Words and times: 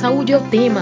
Saúde 0.00 0.32
é 0.32 0.38
o 0.38 0.40
tema. 0.48 0.80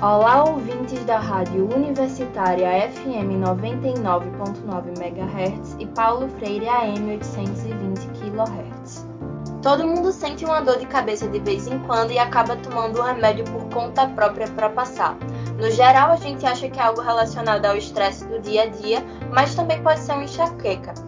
Olá, 0.00 0.44
ouvintes 0.44 1.04
da 1.04 1.18
Rádio 1.18 1.68
Universitária 1.76 2.90
FM 2.90 3.44
99.9 3.44 4.98
MHz 4.98 5.76
e 5.78 5.84
Paulo 5.84 6.26
Freire 6.38 6.70
AM 6.70 7.10
820 7.16 8.06
kHz. 8.18 9.06
Todo 9.60 9.86
mundo 9.86 10.12
sente 10.12 10.42
uma 10.46 10.62
dor 10.62 10.78
de 10.78 10.86
cabeça 10.86 11.28
de 11.28 11.38
vez 11.40 11.66
em 11.66 11.78
quando 11.80 12.12
e 12.12 12.18
acaba 12.18 12.56
tomando 12.56 12.98
o 12.98 13.02
remédio 13.02 13.44
por 13.44 13.68
conta 13.74 14.08
própria 14.08 14.48
para 14.48 14.70
passar. 14.70 15.18
No 15.60 15.70
geral, 15.70 16.12
a 16.12 16.16
gente 16.16 16.46
acha 16.46 16.70
que 16.70 16.80
é 16.80 16.82
algo 16.82 17.02
relacionado 17.02 17.66
ao 17.66 17.76
estresse 17.76 18.24
do 18.24 18.40
dia 18.40 18.62
a 18.62 18.66
dia, 18.68 19.04
mas 19.30 19.54
também 19.54 19.82
pode 19.82 20.00
ser 20.00 20.12
uma 20.12 20.24
enxaqueca. 20.24 21.05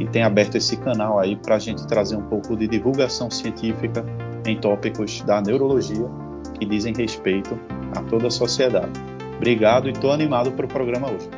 e 0.00 0.06
tem 0.06 0.22
aberto 0.22 0.56
esse 0.56 0.76
canal 0.76 1.18
aí 1.18 1.36
para 1.36 1.56
a 1.56 1.58
gente 1.58 1.86
trazer 1.86 2.16
um 2.16 2.22
pouco 2.22 2.56
de 2.56 2.66
divulgação 2.66 3.30
científica 3.30 4.04
em 4.44 4.58
tópicos 4.58 5.20
da 5.22 5.40
neurologia 5.40 6.08
que 6.58 6.66
dizem 6.66 6.94
respeito 6.94 7.58
a 7.96 8.02
toda 8.02 8.28
a 8.28 8.30
sociedade. 8.30 8.92
Obrigado 9.36 9.88
e 9.88 9.92
estou 9.92 10.12
animado 10.12 10.52
para 10.52 10.66
o 10.66 10.68
programa 10.68 11.10
hoje. 11.10 11.28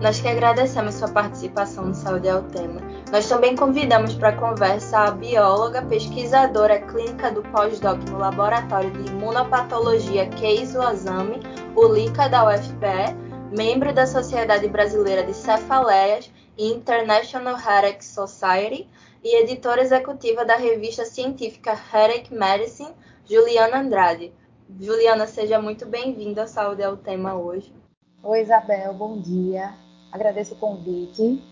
Nós 0.00 0.20
que 0.20 0.28
agradecemos 0.28 0.94
sua 0.94 1.08
participação 1.08 1.86
no 1.86 1.94
Saúde 1.94 2.28
é 2.28 2.34
o 2.34 2.42
Tema. 2.42 2.80
Nós 3.10 3.28
também 3.28 3.56
convidamos 3.56 4.14
para 4.14 4.28
a 4.28 4.32
conversa 4.32 4.98
a 4.98 5.10
bióloga, 5.10 5.80
pesquisadora 5.82 6.80
clínica 6.80 7.30
do 7.30 7.42
pós-doc 7.42 7.98
no 8.10 8.18
Laboratório 8.18 8.90
de 8.90 9.10
Imunopatologia 9.10 10.26
Keizo 10.28 10.82
Azami, 10.82 11.40
o 11.74 11.86
LICA 11.86 12.28
da 12.28 12.46
UFPE, 12.46 13.16
membro 13.56 13.92
da 13.94 14.06
Sociedade 14.06 14.68
Brasileira 14.68 15.22
de 15.22 15.32
Cefaleias 15.32 16.30
International 16.58 17.54
Headache 17.54 18.02
Society 18.02 18.88
e 19.22 19.36
editora 19.36 19.82
executiva 19.82 20.42
da 20.42 20.56
revista 20.56 21.04
científica 21.04 21.72
Headache 21.72 22.32
Medicine, 22.32 22.94
Juliana 23.26 23.80
Andrade. 23.80 24.32
Juliana, 24.80 25.26
seja 25.26 25.60
muito 25.60 25.84
bem-vinda 25.84 26.42
ao 26.42 26.48
Saúde 26.48 26.82
é 26.82 26.88
o 26.88 26.96
Tema 26.96 27.34
hoje. 27.34 27.74
Oi, 28.22 28.40
Isabel, 28.40 28.94
bom 28.94 29.20
dia. 29.20 29.74
Agradeço 30.10 30.54
o 30.54 30.58
convite. 30.58 31.42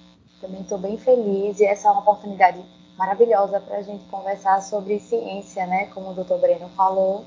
Também 0.41 0.63
estou 0.63 0.79
bem 0.79 0.97
feliz 0.97 1.61
e 1.61 1.65
essa 1.65 1.89
é 1.89 1.91
uma 1.91 2.01
oportunidade 2.01 2.65
maravilhosa 2.97 3.61
para 3.61 3.77
a 3.77 3.83
gente 3.83 4.05
conversar 4.07 4.63
sobre 4.63 4.99
ciência, 5.01 5.67
né? 5.67 5.87
Como 5.87 6.11
o 6.11 6.15
Dr. 6.15 6.37
Breno 6.41 6.69
falou, 6.71 7.25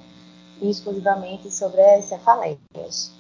e 0.62 0.70
exclusivamente 0.70 1.52
sobre 1.52 1.82
as 1.82 2.06
cefaleias. 2.06 3.17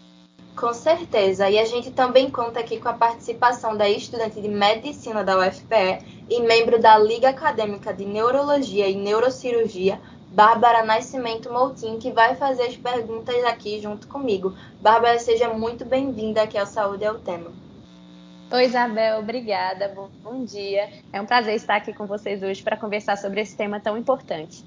Com 0.57 0.73
certeza. 0.73 1.47
E 1.47 1.59
a 1.59 1.65
gente 1.65 1.91
também 1.91 2.31
conta 2.31 2.59
aqui 2.59 2.79
com 2.79 2.89
a 2.89 2.93
participação 2.93 3.77
da 3.77 3.87
estudante 3.87 4.41
de 4.41 4.47
medicina 4.47 5.23
da 5.23 5.37
UFPE 5.37 6.25
e 6.27 6.41
membro 6.41 6.81
da 6.81 6.97
Liga 6.97 7.29
Acadêmica 7.29 7.93
de 7.93 8.03
Neurologia 8.03 8.87
e 8.87 8.95
Neurocirurgia, 8.95 10.01
Bárbara 10.29 10.83
Nascimento 10.83 11.53
Moutinho, 11.53 11.99
que 11.99 12.11
vai 12.11 12.35
fazer 12.35 12.63
as 12.63 12.75
perguntas 12.75 13.43
aqui 13.45 13.79
junto 13.79 14.07
comigo. 14.07 14.57
Bárbara, 14.81 15.19
seja 15.19 15.47
muito 15.49 15.85
bem-vinda 15.85 16.41
aqui 16.41 16.57
ao 16.57 16.65
Saúde 16.65 17.03
é 17.03 17.11
o 17.11 17.19
Tema. 17.19 17.51
Oi, 18.51 18.65
Isabel, 18.65 19.19
obrigada. 19.19 19.89
Bom, 19.89 20.09
bom 20.23 20.43
dia. 20.43 20.89
É 21.13 21.21
um 21.21 21.25
prazer 21.27 21.53
estar 21.53 21.75
aqui 21.75 21.93
com 21.93 22.07
vocês 22.07 22.41
hoje 22.41 22.63
para 22.63 22.75
conversar 22.75 23.15
sobre 23.17 23.41
esse 23.41 23.55
tema 23.55 23.79
tão 23.79 23.95
importante. 23.95 24.65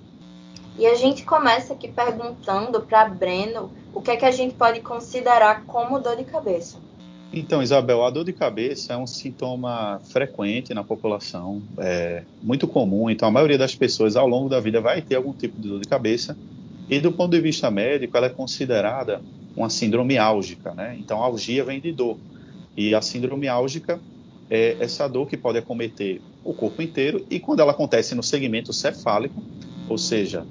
E 0.80 0.86
a 0.86 0.94
gente 0.94 1.26
começa 1.26 1.74
aqui 1.74 1.88
perguntando 1.88 2.80
para 2.80 3.06
Breno 3.06 3.70
o 3.92 4.00
que 4.00 4.12
é 4.12 4.16
que 4.16 4.24
a 4.24 4.30
gente 4.30 4.54
pode 4.54 4.80
considerar 4.80 5.66
como 5.66 6.00
dor 6.00 6.16
de 6.16 6.24
cabeça. 6.24 6.78
Então, 7.30 7.62
Isabel, 7.62 8.02
a 8.02 8.08
dor 8.08 8.24
de 8.24 8.32
cabeça 8.32 8.94
é 8.94 8.96
um 8.96 9.06
sintoma 9.06 10.00
frequente 10.04 10.72
na 10.72 10.82
população, 10.82 11.62
é 11.76 12.22
muito 12.42 12.66
comum. 12.66 13.10
Então, 13.10 13.28
a 13.28 13.30
maioria 13.30 13.58
das 13.58 13.74
pessoas 13.74 14.16
ao 14.16 14.26
longo 14.26 14.48
da 14.48 14.58
vida 14.58 14.80
vai 14.80 15.02
ter 15.02 15.16
algum 15.16 15.34
tipo 15.34 15.60
de 15.60 15.68
dor 15.68 15.80
de 15.80 15.86
cabeça. 15.86 16.34
E 16.88 16.98
do 16.98 17.12
ponto 17.12 17.32
de 17.32 17.42
vista 17.42 17.70
médico, 17.70 18.16
ela 18.16 18.28
é 18.28 18.30
considerada 18.30 19.20
uma 19.54 19.68
síndrome 19.68 20.16
álgica, 20.16 20.72
né? 20.72 20.96
Então, 20.98 21.22
a 21.22 21.26
algia 21.26 21.62
vem 21.62 21.78
de 21.78 21.92
dor. 21.92 22.16
E 22.74 22.94
a 22.94 23.02
síndrome 23.02 23.48
álgica 23.48 24.00
é 24.48 24.78
essa 24.80 25.06
dor 25.06 25.28
que 25.28 25.36
pode 25.36 25.58
acometer 25.58 26.22
o 26.42 26.54
corpo 26.54 26.80
inteiro 26.80 27.22
e 27.28 27.38
quando 27.38 27.60
ela 27.60 27.72
acontece 27.72 28.14
no 28.14 28.22
segmento 28.22 28.72
cefálico, 28.72 29.42
ou 29.86 29.98
seja, 29.98 30.46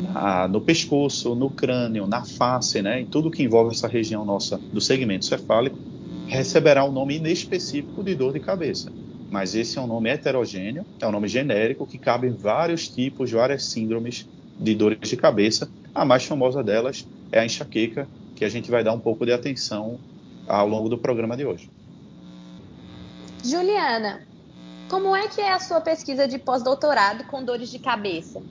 na, 0.00 0.48
no 0.48 0.60
pescoço, 0.60 1.34
no 1.34 1.50
crânio, 1.50 2.06
na 2.06 2.24
face, 2.24 2.80
né, 2.82 3.00
em 3.00 3.06
tudo 3.06 3.30
que 3.30 3.42
envolve 3.42 3.74
essa 3.74 3.88
região 3.88 4.24
nossa 4.24 4.58
do 4.72 4.80
segmento 4.80 5.24
cefálico, 5.24 5.78
receberá 6.26 6.84
um 6.84 6.92
nome 6.92 7.16
inespecífico 7.16 8.02
de 8.02 8.14
dor 8.14 8.32
de 8.32 8.40
cabeça. 8.40 8.92
Mas 9.30 9.54
esse 9.54 9.78
é 9.78 9.80
um 9.80 9.86
nome 9.86 10.08
heterogêneo, 10.08 10.84
é 11.00 11.06
um 11.06 11.12
nome 11.12 11.28
genérico 11.28 11.86
que 11.86 11.98
cabe 11.98 12.28
em 12.28 12.32
vários 12.32 12.88
tipos, 12.88 13.30
várias 13.30 13.64
síndromes 13.64 14.26
de 14.58 14.74
dores 14.74 15.08
de 15.08 15.16
cabeça. 15.16 15.70
A 15.94 16.04
mais 16.04 16.24
famosa 16.24 16.62
delas 16.62 17.06
é 17.30 17.40
a 17.40 17.44
enxaqueca, 17.44 18.08
que 18.34 18.44
a 18.44 18.48
gente 18.48 18.70
vai 18.70 18.82
dar 18.82 18.92
um 18.92 19.00
pouco 19.00 19.26
de 19.26 19.32
atenção 19.32 19.98
ao 20.46 20.66
longo 20.66 20.88
do 20.88 20.96
programa 20.96 21.36
de 21.36 21.44
hoje. 21.44 21.70
Juliana, 23.44 24.26
como 24.88 25.14
é 25.14 25.28
que 25.28 25.40
é 25.40 25.52
a 25.52 25.60
sua 25.60 25.80
pesquisa 25.80 26.26
de 26.26 26.38
pós-doutorado 26.38 27.24
com 27.24 27.44
dores 27.44 27.70
de 27.70 27.78
cabeça? 27.78 28.42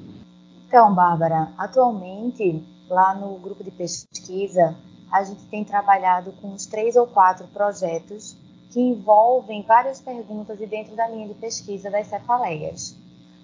Então, 0.67 0.93
Bárbara, 0.93 1.53
atualmente, 1.57 2.61
lá 2.89 3.15
no 3.15 3.39
grupo 3.39 3.63
de 3.63 3.71
pesquisa, 3.71 4.75
a 5.09 5.23
gente 5.23 5.45
tem 5.45 5.63
trabalhado 5.63 6.33
com 6.33 6.49
uns 6.49 6.65
três 6.65 6.97
ou 6.97 7.07
quatro 7.07 7.47
projetos 7.47 8.35
que 8.69 8.81
envolvem 8.81 9.61
várias 9.61 10.01
perguntas 10.01 10.57
de 10.57 10.65
dentro 10.65 10.93
da 10.93 11.07
linha 11.07 11.29
de 11.29 11.35
pesquisa 11.35 11.89
das 11.89 12.07
cefaleias. 12.07 12.97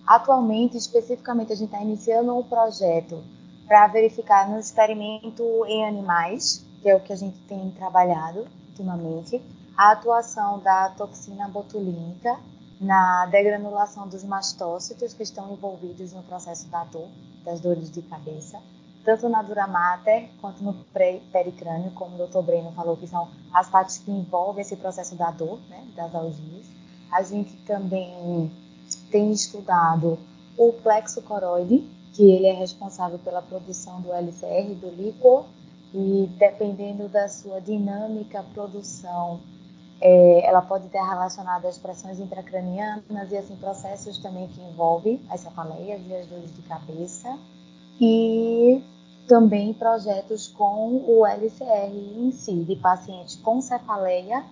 Atualmente, 0.05 0.75
especificamente, 0.75 1.53
a 1.53 1.55
gente 1.55 1.71
está 1.71 1.81
iniciando 1.81 2.37
um 2.37 2.43
projeto 2.43 3.23
para 3.69 3.87
verificar 3.87 4.49
no 4.49 4.59
experimento 4.59 5.43
em 5.65 5.87
animais, 5.87 6.65
que 6.81 6.89
é 6.89 6.95
o 6.95 6.99
que 6.99 7.13
a 7.13 7.15
gente 7.15 7.37
tem 7.47 7.71
trabalhado 7.71 8.45
ultimamente, 8.67 9.41
a 9.77 9.91
atuação 9.91 10.59
da 10.59 10.89
toxina 10.89 11.47
botulínica 11.47 12.37
na 12.79 13.25
degranulação 13.27 14.07
dos 14.07 14.23
mastócitos 14.23 15.13
que 15.13 15.23
estão 15.23 15.53
envolvidos 15.53 16.13
no 16.13 16.23
processo 16.23 16.67
da 16.69 16.83
dor, 16.83 17.07
das 17.43 17.59
dores 17.59 17.91
de 17.91 18.01
cabeça, 18.01 18.59
tanto 19.03 19.27
na 19.27 19.41
dura 19.41 19.67
mater 19.67 20.29
quanto 20.39 20.63
no 20.63 20.73
pericrânio, 21.31 21.91
como 21.91 22.15
o 22.15 22.27
Dr. 22.27 22.41
Breno 22.41 22.71
falou, 22.71 22.95
que 22.95 23.07
são 23.07 23.29
as 23.53 23.69
partes 23.69 23.97
que 23.97 24.11
envolvem 24.11 24.61
esse 24.61 24.75
processo 24.77 25.15
da 25.15 25.31
dor, 25.31 25.59
né, 25.69 25.85
das 25.95 26.13
algias. 26.15 26.65
A 27.11 27.21
gente 27.21 27.55
também 27.65 28.51
tem 29.11 29.31
estudado 29.31 30.17
o 30.57 30.73
plexo 30.73 31.21
coroide, 31.21 31.89
que 32.13 32.23
ele 32.31 32.45
é 32.45 32.53
responsável 32.53 33.19
pela 33.19 33.41
produção 33.41 34.01
do 34.01 34.13
LCR, 34.13 34.73
do 34.75 34.89
líquor, 34.89 35.45
e 35.93 36.27
dependendo 36.37 37.07
da 37.07 37.27
sua 37.27 37.59
dinâmica 37.59 38.43
produção 38.53 39.41
é, 40.01 40.45
ela 40.45 40.61
pode 40.61 40.87
estar 40.87 41.07
relacionada 41.07 41.67
às 41.67 41.77
pressões 41.77 42.19
intracranianas 42.19 43.31
e 43.31 43.37
assim 43.37 43.55
processos 43.55 44.17
também 44.17 44.47
que 44.47 44.61
envolvem 44.61 45.21
as 45.29 45.41
cefaleias 45.41 46.01
e 46.07 46.15
as 46.15 46.27
dores 46.27 46.53
de 46.55 46.61
cabeça 46.63 47.37
e 48.01 48.83
também 49.27 49.73
projetos 49.73 50.47
com 50.49 51.03
o 51.07 51.25
LCR 51.25 51.93
em 52.17 52.31
si, 52.31 52.63
de 52.63 52.75
pacientes 52.75 53.35
com 53.37 53.61
cefaleia 53.61 54.43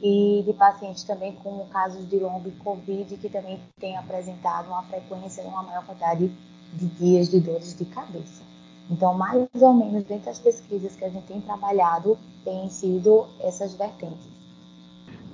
e 0.00 0.42
de 0.46 0.52
pacientes 0.52 1.02
também 1.04 1.32
com 1.32 1.66
casos 1.66 2.08
de 2.08 2.18
long 2.18 2.42
COVID 2.62 3.16
que 3.16 3.28
também 3.28 3.60
têm 3.78 3.96
apresentado 3.96 4.68
uma 4.68 4.82
frequência 4.84 5.42
e 5.42 5.46
uma 5.46 5.62
maior 5.62 5.84
quantidade 5.84 6.30
de 6.72 6.86
dias 6.86 7.28
de 7.28 7.40
dores 7.40 7.76
de 7.76 7.84
cabeça. 7.86 8.42
Então, 8.90 9.14
mais 9.14 9.48
ou 9.54 9.74
menos 9.74 10.04
dentro 10.04 10.26
das 10.26 10.38
pesquisas 10.38 10.94
que 10.94 11.04
a 11.04 11.08
gente 11.08 11.26
tem 11.26 11.40
trabalhado, 11.40 12.16
têm 12.44 12.68
sido 12.68 13.26
essas 13.40 13.74
vertentes. 13.74 14.35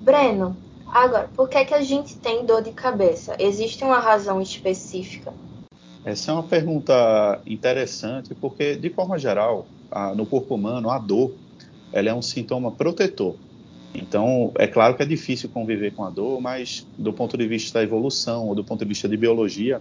Breno, 0.03 0.57
agora, 0.89 1.31
por 1.37 1.49
que, 1.49 1.59
é 1.59 1.65
que 1.65 1.75
a 1.75 1.81
gente 1.81 2.17
tem 2.17 2.45
dor 2.45 2.61
de 2.61 2.73
cabeça? 2.73 3.37
Existe 3.39 3.85
uma 3.85 4.01
razão 4.01 4.43
específica? 4.43 5.33
Essa 6.05 6.33
é 6.33 6.35
uma 6.35 6.43
pergunta 6.43 7.41
interessante, 7.47 8.35
porque, 8.35 8.75
de 8.75 8.91
forma 8.91 9.17
geral, 9.17 9.65
a, 9.89 10.13
no 10.13 10.27
corpo 10.27 10.57
humano, 10.57 10.91
a 10.91 10.99
dor 10.99 11.33
ela 11.93 12.09
é 12.09 12.15
um 12.15 12.21
sintoma 12.21 12.73
protetor. 12.73 13.37
Então, 13.95 14.51
é 14.57 14.67
claro 14.67 14.97
que 14.97 15.05
é 15.05 15.07
difícil 15.07 15.49
conviver 15.51 15.93
com 15.93 16.05
a 16.05 16.11
dor, 16.11 16.41
mas 16.41 16.85
do 16.99 17.13
ponto 17.13 17.39
de 17.39 17.47
vista 17.47 17.79
da 17.79 17.85
evolução 17.85 18.49
ou 18.49 18.57
do 18.57 18.65
ponto 18.65 18.81
de 18.81 18.89
vista 18.89 19.09
de 19.09 19.17
biologia, 19.17 19.81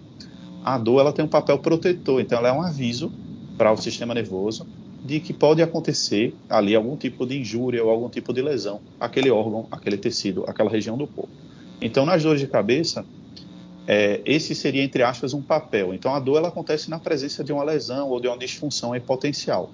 a 0.64 0.78
dor 0.78 1.00
ela 1.00 1.12
tem 1.12 1.26
um 1.26 1.30
papel 1.30 1.58
protetor. 1.58 2.22
Então, 2.22 2.38
ela 2.38 2.50
é 2.50 2.54
um 2.54 2.62
aviso 2.62 3.12
para 3.58 3.72
o 3.72 3.78
sistema 3.78 4.14
nervoso 4.14 4.68
de 5.03 5.19
que 5.19 5.33
pode 5.33 5.62
acontecer 5.62 6.36
ali 6.50 6.75
algum 6.75 6.95
tipo 6.95 7.25
de 7.25 7.39
injúria 7.39 7.83
ou 7.83 7.89
algum 7.89 8.07
tipo 8.07 8.31
de 8.31 8.42
lesão 8.42 8.80
aquele 9.00 9.31
órgão, 9.31 9.68
aquele 9.71 9.98
tecido, 9.98 10.44
aquela 10.48 10.69
região 10.69 10.98
do 10.98 11.07
corpo. 11.07 11.31
Então, 11.81 12.06
nas 12.06 12.21
dores 12.21 12.39
de 12.39 12.48
cabeça, 12.48 13.03
é, 13.88 14.21
esse 14.25 14.53
seria, 14.53 14.83
entre 14.83 15.01
aspas, 15.01 15.33
um 15.33 15.42
papel. 15.42 15.94
Então, 15.94 16.13
a 16.13 16.19
dor 16.19 16.38
ela 16.38 16.50
acontece 16.50 16.89
na 16.89 17.00
presença 17.00 17.44
de 17.44 17.51
uma 17.51 17.63
lesão 17.63 18.09
ou 18.09 18.21
de 18.21 18.27
uma 18.27 18.38
disfunção 18.38 18.98
potencial. 19.00 19.71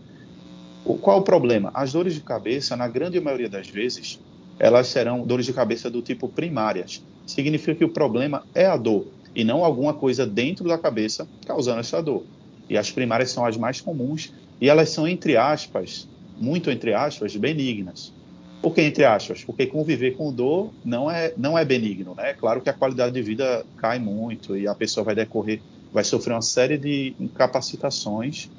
O, 0.85 0.95
qual 0.95 1.19
o 1.19 1.21
problema? 1.21 1.69
As 1.73 1.91
dores 1.91 2.13
de 2.13 2.21
cabeça, 2.21 2.77
na 2.77 2.87
grande 2.87 3.19
maioria 3.19 3.49
das 3.49 3.67
vezes, 3.67 4.21
elas 4.57 4.87
serão 4.87 5.25
dores 5.25 5.45
de 5.45 5.51
cabeça 5.51 5.89
do 5.89 6.01
tipo 6.01 6.29
primárias. 6.29 7.03
Significa 7.25 7.75
que 7.75 7.83
o 7.83 7.89
problema 7.89 8.43
é 8.55 8.65
a 8.65 8.77
dor 8.77 9.07
e 9.35 9.43
não 9.43 9.65
alguma 9.65 9.93
coisa 9.93 10.25
dentro 10.25 10.67
da 10.67 10.77
cabeça 10.77 11.27
causando 11.45 11.81
essa 11.81 12.01
dor. 12.01 12.23
E 12.69 12.77
as 12.77 12.89
primárias 12.89 13.31
são 13.31 13.45
as 13.45 13.57
mais 13.57 13.81
comuns 13.81 14.31
e 14.59 14.69
elas 14.69 14.89
são, 14.89 15.07
entre 15.07 15.37
aspas, 15.37 16.07
muito 16.37 16.69
entre 16.69 16.93
aspas, 16.93 17.35
benignas. 17.35 18.13
Por 18.61 18.73
que 18.73 18.81
entre 18.81 19.05
aspas? 19.05 19.43
Porque 19.43 19.67
conviver 19.67 20.15
com 20.15 20.33
dor 20.33 20.73
não 20.83 21.09
é, 21.09 21.33
não 21.37 21.57
é 21.57 21.63
benigno, 21.63 22.15
né? 22.15 22.31
É 22.31 22.33
claro 22.33 22.61
que 22.61 22.69
a 22.69 22.73
qualidade 22.73 23.13
de 23.13 23.21
vida 23.21 23.65
cai 23.77 23.99
muito 23.99 24.57
e 24.57 24.67
a 24.67 24.75
pessoa 24.75 25.03
vai 25.03 25.15
decorrer, 25.15 25.61
vai 25.91 26.03
sofrer 26.03 26.33
uma 26.33 26.41
série 26.41 26.77
de 26.77 27.15
incapacitações 27.19 28.49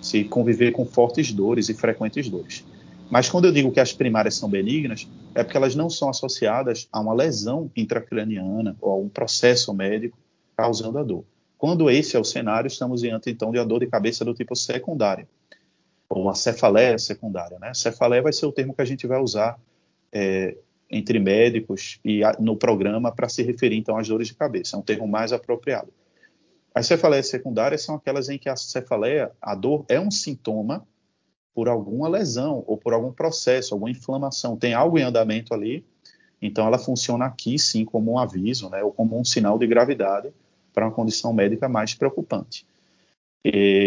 se 0.00 0.24
conviver 0.24 0.72
com 0.72 0.86
fortes 0.86 1.32
dores 1.32 1.68
e 1.68 1.74
frequentes 1.74 2.28
dores. 2.28 2.64
Mas 3.10 3.28
quando 3.28 3.46
eu 3.46 3.52
digo 3.52 3.72
que 3.72 3.80
as 3.80 3.92
primárias 3.92 4.36
são 4.36 4.48
benignas, 4.48 5.08
é 5.34 5.42
porque 5.42 5.56
elas 5.56 5.74
não 5.74 5.88
são 5.88 6.08
associadas 6.08 6.88
a 6.92 7.00
uma 7.00 7.14
lesão 7.14 7.70
intracraniana 7.76 8.76
ou 8.80 8.92
a 8.92 8.96
um 8.96 9.08
processo 9.08 9.72
médico 9.72 10.18
causando 10.56 10.98
a 10.98 11.02
dor. 11.02 11.24
Quando 11.56 11.90
esse 11.90 12.16
é 12.16 12.20
o 12.20 12.24
cenário, 12.24 12.68
estamos 12.68 13.00
diante 13.00 13.30
então 13.30 13.50
de 13.50 13.58
a 13.58 13.64
dor 13.64 13.80
de 13.80 13.86
cabeça 13.86 14.24
do 14.24 14.34
tipo 14.34 14.54
secundária, 14.54 15.28
ou 16.08 16.22
uma 16.22 16.34
cefaleia 16.34 16.98
secundária. 16.98 17.58
Né? 17.58 17.72
Cefaleia 17.74 18.22
vai 18.22 18.32
ser 18.32 18.46
o 18.46 18.52
termo 18.52 18.74
que 18.74 18.82
a 18.82 18.84
gente 18.84 19.06
vai 19.06 19.20
usar 19.20 19.58
é, 20.12 20.56
entre 20.90 21.18
médicos 21.18 21.98
e 22.04 22.22
a, 22.22 22.36
no 22.38 22.56
programa 22.56 23.12
para 23.12 23.28
se 23.28 23.42
referir 23.42 23.76
então 23.76 23.96
às 23.96 24.08
dores 24.08 24.28
de 24.28 24.34
cabeça, 24.34 24.76
é 24.76 24.78
um 24.78 24.82
termo 24.82 25.06
mais 25.06 25.32
apropriado. 25.32 25.92
As 26.74 26.86
cefaleias 26.86 27.28
secundárias 27.28 27.82
são 27.82 27.94
aquelas 27.94 28.28
em 28.28 28.38
que 28.38 28.48
a 28.48 28.56
cefaleia, 28.56 29.32
a 29.40 29.54
dor, 29.54 29.84
é 29.88 29.98
um 29.98 30.10
sintoma 30.10 30.86
por 31.54 31.68
alguma 31.68 32.06
lesão 32.06 32.62
ou 32.66 32.76
por 32.76 32.92
algum 32.92 33.10
processo, 33.10 33.72
alguma 33.72 33.90
inflamação. 33.90 34.58
Tem 34.58 34.74
algo 34.74 34.98
em 34.98 35.02
andamento 35.02 35.54
ali, 35.54 35.84
então 36.40 36.66
ela 36.66 36.78
funciona 36.78 37.24
aqui 37.24 37.58
sim 37.58 37.84
como 37.84 38.12
um 38.12 38.18
aviso, 38.18 38.68
né, 38.68 38.82
ou 38.82 38.92
como 38.92 39.18
um 39.18 39.24
sinal 39.24 39.58
de 39.58 39.66
gravidade 39.66 40.30
para 40.74 40.84
uma 40.84 40.92
condição 40.92 41.32
médica 41.32 41.66
mais 41.66 41.94
preocupante. 41.94 42.66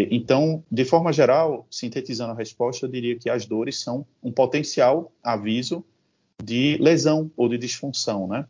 Então, 0.09 0.63
de 0.71 0.85
forma 0.85 1.11
geral, 1.11 1.67
sintetizando 1.69 2.31
a 2.31 2.35
resposta, 2.35 2.85
eu 2.85 2.89
diria 2.89 3.17
que 3.17 3.29
as 3.29 3.45
dores 3.45 3.81
são 3.81 4.05
um 4.23 4.31
potencial 4.31 5.11
aviso 5.21 5.83
de 6.41 6.77
lesão 6.79 7.29
ou 7.35 7.49
de 7.49 7.57
disfunção, 7.57 8.27
né? 8.27 8.45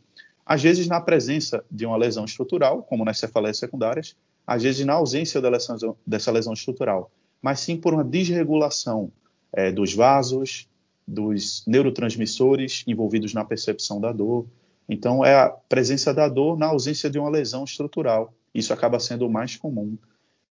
Às 0.46 0.62
vezes 0.62 0.86
na 0.86 1.00
presença 1.00 1.64
de 1.70 1.84
uma 1.84 1.96
lesão 1.96 2.24
estrutural, 2.24 2.82
como 2.82 3.04
nas 3.04 3.18
cefaleias 3.18 3.58
secundárias, 3.58 4.16
às 4.46 4.62
vezes 4.62 4.84
na 4.84 4.94
ausência 4.94 5.40
lesão, 5.40 5.96
dessa 6.06 6.30
lesão 6.30 6.52
estrutural, 6.52 7.10
mas 7.42 7.60
sim 7.60 7.76
por 7.76 7.94
uma 7.94 8.04
desregulação 8.04 9.10
é, 9.52 9.70
dos 9.70 9.94
vasos, 9.94 10.68
dos 11.06 11.64
neurotransmissores 11.66 12.84
envolvidos 12.86 13.34
na 13.34 13.44
percepção 13.44 14.00
da 14.00 14.12
dor. 14.12 14.46
Então, 14.88 15.24
é 15.24 15.34
a 15.34 15.48
presença 15.48 16.14
da 16.14 16.28
dor 16.28 16.56
na 16.56 16.66
ausência 16.66 17.10
de 17.10 17.18
uma 17.18 17.30
lesão 17.30 17.64
estrutural. 17.64 18.32
Isso 18.54 18.72
acaba 18.72 18.98
sendo 19.00 19.26
o 19.26 19.30
mais 19.30 19.56
comum 19.56 19.96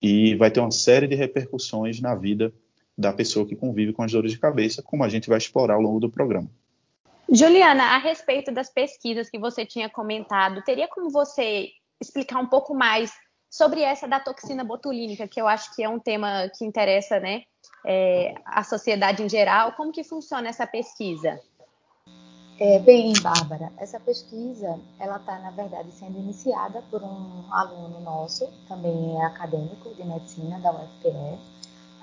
e 0.04 0.36
vai 0.36 0.52
ter 0.52 0.60
uma 0.60 0.70
série 0.70 1.08
de 1.08 1.16
repercussões 1.16 2.02
na 2.02 2.14
vida 2.14 2.54
da 2.96 3.14
pessoa 3.14 3.48
que 3.48 3.56
convive 3.56 3.94
com 3.94 4.04
as 4.04 4.12
dores 4.12 4.34
de 4.34 4.38
cabeça, 4.38 4.84
como 4.84 5.04
a 5.04 5.10
gente 5.10 5.30
vai 5.30 5.38
explorar 5.38 5.76
ao 5.76 5.82
longo 5.82 6.00
do 6.02 6.10
programa. 6.10 6.50
Juliana, 7.32 7.84
a 7.96 7.98
respeito 7.98 8.52
das 8.52 8.70
pesquisas 8.70 9.30
que 9.30 9.40
você 9.40 9.66
tinha 9.66 9.90
comentado, 9.90 10.62
teria 10.64 10.90
como 10.90 11.10
você 11.10 11.70
explicar 12.02 12.40
um 12.40 12.48
pouco 12.48 12.76
mais 12.76 13.14
sobre 13.50 13.82
essa 13.82 14.08
da 14.08 14.20
toxina 14.20 14.64
botulínica, 14.64 15.28
que 15.28 15.40
eu 15.40 15.48
acho 15.48 15.74
que 15.74 15.82
é 15.82 15.88
um 15.88 16.00
tema 16.00 16.50
que 16.58 16.66
interessa 16.66 17.20
né, 17.20 17.44
é, 17.86 18.34
a 18.46 18.64
sociedade 18.64 19.24
em 19.24 19.30
geral. 19.30 19.72
Como 19.72 19.92
que 19.92 20.04
funciona 20.04 20.50
essa 20.50 20.68
pesquisa? 20.68 21.40
É, 22.60 22.78
bem, 22.78 23.14
Bárbara, 23.20 23.72
essa 23.78 24.00
pesquisa 24.00 24.80
ela 25.00 25.18
está, 25.18 25.40
na 25.40 25.50
verdade, 25.50 25.90
sendo 25.92 26.20
iniciada 26.20 26.84
por 26.92 27.02
um 27.02 27.44
aluno 27.52 28.00
nosso, 28.02 28.48
também 28.68 29.18
é 29.20 29.26
acadêmico 29.26 29.90
de 29.96 30.04
medicina 30.04 30.60
da 30.60 30.72
UFPE. 30.72 31.40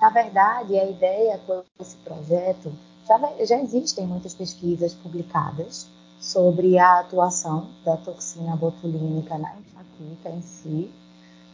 Na 0.01 0.09
verdade, 0.09 0.77
a 0.77 0.89
ideia 0.89 1.39
com 1.47 1.63
esse 1.79 1.95
projeto, 1.97 2.73
já, 3.07 3.45
já 3.45 3.61
existem 3.61 4.05
muitas 4.05 4.33
pesquisas 4.33 4.93
publicadas 4.93 5.87
sobre 6.19 6.77
a 6.77 6.99
atuação 6.99 7.69
da 7.85 7.95
toxina 7.95 8.55
botulínica 8.57 9.37
na 9.37 9.55
enxaqueca 9.55 10.29
em 10.35 10.41
si, 10.41 10.91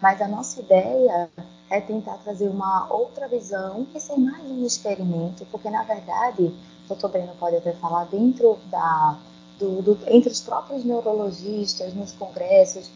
mas 0.01 0.19
a 0.21 0.27
nossa 0.27 0.59
ideia 0.59 1.29
é 1.69 1.79
tentar 1.79 2.17
trazer 2.17 2.47
uma 2.49 2.91
outra 2.91 3.27
visão 3.27 3.85
e 3.93 3.99
ser 3.99 4.17
mais 4.17 4.43
um 4.49 4.65
experimento, 4.65 5.45
porque 5.51 5.69
na 5.69 5.83
verdade, 5.83 6.51
o 6.87 6.95
doutor 6.95 7.09
Breno 7.09 7.35
pode 7.37 7.57
até 7.57 7.73
falar 7.73 8.05
dentro 8.05 8.57
da, 8.71 9.17
do, 9.59 9.81
do, 9.81 9.99
entre 10.07 10.31
os 10.31 10.39
próprios 10.39 10.85
neurologistas, 10.85 11.93
nos 11.93 12.13
congressos, 12.13 12.89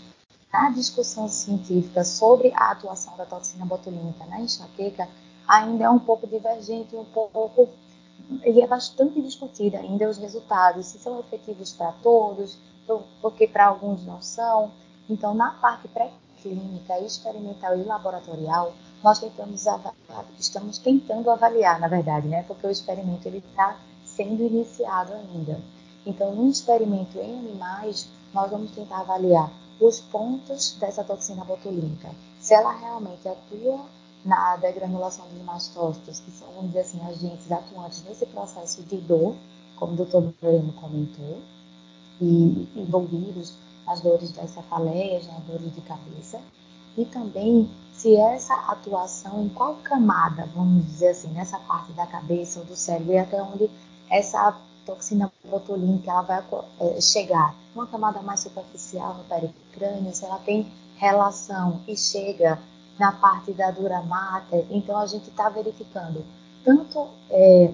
na 0.52 0.70
discussão 0.70 1.28
científica 1.28 2.04
sobre 2.04 2.52
a 2.56 2.72
atuação 2.72 3.16
da 3.18 3.26
toxina 3.26 3.66
botulínica 3.66 4.26
na 4.26 4.40
enxaqueca, 4.40 5.08
ainda 5.48 5.86
é 5.86 5.90
um 5.90 6.00
pouco 6.00 6.26
divergente, 6.26 6.96
um 6.96 7.06
pouco 7.06 7.70
e 8.46 8.62
é 8.62 8.68
bastante 8.68 9.22
discutida 9.22 9.80
ainda 9.80 10.10
os 10.10 10.18
resultados, 10.18 10.86
se 10.86 11.00
são 11.00 11.20
efetivos 11.20 11.74
para 11.74 11.92
todos, 12.04 12.58
porque 13.22 13.48
para 13.48 13.68
alguns 13.68 14.06
não 14.06 14.22
são. 14.22 14.72
Então, 15.10 15.34
na 15.34 15.52
parte 15.52 15.88
pré 15.90 16.12
clínica, 16.42 17.00
experimental 17.00 17.78
e 17.78 17.84
laboratorial, 17.84 18.74
nós 19.04 19.20
tentamos 19.20 19.66
estamos 20.40 20.78
tentando 20.78 21.30
avaliar, 21.30 21.80
na 21.80 21.88
verdade, 21.88 22.28
né? 22.28 22.44
Porque 22.44 22.68
o 22.68 22.72
experimento 22.72 23.28
ele 23.28 23.40
está 23.40 23.78
sendo 24.06 24.44
iniciado 24.44 25.14
ainda. 25.14 25.60
Então, 26.06 26.34
no 26.36 26.50
experimento 26.50 27.18
em 27.18 27.40
animais, 27.40 28.08
nós 28.34 28.50
vamos 28.50 28.72
tentar 28.72 29.00
avaliar 29.00 29.52
os 29.80 30.00
pontos 30.00 30.78
dessa 30.80 31.04
toxina 31.04 31.44
botulínica, 31.44 32.12
se 32.40 32.54
ela 32.54 32.72
realmente 32.72 33.28
atua 33.28 33.86
na 34.24 34.56
degranulação 34.58 35.28
dos 35.30 35.44
mastócitos, 35.44 36.20
que 36.20 36.32
são, 36.32 36.48
vamos 36.50 36.68
dizer 36.68 36.82
assim, 36.82 37.02
agentes 37.02 37.52
atuantes 37.52 38.04
nesse 38.04 38.26
processo 38.28 38.84
de 38.84 38.98
dor, 38.98 39.36
como 39.76 39.94
o 39.94 39.96
doutor 39.96 40.32
Breno 40.40 40.72
comentou, 40.74 41.40
e 42.22 42.70
envolvidos 42.76 43.56
as 43.92 44.02
dores 44.02 44.32
das 44.32 44.52
cefaleias, 44.52 45.26
né, 45.26 45.42
dores 45.48 45.74
de 45.74 45.82
cabeça, 45.82 46.40
e 46.98 47.06
também 47.06 47.70
se 47.94 48.16
essa 48.16 48.54
atuação 48.54 49.44
em 49.44 49.50
qual 49.50 49.76
camada, 49.84 50.48
vamos 50.56 50.86
dizer 50.86 51.10
assim, 51.10 51.28
nessa 51.30 51.60
parte 51.60 51.92
da 51.94 52.06
cabeça 52.06 52.60
ou 52.60 52.66
do 52.66 52.76
cérebro, 52.76 53.14
e 53.14 53.18
até 53.18 53.42
onde 53.42 53.70
essa 54.10 54.56
toxina 54.86 55.32
botulínica 55.46 56.12
ela 56.12 56.22
vai 56.22 56.44
é, 56.80 57.00
chegar. 57.00 57.56
Uma 57.74 57.88
camada 57.88 58.22
mais 58.22 58.42
superficial 58.42 59.14
no 59.14 59.24
pericrânio, 59.24 60.14
se 60.14 60.26
ela 60.26 60.40
tem 60.40 60.72
relação 60.98 61.82
e 61.88 61.96
chega 61.96 62.60
na 63.00 63.12
parte 63.12 63.54
da 63.54 63.72
dura 63.72 64.02
mater, 64.02 64.66
então 64.70 64.98
a 64.98 65.06
gente 65.06 65.30
está 65.30 65.50
verificando 65.50 66.24
tanto 66.64 67.08
é, 67.30 67.72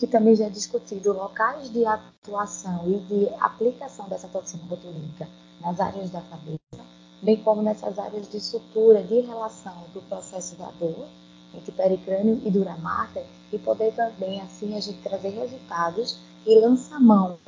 que 0.00 0.06
também 0.06 0.34
já 0.34 0.46
é 0.46 0.50
discutido 0.50 1.12
locais 1.12 1.70
de 1.70 1.84
atuação 1.84 2.90
e 2.90 2.98
de 3.00 3.28
aplicação 3.38 4.08
dessa 4.08 4.26
toxina 4.28 4.64
botulínica 4.64 5.28
nas 5.60 5.78
áreas 5.78 6.08
da 6.08 6.22
cabeça, 6.22 6.82
bem 7.22 7.36
como 7.36 7.60
nessas 7.60 7.98
áreas 7.98 8.26
de 8.30 8.40
sutura, 8.40 9.02
de 9.02 9.20
relação 9.20 9.74
do 9.92 10.00
processo 10.08 10.56
da 10.56 10.70
dor 10.80 11.06
entre 11.54 11.70
pericrânio 11.72 12.40
e 12.42 12.50
dura 12.50 12.78
mater 12.78 13.26
e 13.52 13.58
poder 13.58 13.92
também 13.94 14.40
assim 14.40 14.74
a 14.74 14.80
gente 14.80 15.02
trazer 15.02 15.30
resultados 15.30 16.18
e 16.46 16.58
lançar 16.58 16.98
mão 16.98 17.38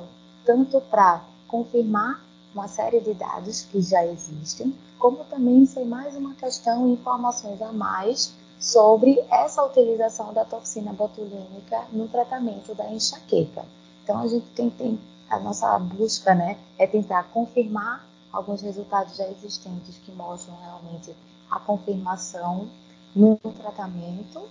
tanto 0.45 0.79
para 0.83 1.25
confirmar 1.49 2.23
uma 2.55 2.69
série 2.69 3.01
de 3.01 3.15
dados 3.15 3.63
que 3.63 3.81
já 3.81 4.05
existem, 4.05 4.77
como 4.99 5.25
também 5.25 5.65
ser 5.65 5.87
mais 5.87 6.15
uma 6.15 6.35
questão 6.35 6.87
informações 6.91 7.63
a 7.63 7.73
mais 7.73 8.35
sobre 8.63 9.19
essa 9.29 9.65
utilização 9.65 10.33
da 10.33 10.45
toxina 10.45 10.93
botulínica 10.93 11.85
no 11.91 12.07
tratamento 12.07 12.73
da 12.77 12.89
enxaqueca. 12.89 13.65
Então 14.05 14.21
a 14.21 14.29
gente 14.29 14.47
tem, 14.55 14.71
tem 14.71 15.01
a 15.29 15.41
nossa 15.41 15.77
busca, 15.81 16.33
né, 16.33 16.57
é 16.79 16.87
tentar 16.87 17.25
confirmar 17.33 18.07
alguns 18.33 18.63
resultados 18.63 19.17
já 19.17 19.27
existentes 19.29 19.97
que 19.99 20.13
mostram 20.13 20.57
realmente 20.61 21.13
a 21.51 21.59
confirmação 21.59 22.69
no 23.17 23.37
tratamento 23.37 24.49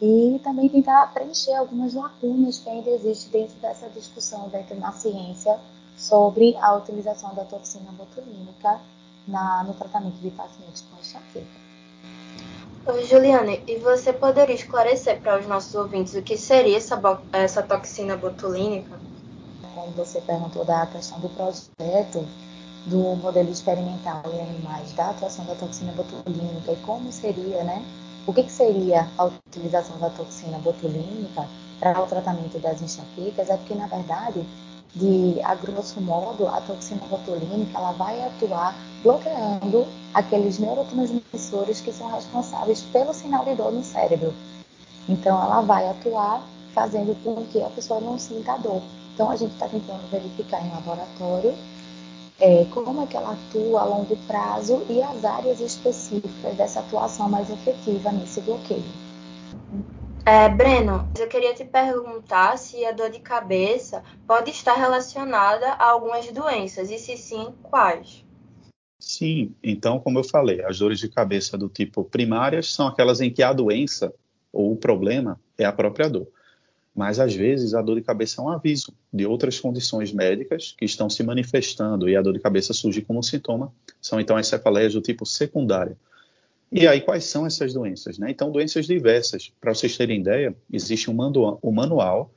e 0.00 0.38
também 0.44 0.68
tentar 0.68 1.12
preencher 1.14 1.54
algumas 1.54 1.94
lacunas 1.94 2.58
que 2.58 2.68
ainda 2.68 2.90
existem 2.90 3.42
dentro 3.42 3.58
dessa 3.60 3.88
discussão 3.88 4.46
dentro 4.50 4.78
na 4.78 4.92
ciência 4.92 5.58
sobre 5.96 6.54
a 6.58 6.74
utilização 6.74 7.34
da 7.34 7.44
toxina 7.44 7.90
botulínica 7.92 8.78
na, 9.26 9.64
no 9.64 9.72
tratamento 9.72 10.20
de 10.20 10.30
pacientes 10.30 10.82
com 10.82 11.00
enxaqueca. 11.00 11.73
Juliane, 13.08 13.62
e 13.66 13.76
você 13.78 14.12
poderia 14.12 14.54
esclarecer 14.54 15.18
para 15.20 15.40
os 15.40 15.46
nossos 15.46 15.74
ouvintes 15.74 16.14
o 16.14 16.22
que 16.22 16.36
seria 16.36 16.76
essa, 16.76 17.00
essa 17.32 17.62
toxina 17.62 18.16
botulínica? 18.16 18.98
Como 19.74 19.90
você 19.92 20.20
perguntou 20.20 20.64
da 20.64 20.86
questão 20.86 21.18
do 21.18 21.28
projeto 21.30 22.26
do 22.86 23.16
modelo 23.16 23.50
experimental 23.50 24.22
em 24.26 24.40
animais 24.40 24.92
da 24.92 25.10
atuação 25.10 25.46
da 25.46 25.54
toxina 25.54 25.92
botulínica 25.92 26.72
e 26.72 26.76
como 26.84 27.10
seria, 27.10 27.64
né, 27.64 27.82
o 28.26 28.32
que, 28.32 28.42
que 28.42 28.52
seria 28.52 29.08
a 29.16 29.24
utilização 29.24 29.98
da 29.98 30.10
toxina 30.10 30.58
botulínica 30.58 31.48
para 31.80 32.02
o 32.02 32.06
tratamento 32.06 32.58
das 32.58 32.82
enxaquecas? 32.82 33.48
É 33.48 33.56
porque, 33.56 33.74
na 33.74 33.86
verdade, 33.86 34.44
de 34.94 35.40
a 35.42 35.54
grosso 35.54 36.00
modo, 36.00 36.46
a 36.46 36.60
toxina 36.60 37.00
botulínica 37.08 37.78
ela 37.78 37.92
vai 37.92 38.22
atuar 38.22 38.74
bloqueando 39.02 39.86
aqueles 40.14 40.58
neurotransmissores 40.58 41.80
que 41.80 41.92
são 41.92 42.10
responsáveis 42.10 42.80
pelo 42.82 43.12
sinal 43.12 43.44
de 43.44 43.54
dor 43.56 43.72
no 43.72 43.82
cérebro. 43.82 44.32
Então, 45.08 45.42
ela 45.42 45.60
vai 45.60 45.88
atuar 45.88 46.42
fazendo 46.72 47.14
com 47.22 47.44
que 47.46 47.60
a 47.60 47.68
pessoa 47.70 48.00
não 48.00 48.18
sinta 48.18 48.56
dor. 48.58 48.80
Então, 49.12 49.30
a 49.30 49.36
gente 49.36 49.52
está 49.52 49.68
tentando 49.68 50.08
verificar 50.10 50.64
em 50.64 50.70
laboratório 50.70 51.54
é, 52.40 52.64
como 52.72 53.02
é 53.02 53.06
que 53.06 53.16
ela 53.16 53.32
atua 53.32 53.80
a 53.80 53.84
longo 53.84 54.16
prazo 54.26 54.82
e 54.88 55.02
as 55.02 55.24
áreas 55.24 55.60
específicas 55.60 56.54
dessa 56.56 56.80
atuação 56.80 57.28
mais 57.28 57.50
efetiva 57.50 58.10
nesse 58.10 58.40
bloqueio. 58.40 58.82
É, 60.26 60.48
Breno, 60.48 61.06
eu 61.18 61.28
queria 61.28 61.52
te 61.52 61.64
perguntar 61.64 62.56
se 62.56 62.84
a 62.86 62.92
dor 62.92 63.10
de 63.10 63.20
cabeça 63.20 64.02
pode 64.26 64.50
estar 64.50 64.72
relacionada 64.74 65.68
a 65.74 65.90
algumas 65.90 66.26
doenças 66.32 66.90
e 66.90 66.98
se 66.98 67.16
sim, 67.16 67.54
quais? 67.62 68.23
Sim, 68.98 69.54
então, 69.62 70.00
como 70.00 70.18
eu 70.18 70.24
falei, 70.24 70.62
as 70.64 70.78
dores 70.78 70.98
de 70.98 71.08
cabeça 71.08 71.58
do 71.58 71.68
tipo 71.68 72.04
primárias 72.04 72.72
são 72.72 72.86
aquelas 72.86 73.20
em 73.20 73.30
que 73.30 73.42
a 73.42 73.52
doença 73.52 74.12
ou 74.52 74.72
o 74.72 74.76
problema 74.76 75.38
é 75.58 75.64
a 75.64 75.72
própria 75.72 76.08
dor. 76.08 76.28
Mas 76.94 77.18
às 77.18 77.34
vezes 77.34 77.74
a 77.74 77.82
dor 77.82 77.96
de 77.96 78.02
cabeça 78.02 78.40
é 78.40 78.44
um 78.44 78.48
aviso 78.48 78.94
de 79.12 79.26
outras 79.26 79.58
condições 79.58 80.12
médicas 80.12 80.74
que 80.78 80.84
estão 80.84 81.10
se 81.10 81.24
manifestando 81.24 82.08
e 82.08 82.16
a 82.16 82.22
dor 82.22 82.32
de 82.32 82.38
cabeça 82.38 82.72
surge 82.72 83.02
como 83.02 83.22
sintoma. 83.22 83.72
São 84.00 84.20
então 84.20 84.36
as 84.36 84.46
cefaleias 84.46 84.94
do 84.94 85.00
tipo 85.00 85.26
secundário. 85.26 85.96
E 86.70 86.86
aí 86.86 87.00
quais 87.00 87.24
são 87.24 87.44
essas 87.44 87.74
doenças? 87.74 88.16
Né? 88.16 88.30
Então 88.30 88.50
doenças 88.52 88.86
diversas. 88.86 89.52
Para 89.60 89.74
vocês 89.74 89.96
terem 89.96 90.20
ideia, 90.20 90.54
existe 90.72 91.10
um 91.10 91.14
manual, 91.14 91.58
um 91.62 91.72
manual 91.72 92.32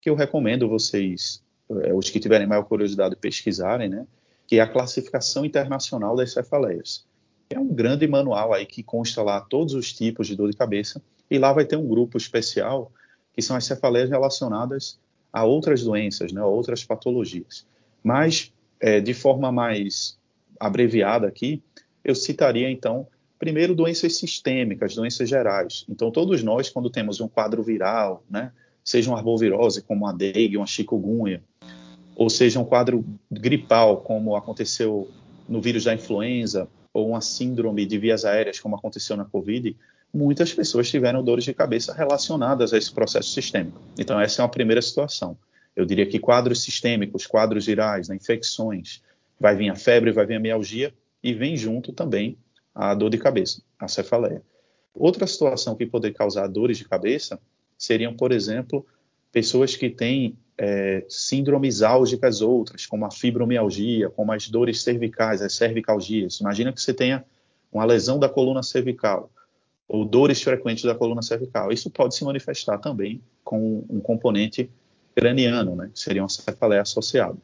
que 0.00 0.10
eu 0.10 0.16
recomendo 0.16 0.68
vocês, 0.68 1.40
eh, 1.70 1.94
os 1.94 2.10
que 2.10 2.18
tiverem 2.18 2.46
maior 2.46 2.64
curiosidade, 2.64 3.14
pesquisarem, 3.14 3.88
né? 3.88 4.04
Que 4.52 4.58
é 4.58 4.60
a 4.60 4.68
classificação 4.68 5.46
internacional 5.46 6.14
das 6.14 6.34
cefaleias. 6.34 7.06
É 7.48 7.58
um 7.58 7.68
grande 7.68 8.06
manual 8.06 8.52
aí 8.52 8.66
que 8.66 8.82
consta 8.82 9.22
lá 9.22 9.40
todos 9.40 9.72
os 9.72 9.94
tipos 9.94 10.26
de 10.26 10.36
dor 10.36 10.50
de 10.50 10.56
cabeça 10.58 11.00
e 11.30 11.38
lá 11.38 11.54
vai 11.54 11.64
ter 11.64 11.76
um 11.76 11.88
grupo 11.88 12.18
especial 12.18 12.92
que 13.32 13.40
são 13.40 13.56
as 13.56 13.64
cefaleias 13.64 14.10
relacionadas 14.10 15.00
a 15.32 15.42
outras 15.42 15.82
doenças, 15.82 16.34
né, 16.34 16.42
a 16.42 16.46
outras 16.46 16.84
patologias. 16.84 17.66
Mas, 18.04 18.52
é, 18.78 19.00
de 19.00 19.14
forma 19.14 19.50
mais 19.50 20.18
abreviada 20.60 21.26
aqui, 21.26 21.62
eu 22.04 22.14
citaria, 22.14 22.70
então, 22.70 23.06
primeiro, 23.38 23.74
doenças 23.74 24.18
sistêmicas, 24.18 24.94
doenças 24.94 25.30
gerais. 25.30 25.86
Então, 25.88 26.10
todos 26.10 26.42
nós, 26.42 26.68
quando 26.68 26.90
temos 26.90 27.22
um 27.22 27.26
quadro 27.28 27.62
viral, 27.62 28.22
né, 28.28 28.52
seja 28.84 29.10
uma 29.10 29.16
arbovirose, 29.16 29.80
como 29.80 30.06
a 30.06 30.12
dengue, 30.12 30.58
uma 30.58 30.66
chikungunya, 30.66 31.42
ou 32.14 32.28
seja 32.30 32.60
um 32.60 32.64
quadro 32.64 33.04
gripal, 33.30 33.98
como 33.98 34.36
aconteceu 34.36 35.10
no 35.48 35.60
vírus 35.60 35.84
da 35.84 35.94
influenza, 35.94 36.68
ou 36.92 37.08
uma 37.08 37.20
síndrome 37.20 37.86
de 37.86 37.98
vias 37.98 38.24
aéreas, 38.24 38.60
como 38.60 38.76
aconteceu 38.76 39.16
na 39.16 39.24
Covid, 39.24 39.74
muitas 40.12 40.52
pessoas 40.52 40.90
tiveram 40.90 41.24
dores 41.24 41.44
de 41.44 41.54
cabeça 41.54 41.94
relacionadas 41.94 42.72
a 42.72 42.78
esse 42.78 42.92
processo 42.92 43.30
sistêmico. 43.30 43.80
Então, 43.98 44.20
essa 44.20 44.42
é 44.42 44.44
uma 44.44 44.50
primeira 44.50 44.82
situação. 44.82 45.36
Eu 45.74 45.86
diria 45.86 46.06
que 46.06 46.18
quadros 46.18 46.62
sistêmicos, 46.62 47.26
quadros 47.26 47.64
virais, 47.64 48.08
né, 48.08 48.16
infecções, 48.16 49.02
vai 49.40 49.56
vir 49.56 49.70
a 49.70 49.74
febre, 49.74 50.12
vai 50.12 50.26
vir 50.26 50.36
a 50.36 50.40
mialgia 50.40 50.92
e 51.22 51.32
vem 51.32 51.56
junto 51.56 51.92
também 51.92 52.36
a 52.74 52.94
dor 52.94 53.08
de 53.08 53.18
cabeça, 53.18 53.62
a 53.78 53.88
cefaleia. 53.88 54.42
Outra 54.94 55.26
situação 55.26 55.74
que 55.74 55.86
poderia 55.86 56.16
causar 56.16 56.46
dores 56.46 56.76
de 56.76 56.86
cabeça 56.86 57.40
seriam, 57.78 58.14
por 58.14 58.32
exemplo, 58.32 58.86
pessoas 59.32 59.74
que 59.74 59.88
têm 59.88 60.36
é, 60.64 61.04
síndromes 61.08 61.82
álgicas 61.82 62.40
outras, 62.40 62.86
como 62.86 63.04
a 63.04 63.10
fibromialgia, 63.10 64.08
como 64.08 64.30
as 64.30 64.48
dores 64.48 64.80
cervicais, 64.80 65.42
as 65.42 65.54
cervicalgias. 65.54 66.38
Imagina 66.38 66.72
que 66.72 66.80
você 66.80 66.94
tenha 66.94 67.24
uma 67.72 67.84
lesão 67.84 68.16
da 68.16 68.28
coluna 68.28 68.62
cervical 68.62 69.28
ou 69.88 70.04
dores 70.04 70.40
frequentes 70.40 70.84
da 70.84 70.94
coluna 70.94 71.20
cervical. 71.20 71.72
Isso 71.72 71.90
pode 71.90 72.14
se 72.14 72.24
manifestar 72.24 72.78
também 72.78 73.20
com 73.42 73.84
um 73.90 73.98
componente 73.98 74.70
craniano, 75.16 75.74
né, 75.74 75.90
que 75.92 75.98
seria 75.98 76.22
uma 76.22 76.28
cefaleia 76.28 76.82
associada. 76.82 77.36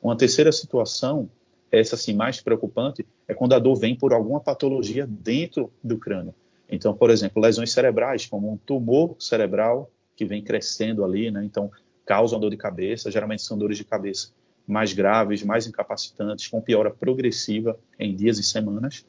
Uma 0.00 0.16
terceira 0.16 0.52
situação, 0.52 1.28
essa 1.72 1.96
sim 1.96 2.14
mais 2.14 2.40
preocupante, 2.40 3.04
é 3.26 3.34
quando 3.34 3.54
a 3.54 3.58
dor 3.58 3.74
vem 3.74 3.96
por 3.96 4.12
alguma 4.12 4.38
patologia 4.38 5.08
dentro 5.08 5.72
do 5.82 5.98
crânio. 5.98 6.32
Então, 6.70 6.94
por 6.94 7.10
exemplo, 7.10 7.42
lesões 7.42 7.72
cerebrais, 7.72 8.26
como 8.26 8.48
um 8.48 8.56
tumor 8.56 9.16
cerebral 9.18 9.90
que 10.14 10.24
vem 10.24 10.40
crescendo 10.40 11.04
ali, 11.04 11.32
né, 11.32 11.44
então 11.44 11.68
causam 12.04 12.38
dor 12.40 12.50
de 12.50 12.56
cabeça, 12.56 13.10
geralmente 13.10 13.42
são 13.42 13.56
dores 13.56 13.78
de 13.78 13.84
cabeça 13.84 14.28
mais 14.66 14.92
graves, 14.92 15.42
mais 15.42 15.66
incapacitantes, 15.66 16.48
com 16.48 16.60
piora 16.60 16.90
progressiva 16.90 17.78
em 17.98 18.14
dias 18.14 18.38
e 18.38 18.42
semanas 18.42 19.04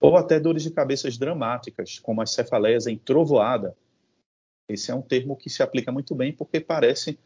ou 0.00 0.16
até 0.16 0.38
dores 0.38 0.62
de 0.62 0.70
cabeças 0.70 1.16
dramáticas, 1.16 1.98
como 1.98 2.20
as 2.20 2.32
cefaleias 2.32 2.86
em 2.86 2.96
trovoada. 2.96 3.74
Esse 4.68 4.90
é 4.90 4.94
um 4.94 5.02
termo 5.02 5.36
que 5.36 5.48
se 5.48 5.62
aplica 5.62 5.90
muito 5.90 6.14
bem 6.14 6.32
porque 6.32 6.60
parece 6.60 7.18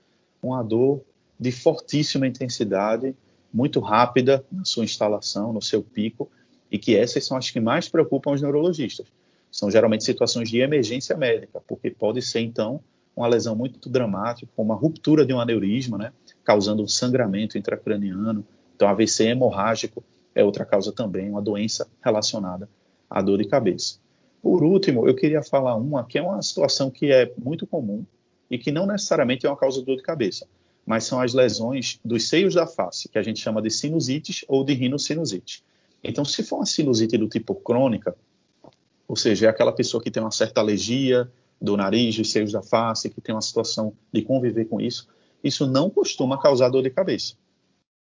uma 0.42 0.62
dor 0.62 1.02
de 1.38 1.50
fortíssima 1.50 2.26
intensidade, 2.26 3.14
muito 3.52 3.80
rápida 3.80 4.44
na 4.52 4.64
sua 4.64 4.84
instalação, 4.84 5.52
no 5.52 5.62
seu 5.62 5.82
pico, 5.82 6.30
e 6.70 6.78
que 6.78 6.96
essas 6.96 7.24
são 7.24 7.36
as 7.36 7.50
que 7.50 7.58
mais 7.58 7.88
preocupam 7.88 8.32
os 8.32 8.42
neurologistas. 8.42 9.06
São 9.50 9.70
geralmente 9.70 10.04
situações 10.04 10.48
de 10.48 10.60
emergência 10.60 11.16
médica, 11.16 11.60
porque 11.66 11.90
pode 11.90 12.22
ser 12.22 12.40
então 12.40 12.80
uma 13.20 13.28
lesão 13.28 13.54
muito 13.54 13.88
dramática, 13.88 14.50
como 14.56 14.72
uma 14.72 14.78
ruptura 14.78 15.24
de 15.24 15.32
um 15.32 15.40
aneurisma, 15.40 15.98
né, 15.98 16.12
causando 16.44 16.82
um 16.82 16.88
sangramento 16.88 17.56
intracraniano, 17.56 18.44
então 18.74 18.88
AVC 18.88 19.24
hemorrágico, 19.28 20.02
é 20.34 20.44
outra 20.44 20.64
causa 20.64 20.92
também, 20.92 21.28
uma 21.28 21.42
doença 21.42 21.86
relacionada 22.02 22.68
à 23.08 23.20
dor 23.20 23.38
de 23.38 23.44
cabeça. 23.44 23.98
Por 24.42 24.62
último, 24.62 25.06
eu 25.06 25.14
queria 25.14 25.42
falar 25.42 25.76
uma 25.76 26.04
que 26.04 26.18
é 26.18 26.22
uma 26.22 26.40
situação 26.40 26.90
que 26.90 27.12
é 27.12 27.32
muito 27.36 27.66
comum 27.66 28.04
e 28.50 28.58
que 28.58 28.72
não 28.72 28.86
necessariamente 28.86 29.46
é 29.46 29.50
uma 29.50 29.56
causa 29.56 29.80
de 29.80 29.86
dor 29.86 29.96
de 29.96 30.02
cabeça, 30.02 30.46
mas 30.86 31.04
são 31.04 31.20
as 31.20 31.34
lesões 31.34 32.00
dos 32.04 32.28
seios 32.28 32.54
da 32.54 32.66
face, 32.66 33.08
que 33.08 33.18
a 33.18 33.22
gente 33.22 33.38
chama 33.38 33.60
de 33.60 33.70
sinusites 33.70 34.44
ou 34.48 34.64
de 34.64 34.72
rinocinusite. 34.72 35.62
Então, 36.02 36.24
se 36.24 36.42
for 36.42 36.56
uma 36.56 36.66
sinusite 36.66 37.18
do 37.18 37.28
tipo 37.28 37.54
crônica, 37.54 38.16
ou 39.06 39.16
seja, 39.16 39.46
é 39.46 39.48
aquela 39.50 39.72
pessoa 39.72 40.02
que 40.02 40.10
tem 40.10 40.22
uma 40.22 40.30
certa 40.30 40.60
alergia 40.60 41.30
do 41.60 41.76
nariz, 41.76 42.16
dos 42.16 42.30
seios 42.30 42.52
da 42.52 42.62
face, 42.62 43.10
que 43.10 43.20
tem 43.20 43.34
uma 43.34 43.42
situação 43.42 43.92
de 44.12 44.22
conviver 44.22 44.64
com 44.64 44.80
isso, 44.80 45.08
isso 45.42 45.66
não 45.66 45.90
costuma 45.90 46.40
causar 46.40 46.68
dor 46.68 46.82
de 46.82 46.90
cabeça. 46.90 47.34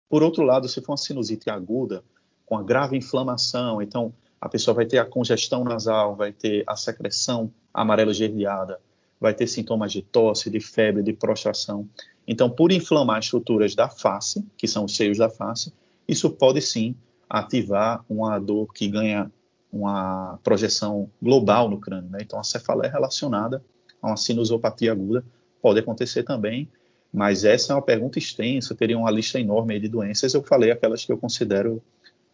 Por 0.10 0.24
outro 0.24 0.44
lado, 0.44 0.68
se 0.68 0.82
for 0.82 0.92
uma 0.92 0.98
sinusite 0.98 1.50
aguda, 1.50 2.04
com 2.46 2.58
a 2.58 2.64
grave 2.64 2.96
inflamação, 2.96 3.82
então 3.82 4.14
a 4.40 4.48
pessoa 4.48 4.76
vai 4.76 4.86
ter 4.86 5.00
a 5.00 5.06
congestão 5.06 5.64
nasal, 5.64 6.16
vai 6.16 6.32
ter 6.32 6.64
a 6.68 6.76
secreção 6.76 7.52
amarela 7.74 8.12
esverdeada, 8.12 8.80
vai 9.20 9.34
ter 9.34 9.48
sintomas 9.48 9.92
de 9.92 10.02
tosse, 10.02 10.50
de 10.50 10.60
febre, 10.60 11.02
de 11.02 11.14
prostração. 11.14 11.90
Então, 12.28 12.50
por 12.50 12.72
inflamar 12.72 13.18
as 13.18 13.26
estruturas 13.26 13.74
da 13.76 13.90
face, 13.90 14.46
que 14.58 14.68
são 14.68 14.86
os 14.86 14.96
seios 14.96 15.18
da 15.18 15.30
face, 15.30 15.74
isso 16.08 16.30
pode 16.30 16.62
sim 16.62 16.96
ativar 17.30 18.06
uma 18.08 18.38
dor 18.38 18.72
que 18.72 18.88
ganha 18.88 19.32
uma 19.80 20.40
projeção 20.44 21.10
global 21.22 21.70
no 21.70 21.80
crânio. 21.80 22.10
Né? 22.10 22.20
Então, 22.22 22.40
a 22.40 22.44
cefaleia 22.44 22.92
relacionada 22.92 23.64
a 24.02 24.08
uma 24.08 24.18
sinusopatia 24.18 24.92
aguda 24.92 25.24
pode 25.62 25.80
acontecer 25.80 26.24
também 26.24 26.70
mas 27.16 27.46
essa 27.46 27.72
é 27.72 27.76
uma 27.78 27.82
pergunta 27.82 28.20
extensa, 28.20 28.76
teria 28.76 28.98
uma 28.98 29.10
lista 29.10 29.40
enorme 29.40 29.80
de 29.80 29.88
doenças. 29.88 30.34
Eu 30.34 30.44
falei 30.44 30.70
aquelas 30.70 31.06
que 31.06 31.12
eu 31.14 31.18
considero 31.18 31.82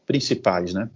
principais, 0.07 0.73
né? 0.73 0.89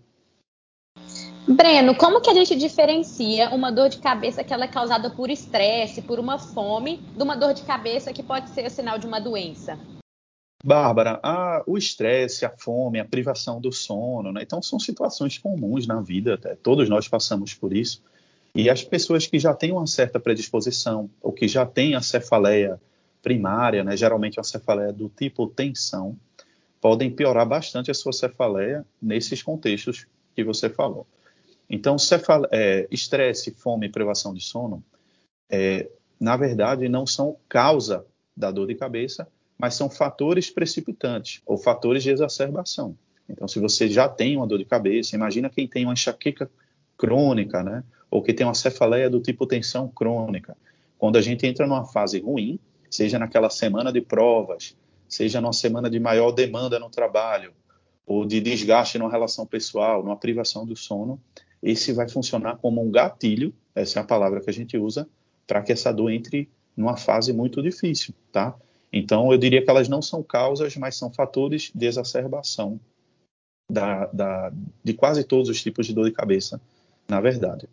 Breno, 1.47 1.95
como 1.95 2.19
que 2.19 2.29
a 2.31 2.33
gente 2.33 2.55
diferencia 2.55 3.51
uma 3.51 3.71
dor 3.71 3.89
de 3.89 3.99
cabeça 3.99 4.43
que 4.43 4.51
ela 4.51 4.65
é 4.65 4.67
causada 4.67 5.11
por 5.11 5.29
estresse, 5.29 6.01
por 6.01 6.17
uma 6.17 6.39
fome, 6.39 6.97
de 7.15 7.21
uma 7.21 7.35
dor 7.35 7.53
de 7.53 7.61
cabeça 7.61 8.11
que 8.11 8.23
pode 8.23 8.49
ser 8.49 8.71
sinal 8.71 8.97
de 8.97 9.05
uma 9.05 9.21
doença? 9.21 9.77
Bárbara, 10.65 11.19
a, 11.21 11.63
o 11.67 11.77
estresse, 11.77 12.43
a 12.43 12.49
fome, 12.49 12.99
a 12.99 13.05
privação 13.05 13.61
do 13.61 13.71
sono, 13.71 14.31
né? 14.31 14.41
então 14.41 14.63
são 14.63 14.79
situações 14.79 15.37
comuns 15.37 15.85
na 15.85 16.01
vida, 16.01 16.33
até. 16.33 16.55
todos 16.55 16.89
nós 16.89 17.07
passamos 17.07 17.53
por 17.53 17.71
isso. 17.71 18.01
E 18.55 18.67
as 18.67 18.83
pessoas 18.83 19.27
que 19.27 19.37
já 19.37 19.53
têm 19.53 19.71
uma 19.71 19.85
certa 19.85 20.19
predisposição, 20.19 21.07
ou 21.21 21.31
que 21.31 21.47
já 21.47 21.67
têm 21.67 21.93
a 21.93 22.01
cefaleia 22.01 22.81
primária, 23.21 23.83
né? 23.83 23.95
geralmente 23.95 24.39
uma 24.39 24.43
cefaleia 24.43 24.91
do 24.91 25.07
tipo 25.07 25.45
tensão, 25.45 26.17
podem 26.81 27.11
piorar 27.11 27.47
bastante 27.47 27.91
a 27.91 27.93
sua 27.93 28.11
cefaleia 28.11 28.83
nesses 28.99 29.43
contextos 29.43 30.07
que 30.35 30.43
você 30.43 30.67
falou. 30.67 31.05
Então, 31.69 31.95
é, 32.51 32.87
estresse, 32.89 33.51
fome 33.51 33.85
e 33.85 33.91
privação 33.91 34.33
de 34.33 34.41
sono, 34.41 34.83
é, 35.47 35.87
na 36.19 36.35
verdade, 36.35 36.89
não 36.89 37.05
são 37.05 37.37
causa 37.47 38.03
da 38.35 38.49
dor 38.49 38.65
de 38.65 38.73
cabeça, 38.73 39.27
mas 39.57 39.75
são 39.75 39.89
fatores 39.89 40.49
precipitantes 40.49 41.41
ou 41.45 41.57
fatores 41.57 42.03
de 42.03 42.11
exacerbação. 42.11 42.97
Então, 43.29 43.47
se 43.47 43.59
você 43.59 43.87
já 43.87 44.07
tem 44.07 44.37
uma 44.37 44.47
dor 44.47 44.59
de 44.59 44.65
cabeça, 44.65 45.15
imagina 45.15 45.49
quem 45.49 45.67
tem 45.67 45.85
uma 45.85 45.93
enxaqueca 45.93 46.49
crônica, 46.97 47.63
né? 47.63 47.83
Ou 48.09 48.21
que 48.21 48.33
tem 48.33 48.45
uma 48.45 48.53
cefaleia 48.53 49.09
do 49.09 49.19
tipo 49.19 49.47
tensão 49.47 49.87
crônica. 49.87 50.55
Quando 50.97 51.17
a 51.17 51.21
gente 51.21 51.45
entra 51.45 51.65
numa 51.65 51.85
fase 51.85 52.19
ruim, 52.19 52.59
seja 52.89 53.17
naquela 53.17 53.49
semana 53.49 53.91
de 53.91 54.01
provas, 54.01 54.75
seja 55.07 55.41
numa 55.41 55.53
semana 55.53 55.89
de 55.89 55.99
maior 55.99 56.31
demanda 56.31 56.79
no 56.79 56.89
trabalho, 56.89 57.51
ou 58.05 58.25
de 58.25 58.39
desgaste 58.39 58.97
numa 58.99 59.09
relação 59.09 59.45
pessoal, 59.45 60.03
numa 60.03 60.15
privação 60.15 60.65
do 60.65 60.75
sono, 60.75 61.19
esse 61.61 61.91
vai 61.91 62.07
funcionar 62.07 62.57
como 62.57 62.81
um 62.81 62.91
gatilho, 62.91 63.53
essa 63.73 63.99
é 63.99 64.01
a 64.01 64.05
palavra 64.05 64.39
que 64.39 64.49
a 64.49 64.53
gente 64.53 64.77
usa, 64.77 65.07
para 65.47 65.61
que 65.61 65.71
essa 65.71 65.91
dor 65.91 66.11
entre 66.11 66.47
numa 66.77 66.95
fase 66.95 67.33
muito 67.33 67.61
difícil, 67.61 68.13
tá? 68.31 68.55
Então, 68.97 69.29
eu 69.29 69.37
diria 69.37 69.61
que 69.61 69.69
elas 69.69 69.89
não 69.89 70.01
são 70.01 70.23
causas, 70.23 70.77
mas 70.77 70.95
são 70.95 71.11
fatores 71.11 71.69
de 71.75 71.85
exacerbação 71.85 72.79
da, 73.69 74.05
da, 74.05 74.53
de 74.81 74.93
quase 74.93 75.25
todos 75.25 75.49
os 75.49 75.61
tipos 75.61 75.85
de 75.85 75.93
dor 75.93 76.05
de 76.05 76.15
cabeça, 76.15 76.61
na 77.05 77.19
verdade. 77.19 77.67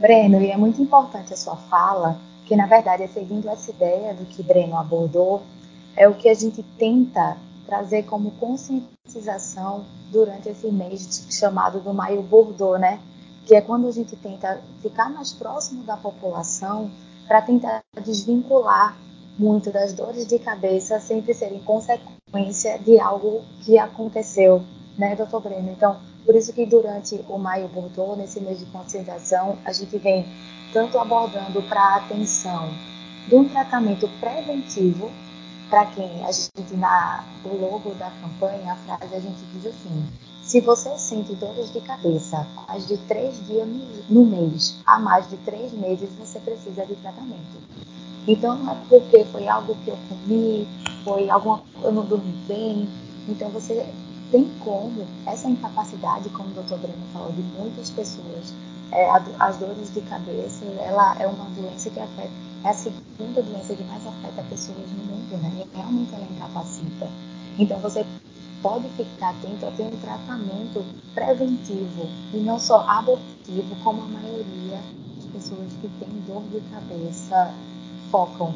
Breno, 0.00 0.40
e 0.40 0.50
é 0.50 0.56
muito 0.56 0.80
importante 0.80 1.34
a 1.34 1.36
sua 1.36 1.56
fala, 1.56 2.18
que 2.46 2.56
na 2.56 2.66
verdade 2.66 3.02
é 3.02 3.08
seguindo 3.08 3.46
essa 3.50 3.70
ideia 3.70 4.14
do 4.14 4.24
que 4.24 4.42
Breno 4.42 4.78
abordou, 4.78 5.42
é 5.94 6.08
o 6.08 6.14
que 6.14 6.30
a 6.30 6.34
gente 6.34 6.62
tenta 6.78 7.36
trazer 7.66 8.04
como 8.04 8.30
conscientização 8.38 9.84
durante 10.10 10.48
esse 10.48 10.70
mês 10.70 11.26
chamado 11.30 11.80
do 11.80 11.92
Maio 11.92 12.22
Bordeaux, 12.22 12.80
né? 12.80 13.02
Que 13.44 13.54
é 13.54 13.60
quando 13.60 13.86
a 13.86 13.92
gente 13.92 14.16
tenta 14.16 14.62
ficar 14.80 15.10
mais 15.10 15.34
próximo 15.34 15.82
da 15.82 15.96
população 15.96 16.90
para 17.28 17.42
tentar 17.42 17.82
desvincular 18.02 18.96
muito 19.38 19.70
das 19.70 19.92
dores 19.92 20.26
de 20.26 20.38
cabeça 20.38 20.98
sempre 21.00 21.34
serem 21.34 21.60
consequência 21.60 22.78
de 22.78 22.98
algo 22.98 23.42
que 23.64 23.78
aconteceu, 23.78 24.62
né, 24.96 25.14
doutor 25.14 25.42
Breno? 25.42 25.70
Então, 25.70 25.98
por 26.24 26.34
isso 26.34 26.52
que 26.52 26.66
durante 26.66 27.20
o 27.28 27.38
Maio 27.38 27.68
Bordeaux, 27.68 28.16
nesse 28.16 28.40
mês 28.40 28.58
de 28.58 28.66
conscientização, 28.66 29.58
a 29.64 29.72
gente 29.72 29.96
vem 29.98 30.26
tanto 30.72 30.98
abordando 30.98 31.62
para 31.62 31.80
a 31.80 31.96
atenção 31.96 32.68
de 33.28 33.34
um 33.34 33.48
tratamento 33.48 34.08
preventivo 34.20 35.10
para 35.68 35.86
quem 35.86 36.24
a 36.24 36.32
gente 36.32 36.76
na 36.76 37.24
o 37.44 37.56
logo 37.56 37.90
da 37.94 38.10
campanha 38.20 38.72
a 38.72 38.76
frase 38.76 39.14
a 39.14 39.20
gente 39.20 39.44
diz 39.52 39.66
assim 39.66 40.06
se 40.46 40.60
você 40.60 40.96
sente 40.96 41.34
dores 41.34 41.72
de 41.72 41.80
cabeça 41.80 42.46
mais 42.68 42.86
de 42.86 42.96
três 42.98 43.44
dias 43.46 43.66
no, 44.08 44.24
mês 44.24 44.78
há 44.86 44.96
mais 44.96 45.28
de 45.28 45.36
três 45.38 45.72
meses 45.72 46.08
você 46.16 46.38
precisa 46.38 46.86
de 46.86 46.94
tratamento 46.94 47.58
então 48.28 48.56
não 48.56 48.72
é 48.72 48.76
porque 48.88 49.24
foi 49.24 49.48
algo 49.48 49.74
que 49.84 49.90
eu 49.90 49.98
comi 50.08 50.68
foi 51.02 51.28
alguma 51.28 51.62
eu 51.82 51.90
não 51.90 52.04
dormi 52.04 52.32
bem 52.46 52.88
então 53.28 53.50
você 53.50 53.92
tem 54.30 54.44
como 54.60 55.04
essa 55.26 55.48
incapacidade 55.48 56.28
como 56.30 56.50
o 56.50 56.54
doutor 56.54 56.78
Breno 56.78 57.06
falou 57.12 57.32
de 57.32 57.42
muitas 57.42 57.90
pessoas 57.90 58.54
é, 58.92 59.10
as 59.40 59.56
dores 59.56 59.92
de 59.92 60.00
cabeça 60.02 60.64
ela 60.78 61.16
é 61.18 61.26
uma 61.26 61.46
doença 61.50 61.90
que 61.90 61.98
afeta 61.98 62.30
é 62.64 62.68
a 62.68 62.72
segunda 62.72 63.42
doença 63.42 63.74
que 63.74 63.84
mais 63.84 64.04
afeta 64.06 64.42
pessoas 64.42 64.90
no 64.90 65.04
mundo, 65.04 65.36
né? 65.38 65.52
E 65.72 65.76
realmente 65.76 66.12
ela 66.12 66.24
incapacita. 66.24 67.08
Então 67.58 67.78
você 67.78 68.04
pode 68.62 68.88
ficar 68.90 69.30
atento 69.30 69.66
a 69.66 69.70
ter 69.70 69.84
um 69.84 69.96
tratamento 69.98 70.84
preventivo 71.14 72.08
e 72.32 72.38
não 72.38 72.58
só 72.58 72.80
abortivo, 72.88 73.76
como 73.82 74.02
a 74.02 74.06
maioria 74.06 74.80
das 75.16 75.24
pessoas 75.26 75.72
que 75.80 75.88
têm 75.98 76.08
dor 76.26 76.42
de 76.44 76.60
cabeça 76.70 77.54
focam. 78.10 78.54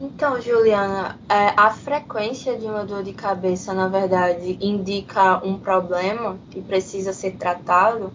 Então, 0.00 0.40
Juliana, 0.40 1.18
é, 1.28 1.52
a 1.56 1.70
frequência 1.70 2.56
de 2.56 2.64
uma 2.64 2.84
dor 2.84 3.02
de 3.02 3.12
cabeça, 3.12 3.74
na 3.74 3.86
verdade, 3.86 4.56
indica 4.58 5.44
um 5.44 5.58
problema 5.58 6.38
que 6.50 6.62
precisa 6.62 7.12
ser 7.12 7.32
tratado? 7.32 8.10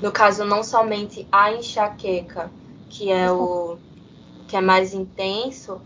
No 0.00 0.10
caso, 0.10 0.46
não 0.46 0.64
somente 0.64 1.26
a 1.30 1.52
enxaqueca, 1.52 2.50
que 2.88 3.12
é 3.12 3.30
o 3.30 3.76
que 4.48 4.56
é 4.56 4.60
mais 4.62 4.94
intenso, 4.94 5.78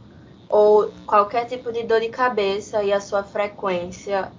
ou 0.49 0.93
qualquer 1.07 1.47
tipo 1.47 1.73
de 1.73 1.83
dor 1.83 2.01
de 2.01 2.09
cabeça 2.09 2.83
e 2.83 2.93
a 2.93 3.01
sua 3.01 3.23
frequência 3.23 4.31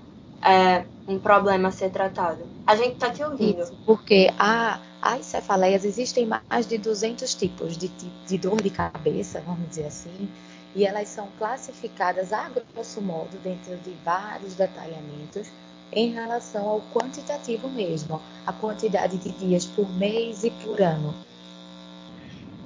é 0.43 0.85
um 1.07 1.19
problema 1.19 1.69
a 1.69 1.71
ser 1.71 1.89
tratado. 1.89 2.39
A 2.65 2.75
gente 2.75 2.93
está 2.93 3.09
te 3.09 3.23
ouvindo. 3.23 3.61
Isso, 3.61 3.73
porque 3.85 4.29
a, 4.37 4.79
as 5.01 5.25
cefaleias 5.25 5.85
existem 5.85 6.25
mais 6.25 6.67
de 6.67 6.77
200 6.77 7.33
tipos 7.33 7.77
de, 7.77 7.87
de 7.87 8.37
dor 8.37 8.61
de 8.61 8.69
cabeça, 8.69 9.41
vamos 9.45 9.69
dizer 9.69 9.85
assim, 9.85 10.29
e 10.75 10.85
elas 10.85 11.07
são 11.09 11.27
classificadas 11.37 12.33
a 12.33 12.49
grosso 12.49 13.01
modo 13.01 13.37
dentro 13.39 13.75
de 13.77 13.91
vários 14.03 14.55
detalhamentos 14.55 15.47
em 15.91 16.11
relação 16.11 16.67
ao 16.67 16.81
quantitativo 16.93 17.69
mesmo, 17.69 18.21
a 18.45 18.51
quantidade 18.53 19.17
de 19.17 19.31
dias 19.31 19.65
por 19.65 19.89
mês 19.95 20.43
e 20.43 20.51
por 20.51 20.81
ano. 20.81 21.13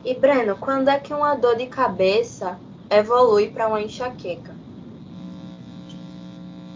E 0.04 0.16
Breno, 0.16 0.58
quando 0.58 0.90
é 0.90 1.00
que 1.00 1.14
uma 1.14 1.36
dor 1.36 1.56
de 1.56 1.68
cabeça 1.68 2.60
evolui 2.92 3.50
para 3.50 3.68
uma 3.68 3.82
enxaqueca? 3.82 4.54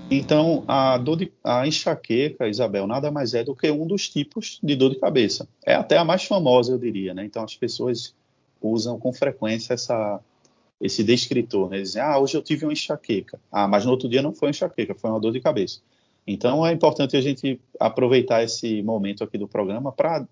Então, 0.09 0.63
a 0.67 0.97
dor 0.97 1.17
de, 1.17 1.31
a 1.43 1.67
enxaqueca, 1.67 2.47
Isabel, 2.47 2.87
nada 2.87 3.11
mais 3.11 3.33
é 3.33 3.43
do 3.43 3.55
que 3.55 3.69
um 3.71 3.85
dos 3.85 4.07
tipos 4.07 4.59
de 4.63 4.75
dor 4.75 4.91
de 4.91 4.99
cabeça. 4.99 5.47
É 5.65 5.73
até 5.73 5.97
a 5.97 6.05
mais 6.05 6.23
famosa, 6.23 6.71
eu 6.71 6.77
diria, 6.77 7.13
né? 7.13 7.25
Então, 7.25 7.43
as 7.43 7.55
pessoas 7.55 8.13
usam 8.61 8.99
com 8.99 9.11
frequência 9.11 9.73
essa, 9.73 10.19
esse 10.79 11.03
descritor, 11.03 11.69
né? 11.69 11.81
Dizem, 11.81 12.01
ah, 12.01 12.19
hoje 12.19 12.37
eu 12.37 12.41
tive 12.43 12.65
uma 12.65 12.73
enxaqueca. 12.73 13.39
Ah, 13.51 13.67
mas 13.67 13.83
no 13.83 13.91
outro 13.91 14.07
dia 14.07 14.21
não 14.21 14.33
foi 14.33 14.51
enxaqueca, 14.51 14.95
foi 14.95 15.09
uma 15.09 15.19
dor 15.19 15.33
de 15.33 15.41
cabeça. 15.41 15.79
Então 16.27 16.65
é 16.65 16.71
importante 16.71 17.15
a 17.17 17.21
gente 17.21 17.59
aproveitar 17.79 18.43
esse 18.43 18.81
momento 18.81 19.23
aqui 19.23 19.37
do 19.37 19.47
programa 19.47 19.91
para 19.91 20.25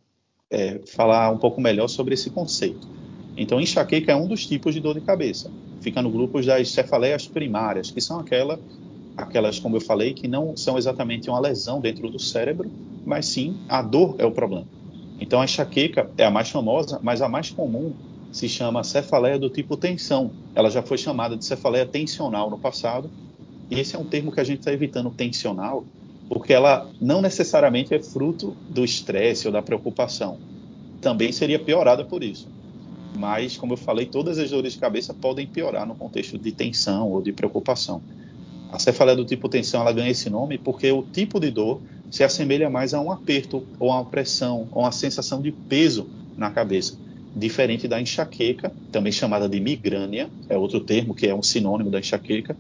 é, 0.50 0.80
falar 0.88 1.32
um 1.32 1.38
pouco 1.38 1.60
melhor 1.60 1.88
sobre 1.88 2.14
esse 2.14 2.30
conceito. 2.30 2.88
Então, 3.36 3.60
enxaqueca 3.60 4.12
é 4.12 4.16
um 4.16 4.28
dos 4.28 4.46
tipos 4.46 4.74
de 4.74 4.80
dor 4.80 4.94
de 4.94 5.02
cabeça. 5.02 5.52
Fica 5.84 6.02
no 6.02 6.10
grupo 6.10 6.42
das 6.42 6.72
cefaleias 6.72 7.28
primárias, 7.28 7.92
que 7.92 8.00
são 8.00 8.18
aquela, 8.18 8.58
aquelas, 9.18 9.60
como 9.60 9.76
eu 9.76 9.82
falei, 9.82 10.14
que 10.14 10.30
não 10.30 10.56
são 10.56 10.78
exatamente 10.78 11.30
uma 11.30 11.42
lesão 11.42 11.82
dentro 11.82 12.10
do 12.10 12.18
cérebro, 12.18 12.72
mas 13.06 13.26
sim 13.26 13.58
a 13.68 13.82
dor 13.82 14.16
é 14.18 14.26
o 14.26 14.32
problema. 14.32 14.66
Então, 15.20 15.42
a 15.42 15.44
enxaqueca 15.44 16.10
é 16.18 16.26
a 16.26 16.32
mais 16.32 16.50
famosa, 16.50 17.02
mas 17.04 17.22
a 17.22 17.28
mais 17.28 17.50
comum 17.50 17.92
se 18.32 18.48
chama 18.48 18.82
cefaleia 18.82 19.38
do 19.38 19.50
tipo 19.50 19.76
tensão. 19.76 20.32
Ela 20.56 20.70
já 20.70 20.82
foi 20.82 20.98
chamada 20.98 21.36
de 21.36 21.44
cefaleia 21.44 21.86
tensional 21.86 22.50
no 22.50 22.58
passado, 22.58 23.12
e 23.70 23.78
esse 23.78 23.94
é 23.94 24.00
um 24.00 24.06
termo 24.06 24.32
que 24.32 24.40
a 24.40 24.44
gente 24.46 24.60
está 24.60 24.72
evitando 24.72 25.12
tensional, 25.12 25.84
porque 26.30 26.54
ela 26.54 26.90
não 27.02 27.22
necessariamente 27.22 27.94
é 27.94 28.02
fruto 28.02 28.56
do 28.70 28.86
estresse 28.86 29.48
ou 29.48 29.52
da 29.52 29.62
preocupação. 29.62 30.38
Também 31.02 31.34
seria 31.34 31.60
piorada 31.60 32.06
por 32.06 32.24
isso. 32.24 32.48
Mas, 33.18 33.58
como 33.58 33.74
eu 33.74 33.78
falei, 33.78 34.06
todas 34.06 34.38
as 34.38 34.50
dores 34.50 34.74
de 34.74 34.80
cabeça 34.80 35.14
podem 35.14 35.46
piorar 35.46 35.86
no 35.86 35.96
contexto 35.96 36.38
de 36.38 36.52
tensão 36.52 37.10
ou 37.10 37.22
de 37.22 37.32
preocupação. 37.32 38.02
A 38.72 38.80
cefaleia 38.80 39.16
do 39.16 39.24
tipo 39.24 39.48
tensão 39.48 39.82
ela 39.82 39.92
ganha 39.92 40.10
esse 40.10 40.30
nome 40.30 40.58
porque 40.58 40.92
o 40.92 41.04
tipo 41.04 41.40
de 41.40 41.52
dor 41.52 41.80
se 42.10 42.24
assemelha 42.24 42.70
mais 42.70 42.94
a 42.94 43.00
um 43.00 43.12
aperto 43.12 43.64
ou 43.80 43.92
a 43.92 43.96
uma 43.96 44.06
pressão 44.06 44.68
ou 44.72 44.84
uma 44.84 44.92
sensação 44.92 45.42
de 45.42 45.52
peso 45.52 46.08
na 46.38 46.50
cabeça, 46.50 46.98
diferente 47.36 47.88
da 47.88 48.02
enxaqueca, 48.02 48.72
também 48.92 49.12
chamada 49.12 49.48
de 49.48 49.60
migrânia, 49.60 50.30
é 50.50 50.58
outro 50.58 50.80
termo 50.80 51.14
que 51.14 51.28
é 51.28 51.34
um 51.34 51.44
sinônimo 51.44 51.90
da 51.90 52.00
enxaqueca, 52.00 52.56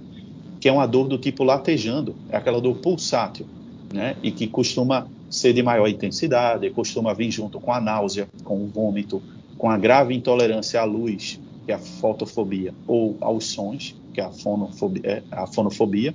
que 0.59 0.69
é 0.69 0.71
uma 0.71 0.85
dor 0.85 1.07
do 1.07 1.17
tipo 1.17 1.43
latejando, 1.43 2.15
é 2.29 2.37
aquela 2.37 2.61
dor 2.61 2.75
pulsátil, 2.77 3.45
né? 3.93 4.15
E 4.23 4.31
que 4.31 4.47
costuma 4.47 5.07
ser 5.29 5.53
de 5.53 5.61
maior 5.61 5.87
intensidade, 5.87 6.69
costuma 6.69 7.13
vir 7.13 7.31
junto 7.31 7.59
com 7.59 7.71
a 7.71 7.81
náusea, 7.81 8.27
com 8.43 8.63
o 8.63 8.67
vômito, 8.67 9.21
com 9.57 9.69
a 9.69 9.77
grave 9.77 10.13
intolerância 10.13 10.81
à 10.81 10.83
luz, 10.83 11.39
que 11.65 11.71
é 11.71 11.75
a 11.75 11.79
fotofobia, 11.79 12.73
ou 12.87 13.17
aos 13.21 13.45
sons, 13.45 13.95
que 14.13 14.21
é 14.21 14.23
a 14.23 14.31
fonofobia. 14.31 15.01
É 15.05 15.23
a 15.31 15.47
fonofobia. 15.47 16.13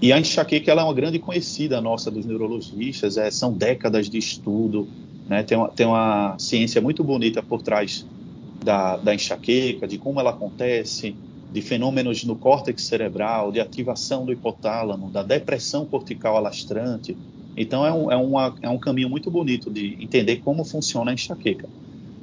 E 0.00 0.12
a 0.12 0.18
enxaqueca 0.18 0.70
ela 0.70 0.82
é 0.82 0.84
uma 0.84 0.94
grande 0.94 1.18
conhecida 1.18 1.80
nossa 1.80 2.10
dos 2.10 2.26
neurologistas, 2.26 3.16
é, 3.16 3.30
são 3.30 3.52
décadas 3.52 4.10
de 4.10 4.18
estudo, 4.18 4.86
né? 5.26 5.42
tem, 5.42 5.56
uma, 5.56 5.68
tem 5.68 5.86
uma 5.86 6.36
ciência 6.38 6.80
muito 6.82 7.02
bonita 7.02 7.42
por 7.42 7.62
trás 7.62 8.06
da, 8.62 8.96
da 8.98 9.14
enxaqueca, 9.14 9.86
de 9.86 9.96
como 9.96 10.20
ela 10.20 10.30
acontece, 10.30 11.16
de 11.50 11.62
fenômenos 11.62 12.24
no 12.24 12.36
córtex 12.36 12.82
cerebral, 12.82 13.50
de 13.50 13.60
ativação 13.60 14.26
do 14.26 14.32
hipotálamo, 14.32 15.10
da 15.10 15.22
depressão 15.22 15.86
cortical 15.86 16.36
alastrante. 16.36 17.16
Então, 17.56 17.86
é 17.86 17.92
um, 17.92 18.12
é, 18.12 18.16
uma, 18.16 18.54
é 18.60 18.68
um 18.68 18.78
caminho 18.78 19.08
muito 19.08 19.30
bonito 19.30 19.70
de 19.70 19.96
entender 20.00 20.36
como 20.36 20.64
funciona 20.64 21.10
a 21.10 21.14
enxaqueca. 21.14 21.68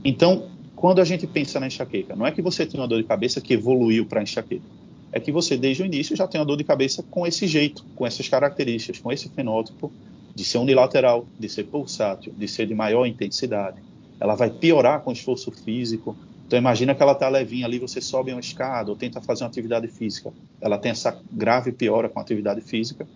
Então, 0.06 0.48
quando 0.76 1.02
a 1.02 1.06
gente 1.06 1.26
pensa 1.26 1.60
na 1.60 1.68
enxaqueca, 1.68 2.16
não 2.16 2.28
é 2.28 2.32
que 2.32 2.42
você 2.42 2.66
tem 2.66 2.80
uma 2.80 2.88
dor 2.88 3.02
de 3.02 3.08
cabeça 3.08 3.42
que 3.42 3.54
evoluiu 3.54 4.06
para 4.06 4.22
enxaqueca. 4.22 4.66
É 5.12 5.20
que 5.20 5.32
você, 5.32 5.58
desde 5.58 5.82
o 5.82 5.86
início, 5.86 6.16
já 6.16 6.28
tem 6.28 6.40
uma 6.40 6.46
dor 6.46 6.58
de 6.58 6.64
cabeça 6.64 7.04
com 7.10 7.26
esse 7.26 7.48
jeito, 7.48 7.84
com 7.96 8.06
essas 8.06 8.28
características, 8.28 9.00
com 9.00 9.12
esse 9.12 9.30
fenótipo 9.30 9.92
de 10.36 10.44
ser 10.44 10.58
unilateral, 10.58 11.26
de 11.40 11.48
ser 11.48 11.64
pulsátil, 11.66 12.34
de 12.36 12.48
ser 12.48 12.68
de 12.68 12.76
maior 12.76 13.06
intensidade. 13.06 13.78
Ela 14.20 14.36
vai 14.36 14.50
piorar 14.50 15.02
com 15.02 15.12
esforço 15.12 15.52
físico. 15.52 16.16
Então, 16.48 16.58
imagina 16.58 16.94
que 16.94 17.02
ela 17.02 17.14
está 17.14 17.30
levinha 17.30 17.66
ali, 17.66 17.80
você 17.80 18.02
sobe 18.02 18.32
uma 18.32 18.40
escada 18.40 18.90
ou 18.90 18.96
tenta 18.96 19.22
fazer 19.22 19.44
uma 19.44 19.50
atividade 19.50 19.88
física. 19.88 20.32
Ela 20.60 20.78
tem 20.78 20.92
essa 20.92 21.20
grave 21.32 21.72
piora 21.72 22.10
com 22.10 22.20
a 22.20 22.22
atividade 22.22 22.62
física 22.62 23.08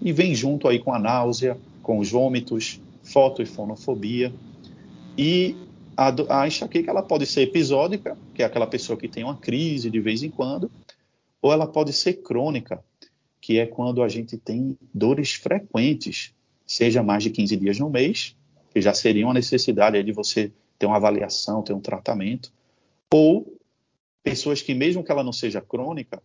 e 0.00 0.12
vem 0.12 0.34
junto 0.34 0.66
aí 0.68 0.78
com 0.78 0.92
a 0.92 0.98
náusea, 0.98 1.58
com 1.82 1.98
os 1.98 2.10
vômitos, 2.10 2.80
foto 3.02 3.42
e 3.42 3.46
fonofobia. 3.46 4.32
E 5.16 5.56
a, 5.96 6.42
a 6.42 6.46
enxaqueca 6.46 6.90
ela 6.90 7.02
pode 7.02 7.26
ser 7.26 7.42
episódica, 7.42 8.16
que 8.34 8.42
é 8.42 8.46
aquela 8.46 8.66
pessoa 8.66 8.98
que 8.98 9.08
tem 9.08 9.24
uma 9.24 9.36
crise 9.36 9.90
de 9.90 10.00
vez 10.00 10.22
em 10.22 10.30
quando, 10.30 10.70
ou 11.42 11.52
ela 11.52 11.66
pode 11.66 11.92
ser 11.92 12.14
crônica, 12.14 12.82
que 13.40 13.58
é 13.58 13.66
quando 13.66 14.02
a 14.02 14.08
gente 14.08 14.36
tem 14.36 14.76
dores 14.92 15.34
frequentes, 15.34 16.32
seja 16.66 17.02
mais 17.02 17.22
de 17.22 17.30
15 17.30 17.56
dias 17.56 17.78
no 17.78 17.90
mês, 17.90 18.36
que 18.72 18.80
já 18.80 18.94
seria 18.94 19.26
uma 19.26 19.34
necessidade 19.34 20.02
de 20.02 20.12
você 20.12 20.52
ter 20.78 20.86
uma 20.86 20.96
avaliação, 20.96 21.62
ter 21.62 21.72
um 21.72 21.80
tratamento, 21.80 22.52
ou 23.12 23.58
pessoas 24.22 24.62
que, 24.62 24.74
mesmo 24.74 25.02
que 25.02 25.10
ela 25.10 25.24
não 25.24 25.32
seja 25.32 25.60
crônica, 25.60 26.22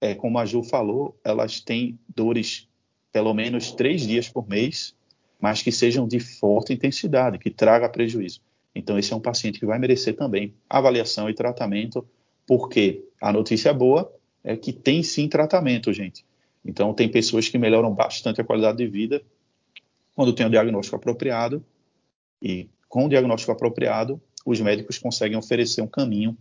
é, 0.00 0.14
como 0.14 0.38
a 0.38 0.44
Ju 0.44 0.62
falou, 0.62 1.18
elas 1.24 1.60
têm 1.60 1.98
dores 2.14 2.67
pelo 3.12 3.32
menos 3.34 3.72
três 3.72 4.02
dias 4.02 4.28
por 4.28 4.48
mês, 4.48 4.94
mas 5.40 5.62
que 5.62 5.72
sejam 5.72 6.06
de 6.06 6.20
forte 6.20 6.72
intensidade, 6.72 7.38
que 7.38 7.50
traga 7.50 7.88
prejuízo. 7.88 8.40
Então, 8.74 8.98
esse 8.98 9.12
é 9.12 9.16
um 9.16 9.20
paciente 9.20 9.58
que 9.58 9.66
vai 9.66 9.78
merecer 9.78 10.14
também 10.14 10.54
avaliação 10.68 11.28
e 11.28 11.34
tratamento, 11.34 12.06
porque 12.46 13.04
a 13.20 13.32
notícia 13.32 13.72
boa 13.72 14.12
é 14.44 14.56
que 14.56 14.72
tem 14.72 15.02
sim 15.02 15.28
tratamento, 15.28 15.92
gente. 15.92 16.24
Então, 16.64 16.92
tem 16.92 17.08
pessoas 17.08 17.48
que 17.48 17.58
melhoram 17.58 17.92
bastante 17.92 18.40
a 18.40 18.44
qualidade 18.44 18.78
de 18.78 18.86
vida 18.86 19.22
quando 20.14 20.32
tem 20.32 20.44
o 20.44 20.50
diagnóstico 20.50 20.96
apropriado, 20.96 21.64
e 22.42 22.68
com 22.88 23.06
o 23.06 23.08
diagnóstico 23.08 23.52
apropriado, 23.52 24.20
os 24.44 24.60
médicos 24.60 24.98
conseguem 24.98 25.38
oferecer 25.38 25.80
um 25.80 25.86
caminho 25.86 26.36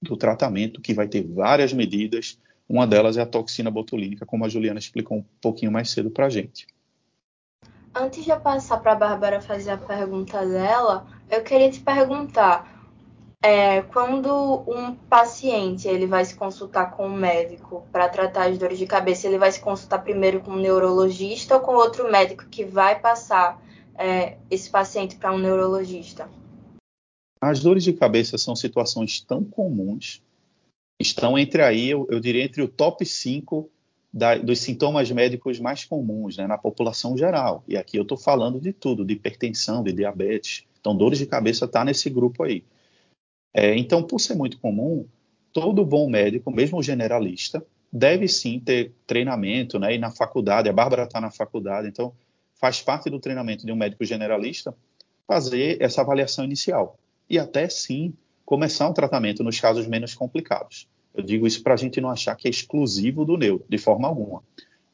do 0.00 0.16
tratamento 0.16 0.80
que 0.80 0.94
vai 0.94 1.08
ter 1.08 1.22
várias 1.22 1.72
medidas. 1.72 2.38
Uma 2.68 2.86
delas 2.86 3.16
é 3.16 3.22
a 3.22 3.26
toxina 3.26 3.70
botulínica, 3.70 4.26
como 4.26 4.44
a 4.44 4.48
Juliana 4.48 4.78
explicou 4.78 5.18
um 5.18 5.24
pouquinho 5.40 5.72
mais 5.72 5.90
cedo 5.90 6.10
para 6.10 6.26
a 6.26 6.30
gente. 6.30 6.66
Antes 7.94 8.22
de 8.22 8.30
eu 8.30 8.38
passar 8.38 8.78
para 8.78 8.92
a 8.92 8.96
Bárbara 8.96 9.40
fazer 9.40 9.70
a 9.70 9.78
pergunta 9.78 10.44
dela, 10.46 11.06
eu 11.30 11.42
queria 11.42 11.70
te 11.70 11.80
perguntar, 11.80 12.86
é, 13.42 13.80
quando 13.82 14.62
um 14.68 14.94
paciente 14.94 15.88
ele 15.88 16.06
vai 16.06 16.24
se 16.24 16.36
consultar 16.36 16.90
com 16.90 17.06
um 17.06 17.16
médico 17.16 17.86
para 17.90 18.08
tratar 18.08 18.48
as 18.48 18.58
dores 18.58 18.78
de 18.78 18.86
cabeça, 18.86 19.26
ele 19.26 19.38
vai 19.38 19.50
se 19.50 19.60
consultar 19.60 20.00
primeiro 20.00 20.40
com 20.40 20.50
um 20.50 20.60
neurologista 20.60 21.54
ou 21.54 21.60
com 21.62 21.74
outro 21.74 22.10
médico 22.10 22.44
que 22.50 22.64
vai 22.64 23.00
passar 23.00 23.60
é, 23.96 24.36
esse 24.50 24.68
paciente 24.68 25.16
para 25.16 25.32
um 25.32 25.38
neurologista? 25.38 26.28
As 27.40 27.60
dores 27.60 27.82
de 27.84 27.92
cabeça 27.92 28.36
são 28.36 28.54
situações 28.54 29.20
tão 29.20 29.42
comuns, 29.42 30.22
estão 30.98 31.38
entre 31.38 31.62
aí, 31.62 31.88
eu, 31.90 32.06
eu 32.10 32.20
diria, 32.20 32.44
entre 32.44 32.62
o 32.62 32.68
top 32.68 33.04
5 33.04 33.70
da, 34.12 34.36
dos 34.36 34.60
sintomas 34.60 35.10
médicos 35.10 35.60
mais 35.60 35.84
comuns 35.84 36.36
né, 36.36 36.46
na 36.46 36.58
população 36.58 37.16
geral. 37.16 37.62
E 37.68 37.76
aqui 37.76 37.96
eu 37.96 38.02
estou 38.02 38.18
falando 38.18 38.60
de 38.60 38.72
tudo, 38.72 39.04
de 39.04 39.14
hipertensão, 39.14 39.82
de 39.82 39.92
diabetes. 39.92 40.66
Então, 40.80 40.96
dores 40.96 41.18
de 41.18 41.26
cabeça 41.26 41.66
está 41.66 41.84
nesse 41.84 42.10
grupo 42.10 42.42
aí. 42.42 42.64
É, 43.54 43.76
então, 43.76 44.02
por 44.02 44.20
ser 44.20 44.34
muito 44.34 44.58
comum, 44.58 45.06
todo 45.52 45.84
bom 45.84 46.08
médico, 46.08 46.50
mesmo 46.50 46.82
generalista, 46.82 47.64
deve 47.92 48.28
sim 48.28 48.60
ter 48.60 48.92
treinamento, 49.06 49.78
né? 49.78 49.94
E 49.94 49.98
na 49.98 50.10
faculdade, 50.10 50.68
a 50.68 50.72
Bárbara 50.72 51.04
está 51.04 51.20
na 51.20 51.30
faculdade, 51.30 51.88
então 51.88 52.12
faz 52.54 52.82
parte 52.82 53.08
do 53.08 53.18
treinamento 53.18 53.64
de 53.64 53.72
um 53.72 53.76
médico 53.76 54.04
generalista 54.04 54.74
fazer 55.26 55.80
essa 55.80 56.00
avaliação 56.00 56.44
inicial 56.44 56.98
e 57.28 57.38
até 57.38 57.68
sim 57.68 58.14
começar 58.48 58.88
um 58.88 58.94
tratamento 58.94 59.44
nos 59.44 59.60
casos 59.60 59.86
menos 59.86 60.14
complicados. 60.14 60.88
Eu 61.14 61.22
digo 61.22 61.46
isso 61.46 61.62
para 61.62 61.74
a 61.74 61.76
gente 61.76 62.00
não 62.00 62.08
achar 62.08 62.34
que 62.34 62.48
é 62.48 62.50
exclusivo 62.50 63.22
do 63.22 63.36
neuro, 63.36 63.62
de 63.68 63.76
forma 63.76 64.08
alguma. 64.08 64.42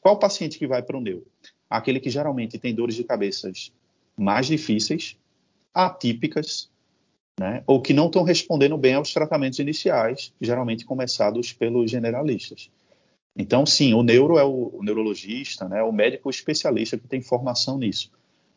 Qual 0.01 0.17
o 0.17 0.19
paciente 0.19 0.59
que 0.59 0.67
vai 0.67 0.83
para 0.83 0.97
o 0.97 1.01
neuro? 1.01 1.25
Aquele 1.71 2.01
que 2.01 2.11
geralmente 2.11 2.59
tem 2.59 2.75
dores 2.75 2.97
de 2.97 3.05
cabeças 3.05 3.71
mais 4.17 4.49
difíceis, 4.49 5.17
atípicas, 5.73 6.69
né? 7.39 7.63
ou 7.65 7.81
que 7.81 7.93
não 7.93 8.07
estão 8.07 8.25
respondendo 8.25 8.77
bem 8.77 8.95
aos 8.95 9.13
tratamentos 9.13 9.61
iniciais, 9.61 10.35
geralmente 10.41 10.85
começados 10.85 11.53
pelos 11.53 11.89
generalistas. 11.89 12.73
Então, 13.37 13.65
sim, 13.65 13.95
o 13.95 14.03
neuro 14.03 14.37
é 14.37 14.43
o, 14.43 14.73
o 14.75 14.83
neurologista, 14.83 15.69
né? 15.69 15.81
o 15.81 15.93
médico 15.93 16.29
especialista 16.29 16.99
que 16.99 17.07
tem 17.07 17.23
formação 17.23 17.79
nisso. 17.79 18.11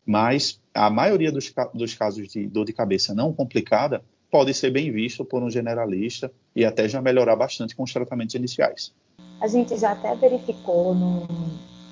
Mas 0.04 0.60
a 0.74 0.90
maioria 0.90 1.30
dos, 1.30 1.54
dos 1.72 1.94
casos 1.94 2.26
de 2.26 2.48
dor 2.48 2.64
de 2.64 2.72
cabeça 2.72 3.14
não 3.14 3.32
complicada 3.32 4.02
pode 4.30 4.52
ser 4.54 4.70
bem 4.70 4.90
visto 4.90 5.24
por 5.24 5.42
um 5.42 5.50
generalista 5.50 6.30
e 6.54 6.64
até 6.64 6.88
já 6.88 7.00
melhorar 7.00 7.36
bastante 7.36 7.74
com 7.74 7.82
os 7.82 7.92
tratamentos 7.92 8.34
iniciais. 8.34 8.92
A 9.40 9.46
gente 9.46 9.76
já 9.76 9.92
até 9.92 10.14
verificou 10.14 10.94
num, 10.94 11.26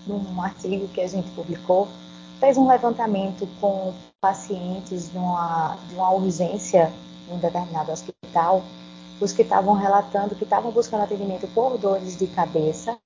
num 0.07 0.43
artigo 0.43 0.89
que 0.89 1.01
a 1.01 1.07
gente 1.07 1.31
publicou, 1.31 1.89
fez 2.41 2.57
um 2.57 2.69
levantamento 2.69 3.49
com 3.61 3.95
pacientes 4.21 5.11
de 5.11 5.17
uma, 5.17 5.79
de 5.89 5.95
uma 5.95 6.11
urgência 6.11 6.93
em 7.31 7.35
um 7.35 7.39
determinado 7.39 7.93
hospital, 7.93 8.63
os 9.21 9.33
que 9.33 9.43
estavam 9.43 9.75
relatando 9.75 10.35
que 10.35 10.45
estavam 10.45 10.71
buscando 10.71 11.05
atendimento 11.05 11.47
por 11.49 11.79
dores 11.79 12.19
de 12.19 12.27
cabeça. 12.27 12.99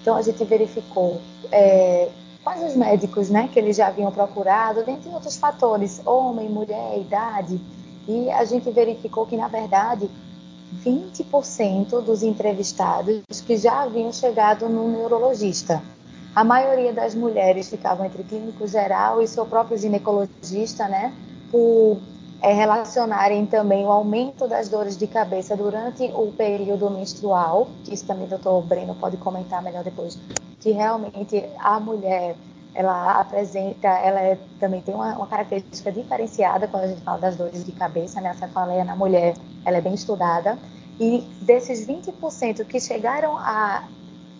Então 0.00 0.16
a 0.16 0.22
gente 0.22 0.42
verificou 0.44 1.20
é, 1.52 2.10
quais 2.42 2.62
os 2.62 2.76
médicos 2.76 3.30
né, 3.30 3.48
que 3.52 3.58
eles 3.58 3.76
já 3.76 3.86
haviam 3.86 4.10
procurado, 4.10 4.84
dentre 4.84 5.08
outros 5.10 5.36
fatores, 5.36 6.00
homem, 6.04 6.48
mulher, 6.48 6.98
idade, 6.98 7.60
e 8.06 8.30
a 8.30 8.44
gente 8.44 8.70
verificou 8.70 9.26
que, 9.26 9.36
na 9.36 9.48
verdade, 9.48 10.10
20% 10.84 12.00
dos 12.00 12.22
entrevistados 12.22 13.22
que 13.46 13.56
já 13.56 13.82
haviam 13.82 14.12
chegado 14.12 14.68
no 14.68 14.88
neurologista. 14.88 15.82
A 16.34 16.42
maioria 16.42 16.92
das 16.92 17.14
mulheres 17.14 17.68
ficavam 17.68 18.06
entre 18.06 18.24
clínico 18.24 18.66
geral 18.66 19.22
e 19.22 19.28
seu 19.28 19.46
próprio 19.46 19.78
ginecologista, 19.78 20.88
né? 20.88 21.14
Por 21.50 21.98
é, 22.42 22.52
relacionarem 22.52 23.46
também 23.46 23.86
o 23.86 23.90
aumento 23.90 24.48
das 24.48 24.68
dores 24.68 24.96
de 24.98 25.06
cabeça 25.06 25.56
durante 25.56 26.02
o 26.12 26.32
período 26.32 26.90
menstrual, 26.90 27.68
que 27.84 27.94
isso 27.94 28.04
também 28.04 28.26
o 28.26 28.30
doutor 28.30 28.62
Breno 28.62 28.94
pode 28.96 29.16
comentar 29.16 29.62
melhor 29.62 29.84
depois, 29.84 30.18
que 30.60 30.72
realmente 30.72 31.42
a 31.58 31.78
mulher 31.78 32.36
ela 32.74 33.20
apresenta, 33.20 33.88
ela 33.88 34.20
é, 34.20 34.38
também 34.58 34.80
tem 34.82 34.94
uma, 34.94 35.16
uma, 35.16 35.26
característica 35.26 35.92
diferenciada 35.92 36.66
quando 36.66 36.84
a 36.84 36.88
gente 36.88 37.02
fala 37.02 37.18
das 37.18 37.36
dores 37.36 37.64
de 37.64 37.72
cabeça, 37.72 38.20
né? 38.20 38.30
A 38.30 38.34
cefaleia 38.34 38.84
na 38.84 38.96
mulher, 38.96 39.34
ela 39.64 39.76
é 39.76 39.80
bem 39.80 39.94
estudada. 39.94 40.58
E 40.98 41.20
desses 41.42 41.86
20% 41.86 42.64
que 42.64 42.80
chegaram 42.80 43.38
a 43.38 43.84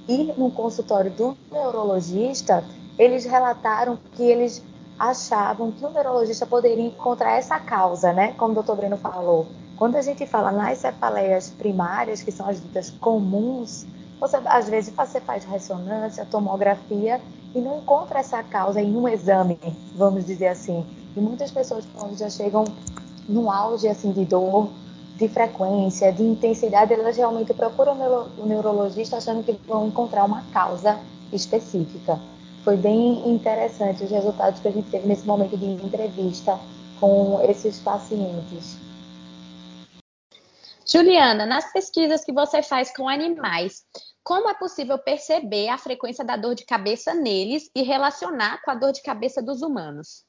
ir 0.08 0.34
no 0.36 0.50
consultório 0.50 1.10
do 1.10 1.36
neurologista, 1.50 2.64
eles 2.98 3.24
relataram 3.24 3.98
que 4.12 4.22
eles 4.22 4.62
achavam 4.98 5.72
que 5.72 5.84
o 5.84 5.90
neurologista 5.90 6.46
poderia 6.46 6.86
encontrar 6.86 7.36
essa 7.38 7.58
causa, 7.58 8.12
né? 8.12 8.34
Como 8.36 8.52
o 8.52 8.54
doutor 8.54 8.76
Breno 8.76 8.96
falou. 8.96 9.46
Quando 9.76 9.96
a 9.96 10.02
gente 10.02 10.24
fala 10.26 10.52
nas 10.52 10.78
cefaleias 10.78 11.50
primárias, 11.50 12.22
que 12.22 12.30
são 12.30 12.48
as 12.48 12.60
ditas 12.60 12.90
comuns, 12.90 13.86
você, 14.20 14.36
às 14.44 14.68
vezes 14.68 14.94
você 14.94 15.20
faz 15.20 15.44
ressonância, 15.44 16.26
tomografia 16.30 17.20
e 17.54 17.60
não 17.60 17.78
encontra 17.78 18.18
essa 18.18 18.42
causa 18.42 18.80
em 18.80 18.96
um 18.96 19.08
exame, 19.08 19.58
vamos 19.94 20.24
dizer 20.24 20.48
assim. 20.48 20.84
E 21.16 21.20
muitas 21.20 21.50
pessoas 21.50 21.84
quando 21.94 22.16
já 22.18 22.28
chegam 22.28 22.64
no 23.28 23.50
auge 23.50 23.88
assim 23.88 24.12
de 24.12 24.24
dor, 24.24 24.68
de 25.16 25.28
frequência, 25.28 26.12
de 26.12 26.22
intensidade, 26.22 26.92
elas 26.92 27.16
realmente 27.16 27.54
procuram 27.54 27.96
o 28.36 28.46
neurologista 28.46 29.16
achando 29.16 29.44
que 29.44 29.52
vão 29.66 29.86
encontrar 29.86 30.24
uma 30.24 30.42
causa 30.52 30.98
específica. 31.32 32.18
Foi 32.64 32.76
bem 32.76 33.28
interessante 33.28 34.02
os 34.02 34.10
resultados 34.10 34.60
que 34.60 34.68
a 34.68 34.70
gente 34.72 34.90
teve 34.90 35.06
nesse 35.06 35.26
momento 35.26 35.56
de 35.56 35.66
entrevista 35.66 36.58
com 36.98 37.40
esses 37.42 37.78
pacientes. 37.78 38.83
Juliana, 40.86 41.46
nas 41.46 41.72
pesquisas 41.72 42.22
que 42.24 42.32
você 42.32 42.62
faz 42.62 42.94
com 42.94 43.08
animais, 43.08 43.82
como 44.22 44.50
é 44.50 44.54
possível 44.54 44.98
perceber 44.98 45.68
a 45.68 45.78
frequência 45.78 46.22
da 46.22 46.36
dor 46.36 46.54
de 46.54 46.66
cabeça 46.66 47.14
neles 47.14 47.70
e 47.74 47.82
relacionar 47.82 48.60
com 48.62 48.70
a 48.70 48.74
dor 48.74 48.92
de 48.92 49.02
cabeça 49.02 49.42
dos 49.42 49.62
humanos? 49.62 50.24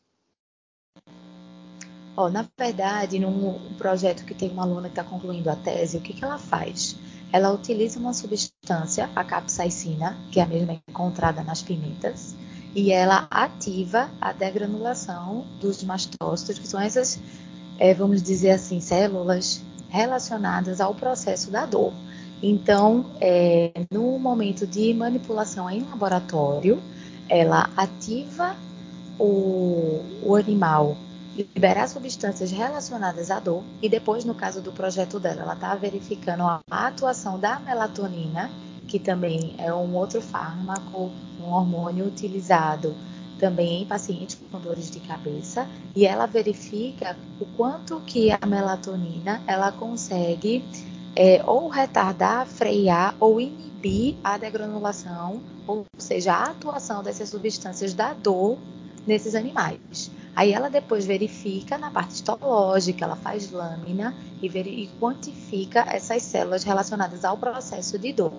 Oh, 2.17 2.29
na 2.29 2.47
verdade, 2.57 3.19
num 3.19 3.75
projeto 3.77 4.23
que 4.23 4.33
tem 4.33 4.49
uma 4.49 4.63
aluna 4.63 4.87
que 4.87 4.97
está 4.97 5.03
concluindo 5.03 5.49
a 5.49 5.55
tese, 5.57 5.97
o 5.97 6.01
que, 6.01 6.13
que 6.13 6.23
ela 6.23 6.37
faz? 6.37 6.95
Ela 7.33 7.51
utiliza 7.51 7.99
uma 7.99 8.13
substância, 8.13 9.09
a 9.13 9.23
capsaicina, 9.25 10.17
que 10.31 10.39
é 10.39 10.43
a 10.43 10.47
mesma 10.47 10.81
encontrada 10.87 11.43
nas 11.43 11.61
pimentas, 11.61 12.33
e 12.73 12.93
ela 12.93 13.27
ativa 13.29 14.09
a 14.21 14.31
degranulação 14.31 15.45
dos 15.59 15.83
mastócitos, 15.83 16.57
que 16.57 16.67
são 16.67 16.79
essas, 16.79 17.19
é, 17.77 17.93
vamos 17.93 18.23
dizer 18.23 18.51
assim, 18.51 18.79
células 18.79 19.61
relacionadas 19.89 20.81
ao 20.81 20.93
processo 20.93 21.51
da 21.51 21.65
dor. 21.65 21.93
Então, 22.41 23.05
é, 23.21 23.71
no 23.91 24.19
momento 24.19 24.67
de 24.67 24.93
manipulação 24.93 25.69
em 25.69 25.81
laboratório, 25.83 26.81
ela 27.29 27.69
ativa 27.75 28.55
o, 29.17 30.01
o 30.21 30.35
animal 30.35 30.97
liberar 31.35 31.87
substâncias 31.87 32.51
relacionadas 32.51 33.29
à 33.29 33.39
dor 33.39 33.63
e 33.81 33.89
depois, 33.89 34.23
no 34.23 34.33
caso 34.33 34.61
do 34.61 34.71
projeto 34.71 35.19
dela, 35.19 35.41
ela 35.41 35.53
está 35.53 35.75
verificando 35.75 36.43
a 36.43 36.61
atuação 36.69 37.37
da 37.37 37.59
melatonina, 37.59 38.49
que 38.87 38.99
também 38.99 39.55
é 39.57 39.73
um 39.73 39.95
outro 39.95 40.21
fármaco, 40.21 41.11
um 41.41 41.51
hormônio 41.51 42.05
utilizado 42.05 42.95
também 43.39 43.83
em 43.83 43.85
pacientes 43.85 44.37
com 44.51 44.59
dores 44.59 44.89
de 44.89 44.99
cabeça 44.99 45.67
e 45.95 46.05
ela 46.05 46.25
verifica 46.25 47.17
o 47.39 47.45
quanto 47.45 47.99
que 48.01 48.31
a 48.31 48.39
melatonina 48.45 49.41
ela 49.47 49.71
consegue 49.71 50.63
é, 51.15 51.41
ou 51.45 51.69
retardar, 51.69 52.45
frear 52.45 53.15
ou 53.19 53.39
inibir 53.39 54.15
a 54.23 54.37
degranulação, 54.37 55.41
ou 55.65 55.85
seja, 55.97 56.33
a 56.33 56.43
atuação 56.51 57.01
dessas 57.01 57.29
substâncias 57.29 57.93
da 57.93 58.13
dor 58.13 58.57
nesses 59.07 59.35
animais. 59.35 60.11
Aí 60.35 60.51
ela 60.51 60.69
depois 60.69 61.05
verifica 61.05 61.77
na 61.77 61.89
parte 61.89 62.15
histológica, 62.15 63.05
ela 63.05 63.15
faz 63.15 63.51
lâmina 63.51 64.13
e, 64.41 64.47
e 64.47 64.89
quantifica 64.99 65.85
essas 65.87 66.23
células 66.23 66.63
relacionadas 66.63 67.23
ao 67.23 67.37
processo 67.37 67.97
de 67.97 68.11
dor. 68.11 68.33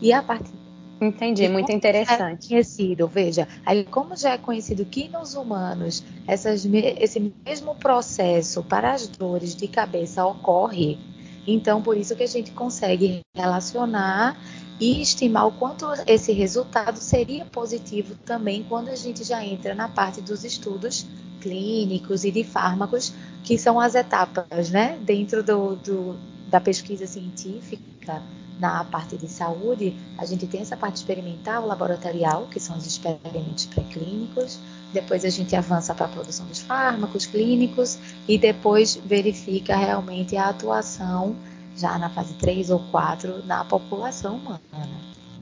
E 0.00 0.12
a 0.12 0.22
partir 0.22 0.61
Entendi, 1.02 1.48
muito 1.48 1.72
interessante. 1.72 2.46
É 2.46 2.48
conhecido, 2.48 3.08
veja, 3.08 3.48
aí 3.66 3.84
como 3.84 4.16
já 4.16 4.34
é 4.34 4.38
conhecido 4.38 4.84
que 4.84 5.08
nos 5.08 5.34
humanos 5.34 6.04
essas, 6.28 6.64
esse 6.64 7.32
mesmo 7.44 7.74
processo 7.74 8.62
para 8.62 8.92
as 8.92 9.08
dores 9.08 9.56
de 9.56 9.66
cabeça 9.66 10.24
ocorre, 10.24 10.98
então, 11.46 11.82
por 11.82 11.96
isso 11.96 12.14
que 12.14 12.22
a 12.22 12.28
gente 12.28 12.52
consegue 12.52 13.20
relacionar 13.34 14.38
e 14.78 15.02
estimar 15.02 15.46
o 15.46 15.52
quanto 15.52 15.86
esse 16.06 16.32
resultado 16.32 16.98
seria 16.98 17.44
positivo 17.44 18.14
também 18.24 18.64
quando 18.68 18.88
a 18.88 18.94
gente 18.94 19.24
já 19.24 19.44
entra 19.44 19.74
na 19.74 19.88
parte 19.88 20.20
dos 20.20 20.44
estudos 20.44 21.06
clínicos 21.40 22.24
e 22.24 22.30
de 22.30 22.44
fármacos, 22.44 23.12
que 23.42 23.58
são 23.58 23.80
as 23.80 23.96
etapas, 23.96 24.70
né, 24.70 24.96
dentro 25.02 25.42
do, 25.42 25.74
do 25.74 26.16
da 26.48 26.60
pesquisa 26.60 27.06
científica 27.06 28.22
na 28.62 28.84
parte 28.84 29.16
de 29.16 29.28
saúde, 29.28 29.92
a 30.16 30.24
gente 30.24 30.46
tem 30.46 30.60
essa 30.60 30.76
parte 30.76 30.94
experimental, 30.94 31.66
laboratorial, 31.66 32.46
que 32.46 32.60
são 32.60 32.76
os 32.76 32.86
experimentos 32.86 33.66
pré-clínicos, 33.66 34.60
depois 34.92 35.24
a 35.24 35.30
gente 35.30 35.56
avança 35.56 35.92
para 35.92 36.06
a 36.06 36.08
produção 36.08 36.46
dos 36.46 36.60
fármacos 36.60 37.26
clínicos 37.26 37.98
e 38.28 38.38
depois 38.38 38.94
verifica 38.94 39.74
realmente 39.74 40.36
a 40.36 40.50
atuação 40.50 41.34
já 41.76 41.98
na 41.98 42.08
fase 42.08 42.34
3 42.34 42.70
ou 42.70 42.78
4 42.92 43.44
na 43.44 43.64
população 43.64 44.36
humana. 44.36 44.60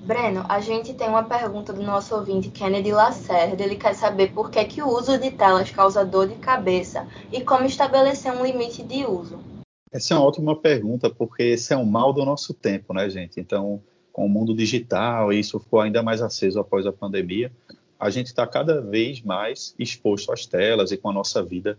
Breno, 0.02 0.46
a 0.48 0.58
gente 0.60 0.94
tem 0.94 1.06
uma 1.06 1.24
pergunta 1.24 1.74
do 1.74 1.82
nosso 1.82 2.14
ouvinte 2.14 2.48
Kennedy 2.48 2.90
Lacerda. 2.90 3.62
Ele 3.62 3.76
quer 3.76 3.94
saber 3.94 4.32
por 4.32 4.50
que, 4.50 4.64
que 4.64 4.82
o 4.82 4.88
uso 4.88 5.18
de 5.18 5.30
telas 5.30 5.70
causa 5.70 6.06
dor 6.06 6.26
de 6.26 6.36
cabeça 6.36 7.06
e 7.30 7.42
como 7.42 7.66
estabelecer 7.66 8.32
um 8.32 8.42
limite 8.42 8.82
de 8.82 9.04
uso. 9.04 9.49
Essa 9.92 10.14
é 10.14 10.16
uma 10.16 10.26
ótima 10.26 10.54
pergunta, 10.54 11.10
porque 11.10 11.42
esse 11.42 11.72
é 11.72 11.76
um 11.76 11.84
mal 11.84 12.12
do 12.12 12.24
nosso 12.24 12.54
tempo, 12.54 12.94
né, 12.94 13.10
gente? 13.10 13.40
Então, 13.40 13.82
com 14.12 14.24
o 14.24 14.28
mundo 14.28 14.54
digital, 14.54 15.32
isso 15.32 15.58
ficou 15.58 15.80
ainda 15.80 16.02
mais 16.02 16.22
aceso 16.22 16.60
após 16.60 16.86
a 16.86 16.92
pandemia, 16.92 17.50
a 17.98 18.08
gente 18.08 18.28
está 18.28 18.46
cada 18.46 18.80
vez 18.80 19.20
mais 19.20 19.74
exposto 19.78 20.32
às 20.32 20.46
telas 20.46 20.90
e 20.90 20.96
com 20.96 21.10
a 21.10 21.12
nossa 21.12 21.42
vida 21.42 21.78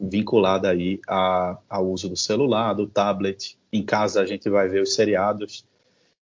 vinculada 0.00 0.68
aí 0.68 1.00
a, 1.06 1.56
ao 1.68 1.88
uso 1.88 2.08
do 2.08 2.16
celular, 2.16 2.72
do 2.72 2.88
tablet. 2.88 3.56
Em 3.72 3.84
casa 3.84 4.20
a 4.20 4.26
gente 4.26 4.50
vai 4.50 4.68
ver 4.68 4.82
os 4.82 4.94
seriados. 4.94 5.64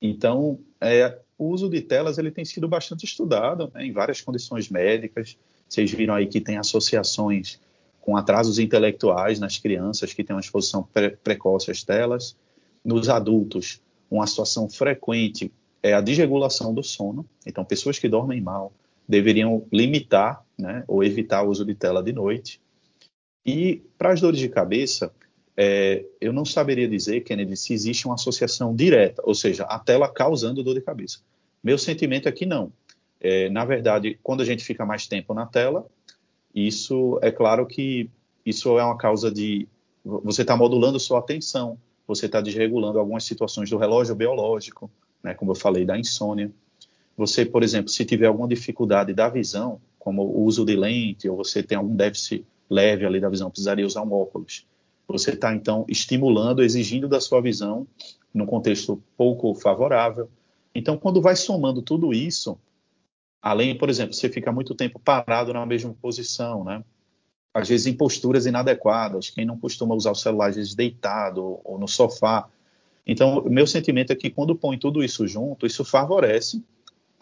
Então, 0.02 0.60
é, 0.80 1.20
o 1.38 1.50
uso 1.50 1.70
de 1.70 1.82
telas 1.82 2.18
ele 2.18 2.32
tem 2.32 2.46
sido 2.46 2.68
bastante 2.68 3.04
estudado 3.06 3.70
né, 3.74 3.86
em 3.86 3.92
várias 3.92 4.22
condições 4.22 4.70
médicas. 4.70 5.38
Vocês 5.68 5.92
viram 5.92 6.14
aí 6.14 6.28
que 6.28 6.40
tem 6.40 6.58
associações 6.58 7.60
com 8.06 8.16
atrasos 8.16 8.60
intelectuais 8.60 9.40
nas 9.40 9.58
crianças 9.58 10.14
que 10.14 10.24
têm 10.24 10.36
uma 10.36 10.40
exposição 10.40 10.84
pre 10.84 11.10
precoce 11.10 11.72
às 11.72 11.84
telas. 11.84 12.38
Nos 12.84 13.10
adultos, 13.10 13.82
uma 14.12 14.28
situação 14.28 14.70
frequente 14.70 15.52
é 15.82 15.94
a 15.94 16.02
desregulação 16.02 16.72
do 16.72 16.84
sono. 16.84 17.26
Então, 17.48 17.66
pessoas 17.66 17.98
que 17.98 18.08
dormem 18.08 18.40
mal 18.40 18.72
deveriam 19.10 19.66
limitar 19.74 20.46
né, 20.58 20.84
ou 20.88 21.04
evitar 21.04 21.42
o 21.42 21.50
uso 21.50 21.66
de 21.66 21.74
tela 21.74 22.04
de 22.04 22.14
noite. 22.14 22.62
E 23.44 23.82
para 23.98 24.14
as 24.14 24.22
dores 24.22 24.40
de 24.40 24.50
cabeça, 24.50 25.12
é, 25.58 26.06
eu 26.22 26.32
não 26.32 26.46
saberia 26.46 26.88
dizer, 26.88 27.22
Kennedy, 27.22 27.58
se 27.58 27.74
existe 27.74 28.06
uma 28.06 28.16
associação 28.16 28.76
direta, 28.76 29.24
ou 29.26 29.34
seja, 29.34 29.64
a 29.64 29.80
tela 29.80 30.08
causando 30.08 30.64
dor 30.64 30.76
de 30.76 30.82
cabeça. 30.82 31.20
Meu 31.64 31.78
sentimento 31.80 32.30
é 32.30 32.32
que 32.32 32.46
não. 32.46 32.72
É, 33.20 33.50
na 33.50 33.66
verdade, 33.66 34.20
quando 34.22 34.42
a 34.42 34.46
gente 34.46 34.64
fica 34.64 34.86
mais 34.86 35.08
tempo 35.08 35.34
na 35.34 35.48
tela, 35.48 35.88
isso 36.56 37.20
é 37.22 37.32
claro 37.32 37.66
que 37.66 38.10
isso 38.46 38.80
é 38.80 38.84
uma 38.84 38.98
causa 38.98 39.32
de 39.32 39.68
você 40.06 40.44
está 40.44 40.56
modulando 40.56 41.00
sua 41.00 41.20
atenção, 41.20 41.78
você 42.08 42.28
está 42.28 42.40
desregulando 42.40 43.00
algumas 43.00 43.24
situações 43.24 43.70
do 43.70 43.78
relógio 43.78 44.16
biológico, 44.16 44.90
né, 45.24 45.34
como 45.34 45.52
eu 45.52 45.56
falei, 45.56 45.84
da 45.84 45.98
insônia. 45.98 46.52
Você, 47.18 47.44
por 47.44 47.64
exemplo, 47.64 47.90
se 47.90 48.06
tiver 48.06 48.28
alguma 48.28 48.48
dificuldade 48.48 49.14
da 49.14 49.28
visão, 49.28 49.82
como 49.98 50.22
o 50.22 50.44
uso 50.44 50.64
de 50.64 50.76
lente, 50.76 51.28
ou 51.28 51.38
você 51.38 51.64
tem 51.64 51.78
algum 51.78 51.96
déficit 51.96 52.46
leve 52.70 53.06
ali 53.06 53.20
da 53.20 53.30
visão, 53.30 53.50
precisaria 53.50 53.86
usar 53.86 54.04
um 54.04 54.14
óculos. 54.14 54.68
Você 55.08 55.32
está, 55.32 55.54
então, 55.54 55.86
estimulando, 55.88 56.64
exigindo 56.64 57.08
da 57.08 57.20
sua 57.20 57.42
visão 57.42 57.88
num 58.34 58.46
contexto 58.46 59.02
pouco 59.18 59.54
favorável. 59.56 60.30
Então, 60.74 60.98
quando 60.98 61.22
vai 61.22 61.36
somando 61.36 61.82
tudo 61.82 62.14
isso, 62.14 62.58
Além, 63.46 63.78
por 63.78 63.92
exemplo, 63.92 64.16
você 64.16 64.28
fica 64.28 64.52
muito 64.52 64.74
tempo 64.74 64.98
parado 64.98 65.54
na 65.54 65.64
mesma 65.68 65.94
posição, 66.02 66.64
né? 66.64 66.84
Às 67.54 67.70
vezes 67.70 67.86
em 67.86 67.94
posturas 67.94 68.48
inadequadas, 68.48 69.30
quem 69.30 69.46
não 69.46 69.56
costuma 69.56 69.94
usar 69.94 70.10
o 70.10 70.16
celular, 70.16 70.50
às 70.50 70.56
vezes 70.56 70.74
deitado 70.74 71.62
ou 71.64 71.78
no 71.78 71.88
sofá. 71.88 72.50
Então, 73.06 73.44
meu 73.44 73.68
sentimento 73.68 74.12
é 74.12 74.16
que 74.16 74.32
quando 74.32 74.56
põe 74.56 74.80
tudo 74.80 75.04
isso 75.04 75.28
junto, 75.28 75.68
isso 75.68 75.86
favorece 75.86 76.64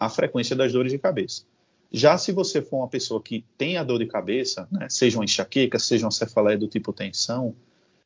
a 0.00 0.08
frequência 0.08 0.56
das 0.56 0.72
dores 0.72 0.92
de 0.92 0.98
cabeça. 0.98 1.44
Já 1.92 2.16
se 2.16 2.32
você 2.32 2.62
for 2.62 2.78
uma 2.78 2.88
pessoa 2.88 3.20
que 3.22 3.44
tem 3.58 3.76
a 3.76 3.84
dor 3.84 3.98
de 3.98 4.06
cabeça, 4.06 4.66
né, 4.72 4.88
seja 4.88 5.18
uma 5.18 5.24
enxaqueca, 5.24 5.78
seja 5.78 6.06
uma 6.06 6.10
cefaleia 6.10 6.56
do 6.56 6.66
tipo 6.66 6.90
tensão, 6.90 7.54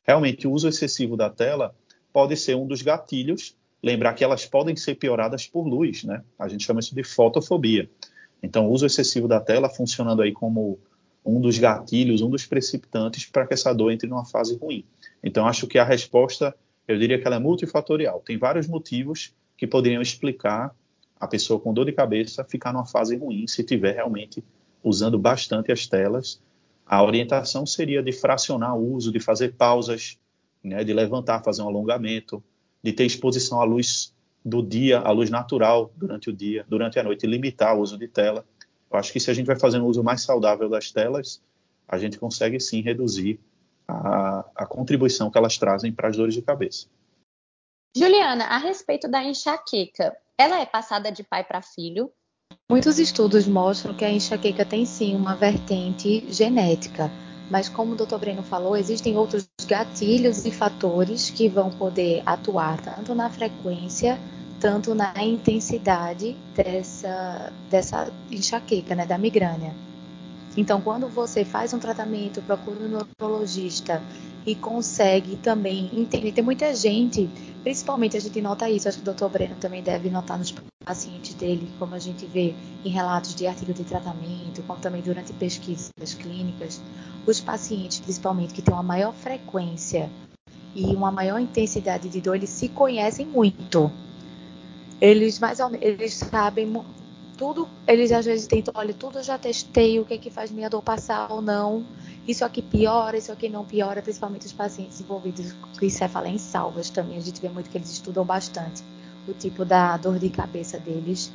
realmente 0.03 0.45
o 0.45 0.51
uso 0.51 0.67
excessivo 0.67 1.15
da 1.15 1.29
tela 1.29 1.73
pode 2.11 2.35
ser 2.35 2.57
um 2.57 2.67
dos 2.67 2.81
gatilhos 2.81 3.55
lembrar 3.81 4.13
que 4.13 4.23
elas 4.25 4.45
podem 4.45 4.75
ser 4.75 4.95
pioradas 4.95 5.47
por 5.47 5.65
luz, 5.65 6.03
né? 6.03 6.21
A 6.37 6.49
gente 6.49 6.65
chama 6.65 6.81
isso 6.81 6.93
de 6.93 7.03
fotofobia. 7.03 7.89
Então, 8.41 8.67
o 8.67 8.71
uso 8.71 8.85
excessivo 8.85 9.27
da 9.27 9.39
tela 9.39 9.69
funcionando 9.69 10.21
aí 10.21 10.31
como 10.31 10.79
um 11.25 11.39
dos 11.39 11.57
gatilhos, 11.57 12.21
um 12.21 12.29
dos 12.29 12.45
precipitantes 12.45 13.25
para 13.25 13.45
que 13.45 13.53
essa 13.53 13.73
dor 13.73 13.91
entre 13.91 14.07
numa 14.07 14.25
fase 14.25 14.57
ruim. 14.57 14.85
Então, 15.23 15.47
acho 15.47 15.67
que 15.67 15.77
a 15.77 15.83
resposta, 15.83 16.55
eu 16.87 16.97
diria 16.97 17.19
que 17.19 17.27
ela 17.27 17.35
é 17.35 17.39
multifatorial. 17.39 18.21
Tem 18.25 18.37
vários 18.37 18.67
motivos 18.67 19.33
que 19.57 19.67
poderiam 19.67 20.01
explicar 20.01 20.73
a 21.19 21.27
pessoa 21.27 21.59
com 21.59 21.73
dor 21.73 21.85
de 21.85 21.91
cabeça 21.91 22.45
ficar 22.45 22.71
numa 22.71 22.85
fase 22.85 23.17
ruim 23.17 23.45
se 23.45 23.63
tiver 23.63 23.95
realmente 23.95 24.43
usando 24.83 25.19
bastante 25.19 25.71
as 25.71 25.85
telas. 25.85 26.41
A 26.85 27.03
orientação 27.03 27.65
seria 27.65 28.01
de 28.01 28.11
fracionar 28.11 28.75
o 28.75 28.93
uso, 28.93 29.11
de 29.11 29.19
fazer 29.19 29.53
pausas, 29.53 30.17
né, 30.63 30.83
de 30.83 30.93
levantar, 30.93 31.43
fazer 31.43 31.61
um 31.61 31.67
alongamento, 31.67 32.41
de 32.81 32.93
ter 32.93 33.05
exposição 33.05 33.61
à 33.61 33.65
luz 33.65 34.13
do 34.43 34.61
dia, 34.63 34.99
à 34.99 35.11
luz 35.11 35.29
natural 35.29 35.91
durante 35.95 36.29
o 36.29 36.33
dia, 36.33 36.65
durante 36.67 36.99
a 36.99 37.03
noite, 37.03 37.25
e 37.25 37.29
limitar 37.29 37.75
o 37.75 37.81
uso 37.81 37.97
de 37.97 38.07
tela. 38.07 38.45
Eu 38.91 38.97
acho 38.97 39.11
que 39.11 39.19
se 39.19 39.29
a 39.29 39.33
gente 39.33 39.45
vai 39.45 39.57
fazendo 39.57 39.85
um 39.85 39.87
uso 39.87 40.03
mais 40.03 40.21
saudável 40.21 40.69
das 40.69 40.91
telas, 40.91 41.41
a 41.87 41.97
gente 41.97 42.17
consegue 42.17 42.59
sim 42.59 42.81
reduzir 42.81 43.39
a, 43.87 44.45
a 44.55 44.65
contribuição 44.65 45.29
que 45.29 45.37
elas 45.37 45.57
trazem 45.57 45.91
para 45.91 46.07
as 46.07 46.17
dores 46.17 46.33
de 46.33 46.41
cabeça. 46.41 46.87
Juliana, 47.95 48.45
a 48.45 48.57
respeito 48.57 49.09
da 49.09 49.23
enxaqueca, 49.23 50.15
ela 50.37 50.59
é 50.61 50.65
passada 50.65 51.11
de 51.11 51.23
pai 51.23 51.43
para 51.43 51.61
filho? 51.61 52.11
Muitos 52.69 52.99
estudos 52.99 53.47
mostram 53.47 53.95
que 53.95 54.05
a 54.05 54.11
enxaqueca 54.11 54.65
tem 54.65 54.85
sim 54.85 55.15
uma 55.15 55.35
vertente 55.35 56.31
genética 56.31 57.11
mas 57.49 57.69
como 57.69 57.93
o 57.93 57.95
doutor 57.95 58.19
Breno 58.19 58.43
falou, 58.43 58.77
existem 58.77 59.17
outros 59.17 59.47
gatilhos 59.67 60.45
e 60.45 60.51
fatores 60.51 61.29
que 61.29 61.47
vão 61.47 61.69
poder 61.69 62.21
atuar 62.25 62.79
tanto 62.81 63.15
na 63.15 63.29
frequência 63.29 64.17
tanto 64.59 64.93
na 64.93 65.13
intensidade 65.23 66.35
dessa, 66.53 67.51
dessa 67.69 68.11
enxaqueca, 68.29 68.93
né, 68.93 69.05
da 69.05 69.17
migrânia. 69.17 69.73
Então, 70.57 70.81
quando 70.81 71.07
você 71.07 71.45
faz 71.45 71.73
um 71.73 71.79
tratamento, 71.79 72.41
procura 72.41 72.79
um 72.79 72.89
neurologista 72.89 74.01
e 74.45 74.55
consegue 74.55 75.37
também 75.37 75.89
entender, 75.93 76.31
tem 76.31 76.43
muita 76.43 76.73
gente, 76.75 77.29
principalmente 77.63 78.17
a 78.17 78.19
gente 78.19 78.41
nota 78.41 78.69
isso, 78.69 78.89
acho 78.89 78.99
que 78.99 79.09
o 79.09 79.13
Dr. 79.13 79.27
Breno 79.27 79.55
também 79.55 79.81
deve 79.81 80.09
notar 80.09 80.37
nos 80.37 80.51
pacientes 80.85 81.33
dele, 81.33 81.69
como 81.77 81.93
a 81.93 81.99
gente 81.99 82.25
vê 82.25 82.55
em 82.83 82.89
relatos 82.89 83.35
de 83.35 83.45
artigos 83.45 83.75
de 83.75 83.83
tratamento, 83.83 84.63
como 84.65 84.79
também 84.79 85.01
durante 85.01 85.33
pesquisas 85.33 85.91
clínicas, 86.17 86.81
os 87.27 87.39
pacientes, 87.39 87.99
principalmente, 87.99 88.53
que 88.53 88.61
têm 88.61 88.73
uma 88.73 88.83
maior 88.83 89.13
frequência 89.13 90.09
e 90.73 90.85
uma 90.95 91.11
maior 91.11 91.39
intensidade 91.39 92.07
de 92.09 92.21
dor, 92.21 92.35
eles 92.35 92.49
se 92.49 92.69
conhecem 92.69 93.25
muito. 93.25 93.91
Eles 95.01 95.39
mais 95.39 95.59
ou 95.59 95.69
menos, 95.69 95.85
eles 95.85 96.13
sabem 96.13 96.71
tudo, 97.37 97.67
eles 97.87 98.11
às 98.11 98.25
vezes 98.25 98.47
tentam, 98.47 98.73
olha, 98.75 98.93
tudo 98.93 99.19
eu 99.19 99.23
já 99.23 99.37
testei, 99.37 99.99
o 99.99 100.05
que 100.05 100.13
é 100.13 100.17
que 100.17 100.29
faz 100.29 100.51
minha 100.51 100.69
dor 100.69 100.81
passar 100.81 101.31
ou 101.31 101.41
não. 101.41 101.85
Isso 102.27 102.43
aqui 102.45 102.61
piora, 102.61 103.17
isso 103.17 103.31
aqui 103.31 103.49
não 103.49 103.65
piora, 103.65 104.01
principalmente 104.01 104.45
os 104.45 104.53
pacientes 104.53 104.99
envolvidos 104.99 105.53
com 105.53 105.89
cefaleia 105.89 106.33
em 106.33 106.37
salvas 106.37 106.89
também. 106.89 107.17
A 107.17 107.21
gente 107.21 107.41
vê 107.41 107.49
muito 107.49 107.69
que 107.69 107.77
eles 107.77 107.89
estudam 107.89 108.25
bastante 108.25 108.83
o 109.29 109.33
tipo 109.33 109.63
da 109.63 109.97
dor 109.97 110.19
de 110.19 110.29
cabeça 110.29 110.79
deles. 110.79 111.31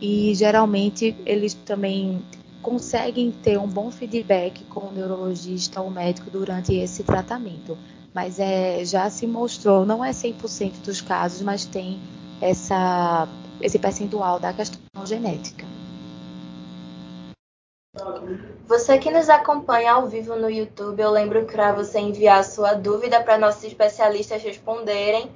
E 0.00 0.34
geralmente 0.34 1.16
eles 1.26 1.54
também 1.54 2.22
conseguem 2.62 3.30
ter 3.30 3.58
um 3.58 3.66
bom 3.66 3.90
feedback 3.90 4.64
com 4.64 4.88
o 4.88 4.92
neurologista 4.92 5.80
ou 5.80 5.90
médico 5.90 6.30
durante 6.30 6.74
esse 6.74 7.02
tratamento. 7.02 7.76
Mas 8.14 8.38
é, 8.38 8.84
já 8.84 9.08
se 9.10 9.26
mostrou, 9.26 9.84
não 9.84 10.04
é 10.04 10.10
100% 10.10 10.82
dos 10.84 11.00
casos, 11.00 11.42
mas 11.42 11.64
tem 11.64 11.98
essa 12.40 13.28
esse 13.60 13.78
percentual 13.78 14.38
da 14.38 14.52
questão 14.52 15.04
genética. 15.04 15.64
Você 18.66 18.98
que 18.98 19.10
nos 19.10 19.28
acompanha 19.28 19.92
ao 19.92 20.06
vivo 20.06 20.36
no 20.36 20.50
YouTube, 20.50 21.00
eu 21.00 21.10
lembro 21.10 21.44
para 21.46 21.72
você 21.72 21.98
enviar 21.98 22.44
sua 22.44 22.74
dúvida 22.74 23.20
para 23.22 23.38
nossos 23.38 23.64
especialistas 23.64 24.42
responderem. 24.42 25.30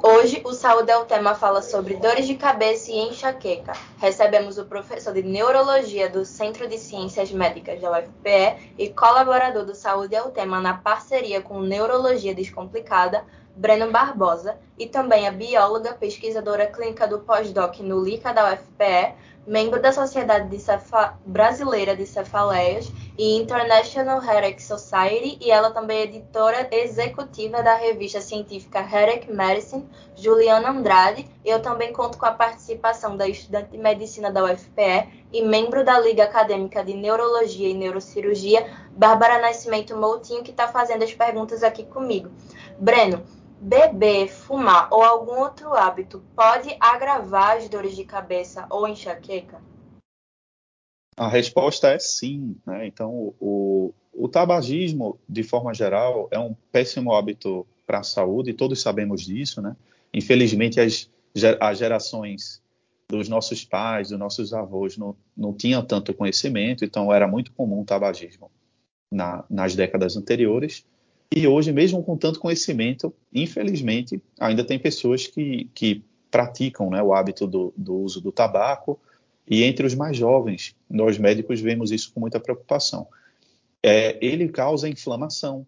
Hoje, 0.00 0.40
o 0.44 0.52
Saúde 0.52 0.92
é 0.92 0.96
o 0.96 1.06
tema 1.06 1.34
fala 1.34 1.60
sobre 1.60 1.96
dores 1.96 2.24
de 2.24 2.36
cabeça 2.36 2.88
e 2.92 2.96
enxaqueca. 3.08 3.72
Recebemos 3.98 4.56
o 4.56 4.64
professor 4.64 5.12
de 5.12 5.24
Neurologia 5.24 6.08
do 6.08 6.24
Centro 6.24 6.68
de 6.68 6.78
Ciências 6.78 7.32
Médicas 7.32 7.80
da 7.80 7.90
UFPE 7.90 8.74
e 8.78 8.90
colaborador 8.90 9.64
do 9.64 9.74
Saúde 9.74 10.14
é 10.14 10.22
o 10.22 10.30
tema 10.30 10.60
na 10.60 10.74
parceria 10.74 11.42
com 11.42 11.60
Neurologia 11.60 12.32
Descomplicada, 12.32 13.24
Breno 13.56 13.90
Barbosa, 13.90 14.56
e 14.78 14.86
também 14.86 15.26
a 15.26 15.32
bióloga, 15.32 15.92
pesquisadora 15.94 16.68
clínica 16.68 17.08
do 17.08 17.18
pós-doc 17.18 17.80
no 17.80 18.00
LICA 18.00 18.32
da 18.32 18.52
UFPE, 18.52 19.14
membro 19.48 19.82
da 19.82 19.92
Sociedade 19.92 20.48
de 20.48 20.60
Cefa... 20.60 21.18
Brasileira 21.26 21.96
de 21.96 22.06
Cefaleias 22.06 22.88
e 23.18 23.36
International 23.36 24.20
Headache 24.20 24.62
Society, 24.62 25.38
e 25.40 25.50
ela 25.50 25.72
também 25.72 25.98
é 25.98 26.02
editora 26.04 26.68
executiva 26.70 27.60
da 27.64 27.74
revista 27.74 28.20
científica 28.20 28.78
Headache 28.78 29.28
Medicine, 29.28 29.88
Juliana 30.14 30.70
Andrade. 30.70 31.28
Eu 31.44 31.60
também 31.60 31.92
conto 31.92 32.16
com 32.16 32.26
a 32.26 32.30
participação 32.30 33.16
da 33.16 33.26
estudante 33.26 33.70
de 33.70 33.78
medicina 33.78 34.30
da 34.30 34.44
UFPE 34.44 35.26
e 35.32 35.42
membro 35.42 35.84
da 35.84 35.98
Liga 35.98 36.22
Acadêmica 36.22 36.84
de 36.84 36.94
Neurologia 36.94 37.68
e 37.68 37.74
Neurocirurgia, 37.74 38.64
Bárbara 38.92 39.42
Nascimento 39.42 39.96
Moutinho, 39.96 40.44
que 40.44 40.52
está 40.52 40.68
fazendo 40.68 41.02
as 41.02 41.12
perguntas 41.12 41.64
aqui 41.64 41.84
comigo. 41.84 42.30
Breno, 42.78 43.24
Beber, 43.60 44.28
fumar 44.28 44.86
ou 44.92 45.02
algum 45.02 45.40
outro 45.40 45.74
hábito 45.74 46.22
pode 46.36 46.76
agravar 46.78 47.56
as 47.56 47.68
dores 47.68 47.96
de 47.96 48.04
cabeça 48.04 48.64
ou 48.70 48.86
enxaqueca? 48.86 49.60
A 51.18 51.28
resposta 51.28 51.88
é 51.88 51.98
sim. 51.98 52.56
Né? 52.66 52.86
Então, 52.86 53.34
o, 53.40 53.92
o 54.12 54.28
tabagismo, 54.28 55.18
de 55.28 55.42
forma 55.42 55.74
geral, 55.74 56.28
é 56.30 56.38
um 56.38 56.54
péssimo 56.72 57.12
hábito 57.12 57.66
para 57.86 58.00
a 58.00 58.02
saúde, 58.02 58.52
todos 58.52 58.80
sabemos 58.80 59.22
disso. 59.22 59.60
Né? 59.60 59.76
Infelizmente, 60.14 60.80
as, 60.80 61.10
as 61.60 61.78
gerações 61.78 62.62
dos 63.08 63.28
nossos 63.28 63.64
pais, 63.64 64.10
dos 64.10 64.18
nossos 64.18 64.52
avós, 64.52 64.96
não, 64.96 65.16
não 65.36 65.52
tinham 65.52 65.82
tanto 65.84 66.12
conhecimento, 66.12 66.84
então 66.84 67.12
era 67.12 67.26
muito 67.26 67.52
comum 67.52 67.80
o 67.80 67.84
tabagismo 67.84 68.50
na, 69.10 69.44
nas 69.48 69.74
décadas 69.74 70.16
anteriores. 70.16 70.84
E 71.34 71.46
hoje, 71.46 71.72
mesmo 71.72 72.02
com 72.02 72.16
tanto 72.16 72.40
conhecimento, 72.40 73.12
infelizmente, 73.32 74.22
ainda 74.38 74.64
tem 74.64 74.78
pessoas 74.78 75.26
que, 75.26 75.70
que 75.74 76.02
praticam 76.30 76.90
né, 76.90 77.02
o 77.02 77.12
hábito 77.12 77.46
do, 77.46 77.72
do, 77.76 77.96
uso 77.96 78.20
do 78.20 78.32
tabaco. 78.32 78.98
E 79.50 79.64
entre 79.64 79.86
os 79.86 79.94
mais 79.94 80.16
jovens, 80.16 80.76
nós 80.88 81.16
médicos 81.18 81.60
vemos 81.60 81.90
isso 81.90 82.12
com 82.12 82.20
muita 82.20 82.38
preocupação. 82.38 83.06
É, 83.82 84.18
ele 84.24 84.48
causa 84.48 84.88
inflamação, 84.88 85.66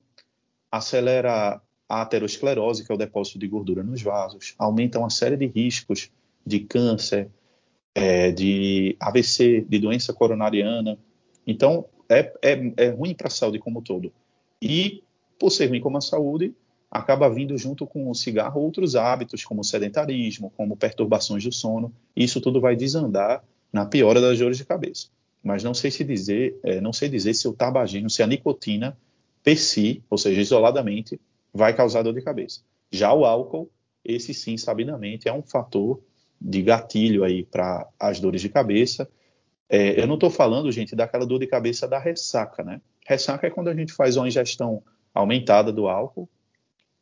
acelera 0.71 1.61
a 1.89 2.03
aterosclerose, 2.03 2.85
que 2.85 2.93
é 2.93 2.95
o 2.95 2.99
depósito 2.99 3.39
de 3.39 3.49
gordura 3.49 3.83
nos 3.83 4.03
vasos, 4.03 4.55
aumenta 4.59 4.99
uma 4.99 5.11
série 5.11 5.37
de 5.37 5.47
riscos 5.47 6.11
de 6.47 6.61
câncer, 6.61 7.29
é, 7.95 8.31
de 8.31 8.97
AVC, 9.01 9.65
de 9.69 9.79
doença 9.79 10.13
coronariana. 10.13 10.99
Então, 11.47 11.87
é, 12.09 12.33
é, 12.43 12.73
é 12.77 12.89
ruim 12.91 13.15
para 13.15 13.29
a 13.29 13.31
saúde 13.31 13.59
como 13.59 13.81
um 13.81 13.83
todo. 13.83 14.13
E 14.61 15.03
por 15.39 15.51
ser 15.51 15.67
ruim 15.67 15.81
como 15.81 15.97
a 15.97 16.03
saúde, 16.03 16.55
acaba 16.91 17.31
vindo 17.31 17.57
junto 17.57 17.87
com 17.87 18.11
o 18.11 18.15
cigarro 18.15 18.61
outros 18.61 18.95
hábitos, 18.95 19.45
como 19.45 19.65
sedentarismo, 19.65 20.53
como 20.57 20.77
perturbações 20.77 21.43
do 21.45 21.53
sono. 21.53 21.93
Isso 22.15 22.41
tudo 22.41 22.61
vai 22.61 22.77
desandar 22.77 23.43
na 23.73 23.87
piora 23.87 24.21
das 24.21 24.39
dores 24.39 24.59
de 24.59 24.65
cabeça. 24.65 25.09
Mas 25.43 25.65
não 25.65 25.73
sei 25.73 25.91
se 25.91 26.05
dizer, 26.05 26.59
é, 26.63 26.81
não 26.81 26.93
sei 26.93 27.09
dizer 27.09 27.35
se 27.35 27.49
o 27.49 27.53
tabagismo, 27.53 28.11
se 28.11 28.23
a 28.23 28.27
nicotina 28.27 28.97
per 29.43 29.59
si, 29.59 30.03
ou 30.11 30.19
seja, 30.19 30.41
isoladamente, 30.41 31.19
vai 31.53 31.75
causar 31.75 32.03
dor 32.03 32.15
de 32.15 32.23
cabeça. 32.23 32.61
Já 32.91 33.13
o 33.13 33.25
álcool, 33.25 33.71
esse 34.05 34.35
sim, 34.35 34.57
sabidamente, 34.57 35.29
é 35.29 35.33
um 35.33 35.43
fator 35.43 36.01
de 36.41 36.63
gatilho 36.63 37.25
aí 37.25 37.45
para 37.45 37.87
as 37.99 38.21
dores 38.21 38.41
de 38.41 38.49
cabeça. 38.49 39.09
É, 39.69 40.01
eu 40.01 40.07
não 40.07 40.15
estou 40.15 40.31
falando, 40.31 40.71
gente, 40.73 40.95
daquela 40.95 41.27
dor 41.27 41.39
de 41.39 41.47
cabeça 41.47 41.87
da 41.87 41.99
ressaca, 41.99 42.63
né? 42.63 42.81
Ressaca 43.07 43.47
é 43.47 43.51
quando 43.51 43.69
a 43.69 43.75
gente 43.75 43.93
faz 43.93 44.17
uma 44.17 44.29
ingestão 44.29 44.83
aumentada 45.15 45.73
do 45.73 45.89
álcool, 45.89 46.29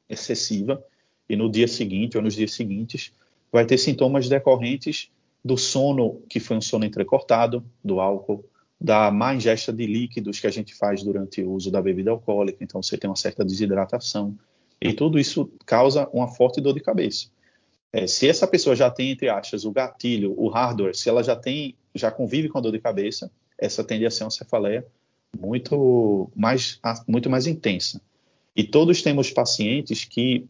excessiva, 0.09 0.83
e 1.29 1.37
no 1.37 1.51
dia 1.51 1.69
seguinte 1.69 2.17
ou 2.17 2.23
nos 2.23 2.35
dias 2.35 2.53
seguintes 2.53 3.13
vai 3.53 3.67
ter 3.67 3.79
sintomas 3.79 4.29
decorrentes 4.29 5.11
do 5.45 5.57
sono 5.57 6.21
que 6.29 6.41
foi 6.41 6.57
um 6.57 6.61
sono 6.61 6.85
entrecortado 6.85 7.65
do 7.83 8.01
álcool, 8.01 8.45
da 8.81 9.11
má 9.11 9.35
ingesta 9.35 9.73
de 9.73 9.87
líquidos 9.87 10.39
que 10.39 10.47
a 10.47 10.51
gente 10.51 10.75
faz 10.75 11.03
durante 11.03 11.43
o 11.43 11.51
uso 11.51 11.71
da 11.71 11.83
bebida 11.83 12.11
alcoólica, 12.11 12.63
então 12.63 12.83
você 12.83 12.97
tem 12.97 13.09
uma 13.09 13.17
certa 13.17 13.45
desidratação, 13.45 14.37
e 14.81 14.93
tudo 14.93 15.19
isso 15.19 15.51
causa 15.67 16.09
uma 16.13 16.29
forte 16.29 16.61
dor 16.61 16.75
de 16.75 16.81
cabeça. 16.81 17.29
É, 17.93 18.07
se 18.07 18.29
essa 18.29 18.47
pessoa 18.47 18.77
já 18.77 18.91
tem, 18.91 19.11
entre 19.11 19.29
aspas, 19.29 19.65
o 19.65 19.73
gatilho, 19.73 20.35
o 20.37 20.49
hardware, 20.49 20.95
se 20.95 21.09
ela 21.09 21.23
já 21.23 21.35
tem, 21.35 21.75
já 21.95 22.11
convive 22.11 22.49
com 22.49 22.59
a 22.59 22.61
dor 22.61 22.73
de 22.73 22.79
cabeça, 22.79 23.31
essa 23.59 23.83
tende 23.83 24.07
a 24.07 24.11
ser 24.11 24.25
uma 24.25 24.31
cefaleia 24.31 24.87
muito 25.37 26.31
mais, 26.37 26.81
muito 27.07 27.29
mais 27.29 27.47
intensa. 27.47 28.01
E 28.55 28.63
todos 28.63 29.03
temos 29.03 29.31
pacientes 29.31 30.05
que 30.05 30.47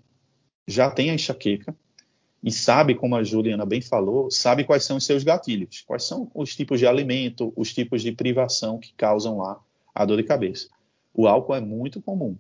já 0.66 0.90
têm 0.90 1.10
a 1.10 1.14
enxaqueca 1.14 1.74
e 2.42 2.52
sabe, 2.52 2.94
como 2.94 3.16
a 3.16 3.24
Juliana 3.24 3.66
bem 3.66 3.80
falou, 3.80 4.30
sabe 4.30 4.64
quais 4.64 4.84
são 4.84 4.96
os 4.96 5.04
seus 5.04 5.24
gatilhos, 5.24 5.82
quais 5.86 6.04
são 6.04 6.30
os 6.34 6.54
tipos 6.54 6.78
de 6.78 6.86
alimento, 6.86 7.52
os 7.56 7.72
tipos 7.72 8.02
de 8.02 8.12
privação 8.12 8.78
que 8.78 8.92
causam 8.94 9.38
lá 9.38 9.60
a 9.94 10.04
dor 10.04 10.16
de 10.16 10.22
cabeça. 10.22 10.68
O 11.12 11.26
álcool 11.26 11.56
é 11.56 11.60
muito 11.60 12.00
comum. 12.00 12.36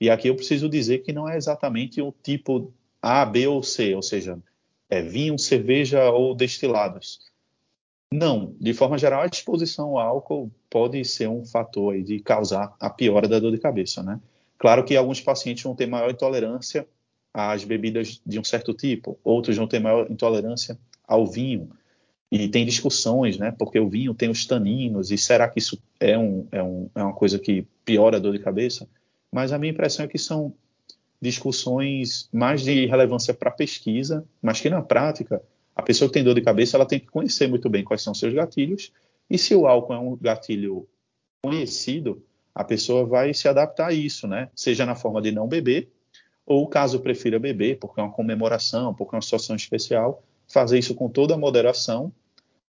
E 0.00 0.10
aqui 0.10 0.28
eu 0.28 0.36
preciso 0.36 0.68
dizer 0.68 0.98
que 0.98 1.12
não 1.12 1.28
é 1.28 1.36
exatamente 1.36 2.00
o 2.00 2.14
tipo 2.22 2.72
A, 3.00 3.24
B 3.24 3.46
ou 3.46 3.62
C, 3.62 3.94
ou 3.94 4.02
seja, 4.02 4.38
é 4.90 5.00
vinho, 5.00 5.38
cerveja 5.38 6.10
ou 6.10 6.34
destilados. 6.34 7.20
Não, 8.12 8.54
de 8.60 8.72
forma 8.72 8.96
geral, 8.96 9.22
a 9.22 9.26
exposição 9.26 9.90
ao 9.90 9.98
álcool 9.98 10.50
pode 10.70 11.04
ser 11.04 11.28
um 11.28 11.44
fator 11.44 12.00
de 12.02 12.20
causar 12.20 12.74
a 12.80 12.88
piora 12.88 13.28
da 13.28 13.38
dor 13.38 13.52
de 13.52 13.58
cabeça, 13.58 14.02
né? 14.02 14.20
Claro 14.58 14.84
que 14.84 14.96
alguns 14.96 15.20
pacientes 15.20 15.62
vão 15.62 15.74
ter 15.74 15.86
maior 15.86 16.10
intolerância 16.10 16.86
às 17.32 17.64
bebidas 17.64 18.20
de 18.26 18.38
um 18.38 18.44
certo 18.44 18.74
tipo, 18.74 19.18
outros 19.22 19.56
vão 19.56 19.66
ter 19.66 19.78
maior 19.78 20.10
intolerância 20.10 20.78
ao 21.06 21.26
vinho. 21.26 21.70
E 22.30 22.48
tem 22.48 22.66
discussões, 22.66 23.38
né? 23.38 23.54
Porque 23.58 23.80
o 23.80 23.88
vinho 23.88 24.12
tem 24.12 24.28
os 24.28 24.44
taninos, 24.44 25.10
e 25.10 25.16
será 25.16 25.48
que 25.48 25.58
isso 25.58 25.80
é, 25.98 26.18
um, 26.18 26.46
é, 26.52 26.62
um, 26.62 26.90
é 26.94 27.02
uma 27.02 27.14
coisa 27.14 27.38
que 27.38 27.66
piora 27.84 28.18
a 28.18 28.20
dor 28.20 28.32
de 28.32 28.38
cabeça? 28.38 28.86
Mas 29.32 29.52
a 29.52 29.58
minha 29.58 29.72
impressão 29.72 30.04
é 30.04 30.08
que 30.08 30.18
são 30.18 30.52
discussões 31.20 32.28
mais 32.32 32.62
de 32.62 32.86
relevância 32.86 33.32
para 33.32 33.50
pesquisa, 33.50 34.24
mas 34.42 34.60
que 34.60 34.68
na 34.70 34.82
prática 34.82 35.42
a 35.78 35.82
pessoa 35.82 36.08
que 36.08 36.14
tem 36.14 36.24
dor 36.24 36.34
de 36.34 36.42
cabeça, 36.42 36.76
ela 36.76 36.84
tem 36.84 36.98
que 36.98 37.06
conhecer 37.06 37.46
muito 37.46 37.70
bem 37.70 37.84
quais 37.84 38.02
são 38.02 38.12
seus 38.12 38.34
gatilhos. 38.34 38.92
E 39.30 39.38
se 39.38 39.54
o 39.54 39.66
álcool 39.66 39.94
é 39.94 39.98
um 39.98 40.16
gatilho 40.16 40.88
conhecido, 41.40 42.20
a 42.52 42.64
pessoa 42.64 43.06
vai 43.06 43.32
se 43.32 43.48
adaptar 43.48 43.86
a 43.86 43.92
isso, 43.92 44.26
né? 44.26 44.50
Seja 44.56 44.84
na 44.84 44.96
forma 44.96 45.22
de 45.22 45.30
não 45.30 45.46
beber, 45.46 45.88
ou 46.48 46.66
caso 46.66 47.00
prefira 47.00 47.38
beber, 47.38 47.78
porque 47.78 48.00
é 48.00 48.02
uma 48.02 48.12
comemoração, 48.12 48.94
porque 48.94 49.14
é 49.14 49.16
uma 49.16 49.22
situação 49.22 49.54
especial, 49.54 50.22
fazer 50.48 50.78
isso 50.78 50.94
com 50.94 51.08
toda 51.08 51.34
a 51.34 51.38
moderação, 51.38 52.10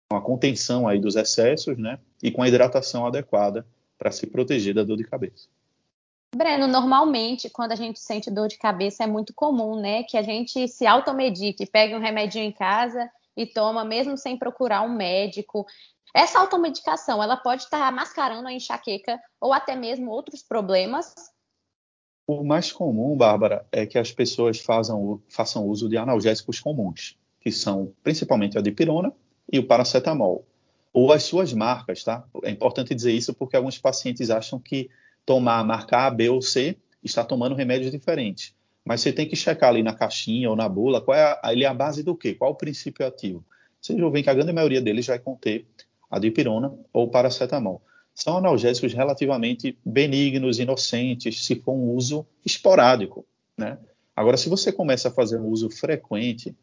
com 0.09 0.17
a 0.17 0.21
contenção 0.21 0.87
aí 0.87 0.99
dos 0.99 1.15
excessos, 1.15 1.77
né? 1.77 1.99
E 2.21 2.31
com 2.31 2.41
a 2.41 2.47
hidratação 2.47 3.05
adequada 3.05 3.65
para 3.97 4.11
se 4.11 4.25
proteger 4.25 4.73
da 4.73 4.83
dor 4.83 4.97
de 4.97 5.03
cabeça. 5.03 5.47
Breno, 6.35 6.67
normalmente, 6.67 7.49
quando 7.49 7.71
a 7.71 7.75
gente 7.75 7.99
sente 7.99 8.31
dor 8.31 8.47
de 8.47 8.57
cabeça, 8.57 9.03
é 9.03 9.07
muito 9.07 9.33
comum, 9.33 9.79
né? 9.79 10.03
Que 10.03 10.17
a 10.17 10.23
gente 10.23 10.67
se 10.67 10.85
automedique, 10.85 11.65
pegue 11.65 11.95
um 11.95 11.99
remedinho 11.99 12.45
em 12.45 12.51
casa 12.51 13.09
e 13.35 13.45
toma, 13.45 13.85
mesmo 13.85 14.17
sem 14.17 14.37
procurar 14.37 14.81
um 14.81 14.95
médico. 14.95 15.65
Essa 16.15 16.39
automedicação, 16.39 17.21
ela 17.21 17.37
pode 17.37 17.63
estar 17.63 17.91
mascarando 17.91 18.47
a 18.47 18.53
enxaqueca 18.53 19.19
ou 19.39 19.53
até 19.53 19.75
mesmo 19.75 20.09
outros 20.09 20.41
problemas? 20.41 21.13
O 22.27 22.43
mais 22.43 22.73
comum, 22.73 23.15
Bárbara, 23.15 23.65
é 23.71 23.85
que 23.85 23.97
as 23.97 24.11
pessoas 24.11 24.59
façam, 24.59 25.21
façam 25.29 25.65
uso 25.65 25.87
de 25.87 25.95
analgésicos 25.95 26.59
comuns, 26.59 27.17
que 27.39 27.49
são 27.49 27.93
principalmente 28.03 28.57
a 28.57 28.61
dipirona 28.61 29.13
e 29.49 29.57
o 29.57 29.65
paracetamol, 29.65 30.45
ou 30.91 31.13
as 31.13 31.23
suas 31.23 31.53
marcas, 31.53 32.03
tá? 32.03 32.25
É 32.43 32.51
importante 32.51 32.93
dizer 32.93 33.13
isso 33.13 33.33
porque 33.33 33.55
alguns 33.55 33.77
pacientes 33.77 34.29
acham 34.29 34.59
que 34.59 34.89
tomar 35.25 35.59
a 35.59 35.63
marca 35.63 36.05
A, 36.05 36.11
B 36.11 36.27
ou 36.27 36.41
C 36.41 36.75
está 37.01 37.23
tomando 37.23 37.55
remédios 37.55 37.93
diferentes. 37.93 38.53
Mas 38.83 38.99
você 38.99 39.13
tem 39.13 39.25
que 39.25 39.35
checar 39.37 39.69
ali 39.69 39.81
na 39.81 39.93
caixinha 39.93 40.49
ou 40.49 40.55
na 40.55 40.67
bula 40.67 40.99
qual 40.99 41.17
é 41.17 41.39
a, 41.41 41.53
ele 41.53 41.63
é 41.63 41.67
a 41.67 41.73
base 41.73 42.03
do 42.03 42.13
quê? 42.13 42.33
Qual 42.33 42.51
o 42.51 42.55
princípio 42.55 43.07
ativo? 43.07 43.41
Vocês 43.79 43.97
vão 43.97 44.11
ver 44.11 44.21
que 44.23 44.29
a 44.29 44.33
grande 44.33 44.51
maioria 44.51 44.81
deles 44.81 45.07
vai 45.07 45.17
conter 45.17 45.65
a 46.11 46.19
dipirona 46.19 46.73
ou 46.91 47.09
paracetamol. 47.09 47.81
São 48.17 48.35
analgésicos 48.35 48.93
relativamente 48.93 49.77
benignos, 49.85 50.57
inocentes, 50.57 51.45
se 51.45 51.53
for 51.53 51.73
um 51.73 51.91
uso 51.91 52.25
esporádico, 52.43 53.23
né? 53.55 53.77
Agora, 54.15 54.37
se 54.37 54.49
você 54.49 54.71
começa 54.71 55.09
a 55.09 55.11
fazer 55.11 55.39
um 55.39 55.45
uso 55.45 55.69
frequente, 55.69 56.55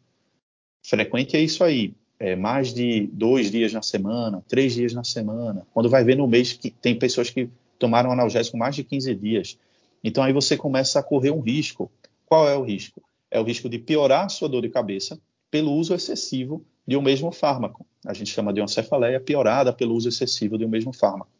frequente 0.83 1.37
é 1.37 1.39
isso 1.39 1.63
aí, 1.63 1.93
é 2.19 2.35
mais 2.35 2.73
de 2.73 3.07
dois 3.07 3.49
dias 3.49 3.71
na 3.71 3.81
semana, 3.81 4.43
três 4.49 4.73
dias 4.73 4.91
na 4.91 5.05
semana. 5.05 5.65
Quando 5.73 5.89
vai 5.89 6.03
ver 6.03 6.17
no 6.17 6.27
mês 6.27 6.51
que 6.51 6.69
tem 6.69 6.99
pessoas 6.99 7.29
que 7.29 7.49
tomaram 7.79 8.11
analgésico 8.11 8.57
mais 8.57 8.75
de 8.75 8.83
15 8.83 9.15
dias. 9.15 9.57
Então 10.03 10.25
aí 10.25 10.33
você 10.33 10.57
começa 10.57 10.99
a 10.99 11.03
correr 11.03 11.31
um 11.31 11.39
risco. 11.39 11.89
Qual 12.25 12.49
é 12.49 12.57
o 12.57 12.63
risco? 12.63 13.01
É 13.31 13.39
o 13.39 13.43
risco 13.43 13.69
de 13.69 13.79
piorar 13.79 14.25
a 14.25 14.29
sua 14.29 14.49
dor 14.49 14.61
de 14.61 14.69
cabeça 14.69 15.17
pelo 15.49 15.71
uso 15.71 15.93
excessivo 15.93 16.65
de 16.85 16.97
um 16.97 17.01
mesmo 17.01 17.31
fármaco. 17.31 17.85
A 18.05 18.13
gente 18.13 18.29
chama 18.29 18.51
de 18.51 18.59
uma 18.59 18.67
cefaleia 18.67 19.21
piorada 19.21 19.71
pelo 19.71 19.95
uso 19.95 20.09
excessivo 20.09 20.57
de 20.57 20.65
um 20.65 20.69
mesmo 20.69 20.91
fármaco. 20.91 21.34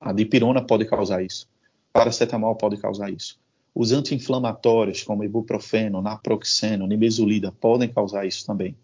A 0.00 0.12
dipirona 0.12 0.62
pode 0.64 0.84
causar 0.84 1.22
isso. 1.22 1.48
Paracetamol 1.92 2.54
pode 2.56 2.76
causar 2.76 3.10
isso. 3.10 3.38
Os 3.74 3.92
anti-inflamatórios, 3.92 5.02
como 5.02 5.24
ibuprofeno, 5.24 6.00
naproxeno, 6.00 6.86
nimesulida, 6.86 7.52
podem 7.52 7.88
causar 7.88 8.26
isso 8.26 8.46
também. 8.46 8.74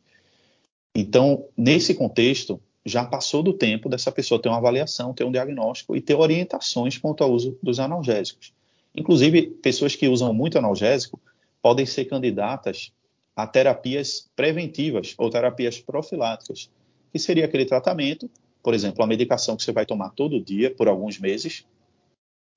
Então, 0.95 1.47
nesse 1.57 1.95
contexto, 1.95 2.61
já 2.85 3.05
passou 3.05 3.43
do 3.43 3.53
tempo 3.53 3.89
dessa 3.89 4.11
pessoa 4.11 4.41
ter 4.41 4.49
uma 4.49 4.59
avaliação, 4.59 5.15
ter 5.15 5.25
um 5.25 5.33
diagnóstico 5.33 5.97
e 5.97 6.01
ter 6.01 6.15
orientações 6.15 6.99
quanto 6.99 7.23
ao 7.23 7.33
uso 7.33 7.57
dos 7.63 7.79
analgésicos. 7.79 8.53
Inclusive, 8.95 9.43
pessoas 9.63 9.95
que 9.95 10.09
usam 10.09 10.35
muito 10.35 10.59
analgésico 10.59 11.19
podem 11.63 11.87
ser 11.87 12.05
candidatas 12.07 12.93
a 13.35 13.47
terapias 13.47 14.29
preventivas 14.37 15.15
ou 15.17 15.31
terapias 15.31 15.81
profiláticas, 15.81 16.69
que 17.11 17.19
seria 17.19 17.47
aquele 17.47 17.65
tratamento, 17.65 18.29
por 18.63 18.75
exemplo, 18.75 19.03
a 19.03 19.07
medicação 19.07 19.57
que 19.57 19.63
você 19.63 19.73
vai 19.73 19.85
tomar 19.85 20.11
todo 20.11 20.41
dia 20.41 20.71
por 20.71 20.89
alguns 20.89 21.19
meses, 21.19 21.67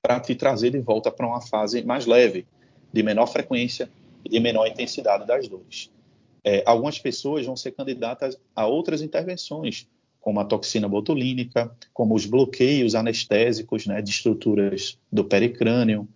para 0.02 0.20
te 0.20 0.36
trazer 0.36 0.70
de 0.70 0.80
volta 0.80 1.12
para 1.12 1.26
uma 1.26 1.42
fase 1.42 1.84
mais 1.84 2.06
leve, 2.06 2.46
de 2.94 3.02
menor 3.02 3.26
frequência 3.26 3.90
e 4.24 4.30
de 4.30 4.40
menor 4.40 4.68
intensidade 4.68 5.26
das 5.26 5.48
dores. 5.48 5.92
É, 6.44 6.62
algumas 6.66 7.00
pessoas 7.00 7.46
vão 7.46 7.56
ser 7.56 7.72
candidatas 7.72 8.38
a 8.56 8.68
outras 8.68 9.02
intervenções, 9.02 9.88
como 10.22 10.40
a 10.40 10.46
toxina 10.46 10.88
botulínica, 10.88 11.76
como 11.92 12.14
os 12.14 12.26
bloqueios 12.26 12.94
anestésicos 12.94 13.88
né, 13.88 14.02
de 14.02 14.12
estruturas 14.12 15.00
do 15.12 15.26
pericrânio, 15.26 16.08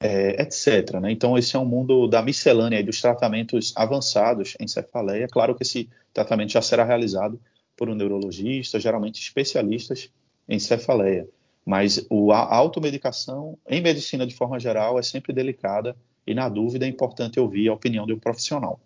é, 0.00 0.40
etc. 0.40 1.00
Né? 1.00 1.10
Então, 1.10 1.36
esse 1.36 1.56
é 1.56 1.58
um 1.58 1.64
mundo 1.64 2.06
da 2.06 2.22
miscelânea 2.22 2.78
e 2.78 2.84
dos 2.84 3.00
tratamentos 3.00 3.72
avançados 3.76 4.56
em 4.60 4.68
cefaleia. 4.68 5.26
Claro 5.26 5.56
que 5.56 5.64
esse 5.64 5.88
tratamento 6.12 6.52
já 6.52 6.62
será 6.62 6.84
realizado 6.84 7.40
por 7.78 7.88
um 7.88 7.94
neurologista, 7.94 8.80
geralmente 8.80 9.22
especialistas 9.22 10.10
em 10.48 10.58
cefaleia. 10.58 11.28
Mas 11.64 12.04
o, 12.10 12.32
a 12.32 12.54
automedicação 12.54 13.56
em 13.66 13.80
medicina 13.80 14.26
de 14.26 14.34
forma 14.34 14.58
geral 14.58 14.98
é 14.98 15.02
sempre 15.02 15.32
delicada 15.32 15.96
e, 16.26 16.34
na 16.34 16.48
dúvida, 16.48 16.84
é 16.84 16.88
importante 16.88 17.38
ouvir 17.38 17.68
a 17.68 17.74
opinião 17.74 18.04
de 18.04 18.12
um 18.12 18.18
profissional. 18.18 18.80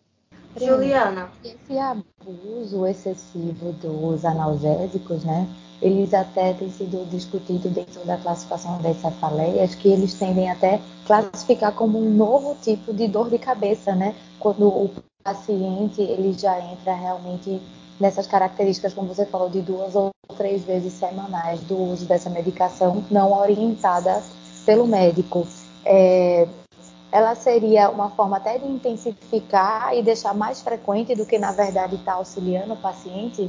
Juliana. 0.60 1.30
Esse 1.42 1.78
abuso 1.78 2.86
excessivo 2.86 3.72
dos 3.80 4.24
analgésicos, 4.24 5.24
né? 5.24 5.48
Eles 5.80 6.12
até 6.12 6.52
têm 6.52 6.70
sido 6.70 7.08
discutidos 7.10 7.72
dentro 7.72 8.04
da 8.04 8.16
classificação 8.18 8.80
das 8.82 8.96
cefaleias, 8.98 9.74
que 9.74 9.88
eles 9.88 10.14
tendem 10.14 10.50
até 10.50 10.80
classificar 11.06 11.72
como 11.74 11.98
um 11.98 12.14
novo 12.14 12.56
tipo 12.62 12.92
de 12.92 13.08
dor 13.08 13.30
de 13.30 13.38
cabeça, 13.38 13.94
né? 13.94 14.14
Quando 14.38 14.68
o 14.68 14.90
paciente 15.24 16.02
ele 16.02 16.32
já 16.34 16.60
entra 16.60 16.94
realmente 16.94 17.60
nessas 18.02 18.26
características, 18.26 18.92
como 18.92 19.06
você 19.06 19.24
falou, 19.24 19.48
de 19.48 19.60
duas 19.60 19.94
ou 19.94 20.10
três 20.36 20.64
vezes 20.64 20.92
semanais 20.94 21.60
do 21.60 21.78
uso 21.78 22.04
dessa 22.04 22.28
medicação 22.28 23.04
não 23.08 23.32
orientada 23.32 24.20
pelo 24.66 24.88
médico. 24.88 25.46
É, 25.84 26.48
ela 27.12 27.36
seria 27.36 27.88
uma 27.90 28.10
forma 28.10 28.38
até 28.38 28.58
de 28.58 28.66
intensificar 28.66 29.96
e 29.96 30.02
deixar 30.02 30.34
mais 30.34 30.60
frequente 30.60 31.14
do 31.14 31.24
que 31.24 31.38
na 31.38 31.52
verdade 31.52 31.94
está 31.94 32.14
auxiliando 32.14 32.72
o 32.72 32.76
paciente? 32.76 33.48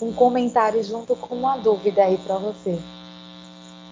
Um 0.00 0.12
comentário 0.12 0.82
junto 0.82 1.14
com 1.14 1.36
uma 1.36 1.56
dúvida 1.56 2.02
aí 2.02 2.18
para 2.18 2.36
você. 2.38 2.76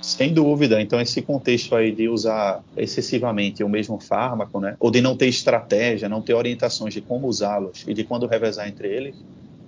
Sem 0.02 0.34
dúvida. 0.34 0.80
Então, 0.80 1.00
esse 1.00 1.22
contexto 1.22 1.76
aí 1.76 1.92
de 1.92 2.08
usar 2.08 2.64
excessivamente 2.76 3.62
o 3.62 3.68
mesmo 3.68 4.00
fármaco, 4.00 4.58
né? 4.58 4.74
Ou 4.80 4.90
de 4.90 5.00
não 5.00 5.16
ter 5.16 5.26
estratégia, 5.26 6.08
não 6.08 6.20
ter 6.20 6.34
orientações 6.34 6.94
de 6.94 7.00
como 7.00 7.28
usá-los 7.28 7.84
e 7.86 7.94
de 7.94 8.02
quando 8.02 8.26
revezar 8.26 8.66
entre 8.66 8.88
eles, 8.88 9.14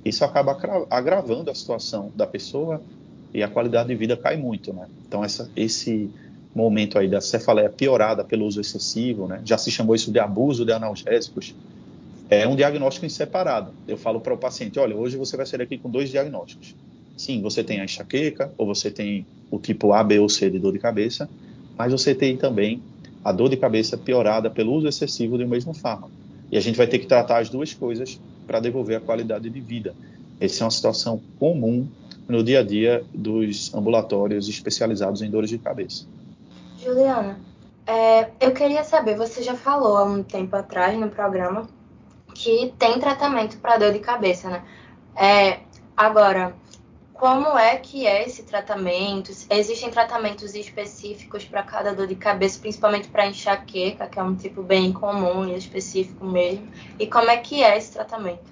isso 0.04 0.24
acaba 0.24 0.58
agravando 0.90 1.50
a 1.50 1.54
situação 1.54 2.10
da 2.14 2.26
pessoa 2.26 2.82
e 3.32 3.42
a 3.42 3.48
qualidade 3.48 3.88
de 3.88 3.94
vida 3.94 4.16
cai 4.16 4.36
muito, 4.36 4.72
né? 4.72 4.86
Então, 5.06 5.24
essa, 5.24 5.50
esse 5.56 6.10
momento 6.54 6.98
aí 6.98 7.08
da 7.08 7.20
cefaleia 7.20 7.70
piorada 7.70 8.24
pelo 8.24 8.44
uso 8.44 8.60
excessivo, 8.60 9.26
né? 9.26 9.40
já 9.44 9.56
se 9.56 9.70
chamou 9.70 9.94
isso 9.94 10.12
de 10.12 10.18
abuso 10.18 10.64
de 10.64 10.72
analgésicos, 10.72 11.54
é 12.28 12.46
um 12.46 12.56
diagnóstico 12.56 13.06
em 13.06 13.08
separado. 13.08 13.72
Eu 13.86 13.96
falo 13.96 14.20
para 14.20 14.34
o 14.34 14.38
paciente, 14.38 14.78
olha, 14.78 14.96
hoje 14.96 15.16
você 15.16 15.36
vai 15.36 15.46
sair 15.46 15.62
aqui 15.62 15.78
com 15.78 15.90
dois 15.90 16.10
diagnósticos. 16.10 16.74
Sim, 17.16 17.42
você 17.42 17.62
tem 17.62 17.80
a 17.80 17.84
enxaqueca, 17.84 18.52
ou 18.56 18.66
você 18.66 18.90
tem 18.90 19.26
o 19.50 19.58
tipo 19.58 19.92
A, 19.92 20.02
B 20.02 20.18
ou 20.18 20.28
C 20.28 20.50
de 20.50 20.58
dor 20.58 20.72
de 20.72 20.78
cabeça, 20.78 21.28
mas 21.76 21.92
você 21.92 22.14
tem 22.14 22.36
também 22.36 22.82
a 23.24 23.32
dor 23.32 23.48
de 23.48 23.56
cabeça 23.56 23.96
piorada 23.96 24.50
pelo 24.50 24.72
uso 24.72 24.88
excessivo 24.88 25.38
do 25.38 25.46
mesmo 25.46 25.74
fármaco. 25.74 26.10
E 26.50 26.56
a 26.56 26.60
gente 26.60 26.76
vai 26.76 26.86
ter 26.86 26.98
que 26.98 27.06
tratar 27.06 27.38
as 27.38 27.48
duas 27.48 27.72
coisas 27.72 28.18
para 28.46 28.60
devolver 28.60 28.96
a 28.96 29.00
qualidade 29.00 29.48
de 29.48 29.60
vida. 29.60 29.94
Essa 30.40 30.62
é 30.62 30.64
uma 30.64 30.70
situação 30.70 31.20
comum 31.38 31.86
no 32.28 32.42
dia 32.42 32.60
a 32.60 32.62
dia 32.62 33.04
dos 33.12 33.72
ambulatórios 33.74 34.48
especializados 34.48 35.22
em 35.22 35.30
dores 35.30 35.50
de 35.50 35.58
cabeça. 35.58 36.06
Juliana, 36.82 37.38
é, 37.86 38.30
eu 38.40 38.52
queria 38.52 38.84
saber, 38.84 39.16
você 39.16 39.42
já 39.42 39.54
falou 39.54 39.96
há 39.96 40.04
um 40.04 40.22
tempo 40.22 40.54
atrás 40.56 40.98
no 40.98 41.08
programa 41.08 41.68
que 42.34 42.72
tem 42.78 42.98
tratamento 42.98 43.58
para 43.58 43.76
dor 43.76 43.92
de 43.92 43.98
cabeça, 43.98 44.48
né? 44.48 44.62
É, 45.14 45.60
agora, 45.96 46.54
como 47.22 47.56
é 47.56 47.76
que 47.76 48.04
é 48.04 48.26
esse 48.26 48.42
tratamento? 48.42 49.30
Existem 49.48 49.88
tratamentos 49.92 50.56
específicos 50.56 51.44
para 51.44 51.62
cada 51.62 51.94
dor 51.94 52.08
de 52.08 52.16
cabeça, 52.16 52.58
principalmente 52.58 53.06
para 53.06 53.28
enxaqueca, 53.28 54.08
que 54.08 54.18
é 54.18 54.22
um 54.24 54.34
tipo 54.34 54.60
bem 54.60 54.92
comum 54.92 55.46
e 55.46 55.56
específico 55.56 56.26
mesmo. 56.26 56.66
E 56.98 57.06
como 57.06 57.30
é 57.30 57.36
que 57.36 57.62
é 57.62 57.78
esse 57.78 57.92
tratamento? 57.92 58.42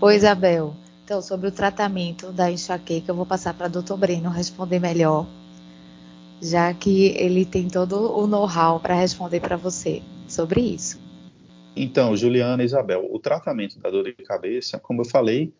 Oi, 0.00 0.14
Isabel. 0.14 0.72
Então, 1.02 1.20
sobre 1.20 1.48
o 1.48 1.50
tratamento 1.50 2.30
da 2.30 2.48
enxaqueca, 2.48 3.10
eu 3.10 3.16
vou 3.16 3.26
passar 3.26 3.54
para 3.54 3.66
o 3.66 3.70
doutor 3.70 3.96
Breno 3.96 4.30
responder 4.30 4.78
melhor 4.78 5.26
já 6.40 6.72
que 6.74 7.16
ele 7.16 7.44
tem 7.44 7.66
todo 7.66 8.16
o 8.16 8.26
know-how 8.28 8.78
para 8.78 8.94
responder 8.94 9.40
para 9.40 9.56
você 9.56 10.00
sobre 10.28 10.60
isso. 10.60 11.00
Então, 11.74 12.16
Juliana 12.16 12.62
e 12.62 12.66
Isabel, 12.66 13.08
o 13.10 13.18
tratamento 13.18 13.80
da 13.80 13.90
dor 13.90 14.04
de 14.04 14.12
cabeça, 14.12 14.78
como 14.78 15.02
eu 15.02 15.04
falei, 15.04 15.52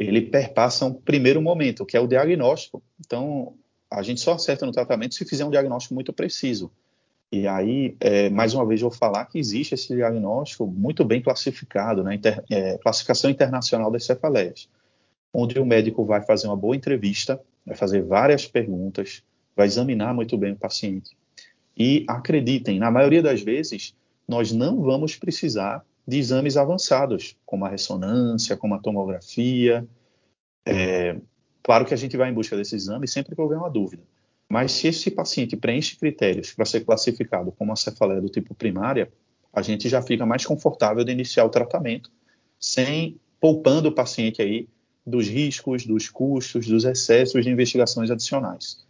ele 0.00 0.22
perpassa 0.22 0.86
um 0.86 0.94
primeiro 0.94 1.42
momento, 1.42 1.84
que 1.84 1.96
é 1.96 2.00
o 2.00 2.06
diagnóstico. 2.06 2.82
Então, 2.98 3.54
a 3.90 4.02
gente 4.02 4.20
só 4.20 4.32
acerta 4.32 4.64
no 4.64 4.72
tratamento 4.72 5.14
se 5.14 5.26
fizer 5.26 5.44
um 5.44 5.50
diagnóstico 5.50 5.94
muito 5.94 6.10
preciso. 6.10 6.70
E 7.30 7.46
aí, 7.46 7.94
é, 8.00 8.30
mais 8.30 8.54
uma 8.54 8.66
vez, 8.66 8.80
vou 8.80 8.90
falar 8.90 9.26
que 9.26 9.38
existe 9.38 9.74
esse 9.74 9.94
diagnóstico 9.94 10.66
muito 10.66 11.04
bem 11.04 11.20
classificado, 11.20 12.02
né, 12.02 12.14
inter, 12.14 12.42
é, 12.50 12.78
classificação 12.78 13.30
internacional 13.30 13.90
das 13.90 14.04
cefaleias, 14.04 14.68
onde 15.32 15.58
o 15.58 15.66
médico 15.66 16.04
vai 16.04 16.22
fazer 16.22 16.48
uma 16.48 16.56
boa 16.56 16.74
entrevista, 16.74 17.40
vai 17.64 17.76
fazer 17.76 18.02
várias 18.02 18.46
perguntas, 18.46 19.22
vai 19.54 19.66
examinar 19.66 20.14
muito 20.14 20.36
bem 20.38 20.52
o 20.52 20.56
paciente. 20.56 21.16
E 21.76 22.04
acreditem, 22.08 22.78
na 22.78 22.90
maioria 22.90 23.22
das 23.22 23.42
vezes, 23.42 23.94
nós 24.26 24.50
não 24.50 24.80
vamos 24.80 25.14
precisar 25.14 25.84
de 26.10 26.18
exames 26.18 26.56
avançados, 26.56 27.36
como 27.46 27.64
a 27.64 27.68
ressonância, 27.68 28.56
como 28.56 28.74
a 28.74 28.80
tomografia. 28.80 29.86
É, 30.66 31.16
claro 31.62 31.86
que 31.86 31.94
a 31.94 31.96
gente 31.96 32.16
vai 32.16 32.28
em 32.28 32.34
busca 32.34 32.56
desses 32.56 32.82
exames 32.82 33.12
sempre 33.12 33.36
que 33.36 33.40
houver 33.40 33.56
uma 33.56 33.70
dúvida. 33.70 34.02
Mas 34.48 34.72
se 34.72 34.88
esse 34.88 35.08
paciente 35.08 35.56
preenche 35.56 35.96
critérios 35.96 36.52
para 36.52 36.64
ser 36.64 36.80
classificado 36.80 37.52
como 37.52 37.70
uma 37.70 37.76
cefaleia 37.76 38.20
do 38.20 38.28
tipo 38.28 38.52
primária, 38.56 39.08
a 39.52 39.62
gente 39.62 39.88
já 39.88 40.02
fica 40.02 40.26
mais 40.26 40.44
confortável 40.44 41.04
de 41.04 41.12
iniciar 41.12 41.44
o 41.44 41.48
tratamento, 41.48 42.10
sem 42.58 43.20
poupando 43.40 43.88
o 43.88 43.92
paciente 43.92 44.42
aí 44.42 44.68
dos 45.06 45.28
riscos, 45.28 45.86
dos 45.86 46.08
custos, 46.08 46.66
dos 46.66 46.84
excessos 46.84 47.44
de 47.44 47.50
investigações 47.50 48.10
adicionais. 48.10 48.84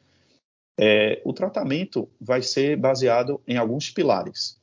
É, 0.78 1.20
o 1.22 1.34
tratamento 1.34 2.08
vai 2.18 2.40
ser 2.40 2.78
baseado 2.78 3.42
em 3.46 3.58
alguns 3.58 3.90
pilares. 3.90 4.58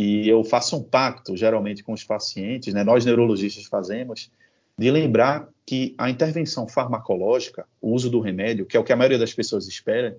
E 0.00 0.28
eu 0.28 0.44
faço 0.44 0.76
um 0.76 0.82
pacto, 0.84 1.36
geralmente, 1.36 1.82
com 1.82 1.92
os 1.92 2.04
pacientes, 2.04 2.72
né, 2.72 2.84
nós 2.84 3.04
neurologistas 3.04 3.64
fazemos, 3.64 4.30
de 4.78 4.92
lembrar 4.92 5.48
que 5.66 5.92
a 5.98 6.08
intervenção 6.08 6.68
farmacológica, 6.68 7.66
o 7.80 7.90
uso 7.90 8.08
do 8.08 8.20
remédio, 8.20 8.64
que 8.64 8.76
é 8.76 8.80
o 8.80 8.84
que 8.84 8.92
a 8.92 8.96
maioria 8.96 9.18
das 9.18 9.34
pessoas 9.34 9.66
espera, 9.66 10.16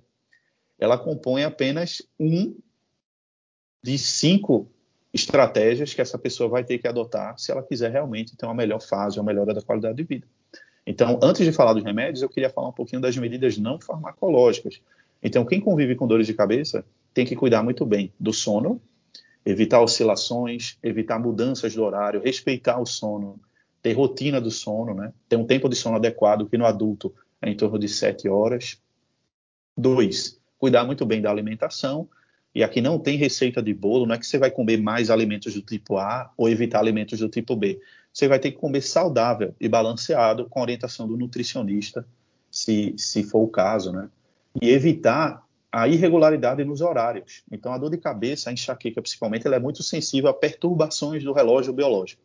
ela 0.77 0.97
compõe 0.97 1.45
apenas 1.45 2.01
um 2.19 2.57
de 3.81 3.97
cinco 3.97 4.69
estratégias 5.13 5.93
que 5.93 6.01
essa 6.01 6.19
pessoa 6.19 6.49
vai 6.49 6.65
ter 6.65 6.77
que 6.77 6.85
adotar 6.87 7.39
se 7.39 7.49
ela 7.49 7.63
quiser 7.63 7.89
realmente 7.89 8.35
ter 8.35 8.45
uma 8.45 8.53
melhor 8.53 8.81
fase, 8.81 9.17
uma 9.17 9.27
melhora 9.27 9.53
da 9.53 9.61
qualidade 9.61 9.95
de 9.95 10.03
vida. 10.03 10.27
Então, 10.85 11.17
antes 11.23 11.45
de 11.45 11.53
falar 11.53 11.71
dos 11.71 11.85
remédios, 11.85 12.21
eu 12.21 12.27
queria 12.27 12.49
falar 12.49 12.67
um 12.67 12.73
pouquinho 12.73 13.01
das 13.01 13.15
medidas 13.15 13.57
não 13.57 13.79
farmacológicas. 13.79 14.81
Então, 15.23 15.45
quem 15.45 15.61
convive 15.61 15.95
com 15.95 16.05
dores 16.05 16.27
de 16.27 16.33
cabeça 16.33 16.83
tem 17.13 17.25
que 17.25 17.33
cuidar 17.33 17.63
muito 17.63 17.85
bem 17.85 18.11
do 18.19 18.33
sono, 18.33 18.81
evitar 19.45 19.81
oscilações, 19.81 20.77
evitar 20.83 21.19
mudanças 21.19 21.73
do 21.73 21.83
horário, 21.83 22.21
respeitar 22.21 22.79
o 22.79 22.85
sono, 22.85 23.39
ter 23.81 23.93
rotina 23.93 24.39
do 24.39 24.51
sono, 24.51 24.93
né? 24.93 25.13
Ter 25.27 25.35
um 25.37 25.45
tempo 25.45 25.69
de 25.69 25.75
sono 25.75 25.95
adequado, 25.95 26.47
que 26.47 26.57
no 26.57 26.65
adulto 26.65 27.13
é 27.41 27.49
em 27.49 27.55
torno 27.55 27.79
de 27.79 27.87
7 27.87 28.27
horas. 28.27 28.77
Dois, 29.75 30.39
cuidar 30.57 30.83
muito 30.83 31.05
bem 31.05 31.21
da 31.21 31.31
alimentação. 31.31 32.07
E 32.53 32.63
aqui 32.63 32.81
não 32.81 32.99
tem 32.99 33.17
receita 33.17 33.61
de 33.61 33.73
bolo, 33.73 34.05
não 34.05 34.15
é 34.15 34.17
que 34.17 34.25
você 34.25 34.37
vai 34.37 34.51
comer 34.51 34.81
mais 34.81 35.09
alimentos 35.09 35.53
do 35.53 35.61
tipo 35.61 35.97
A 35.97 36.31
ou 36.35 36.49
evitar 36.49 36.79
alimentos 36.79 37.19
do 37.19 37.29
tipo 37.29 37.55
B. 37.55 37.79
Você 38.11 38.27
vai 38.27 38.39
ter 38.39 38.51
que 38.51 38.57
comer 38.57 38.81
saudável 38.81 39.55
e 39.59 39.69
balanceado 39.69 40.45
com 40.49 40.61
orientação 40.61 41.07
do 41.07 41.15
nutricionista, 41.15 42.05
se, 42.49 42.95
se 42.97 43.23
for 43.23 43.43
o 43.43 43.47
caso, 43.47 43.91
né? 43.91 44.09
E 44.59 44.69
evitar 44.69 45.43
a 45.71 45.87
irregularidade 45.87 46.63
nos 46.63 46.81
horários. 46.81 47.43
Então, 47.51 47.71
a 47.71 47.77
dor 47.77 47.91
de 47.91 47.97
cabeça, 47.97 48.49
a 48.49 48.53
enxaqueca 48.53 49.01
principalmente, 49.01 49.45
ela 49.45 49.55
é 49.55 49.59
muito 49.59 49.83
sensível 49.83 50.29
a 50.29 50.33
perturbações 50.33 51.23
do 51.23 51.31
relógio 51.31 51.73
biológico. 51.73 52.21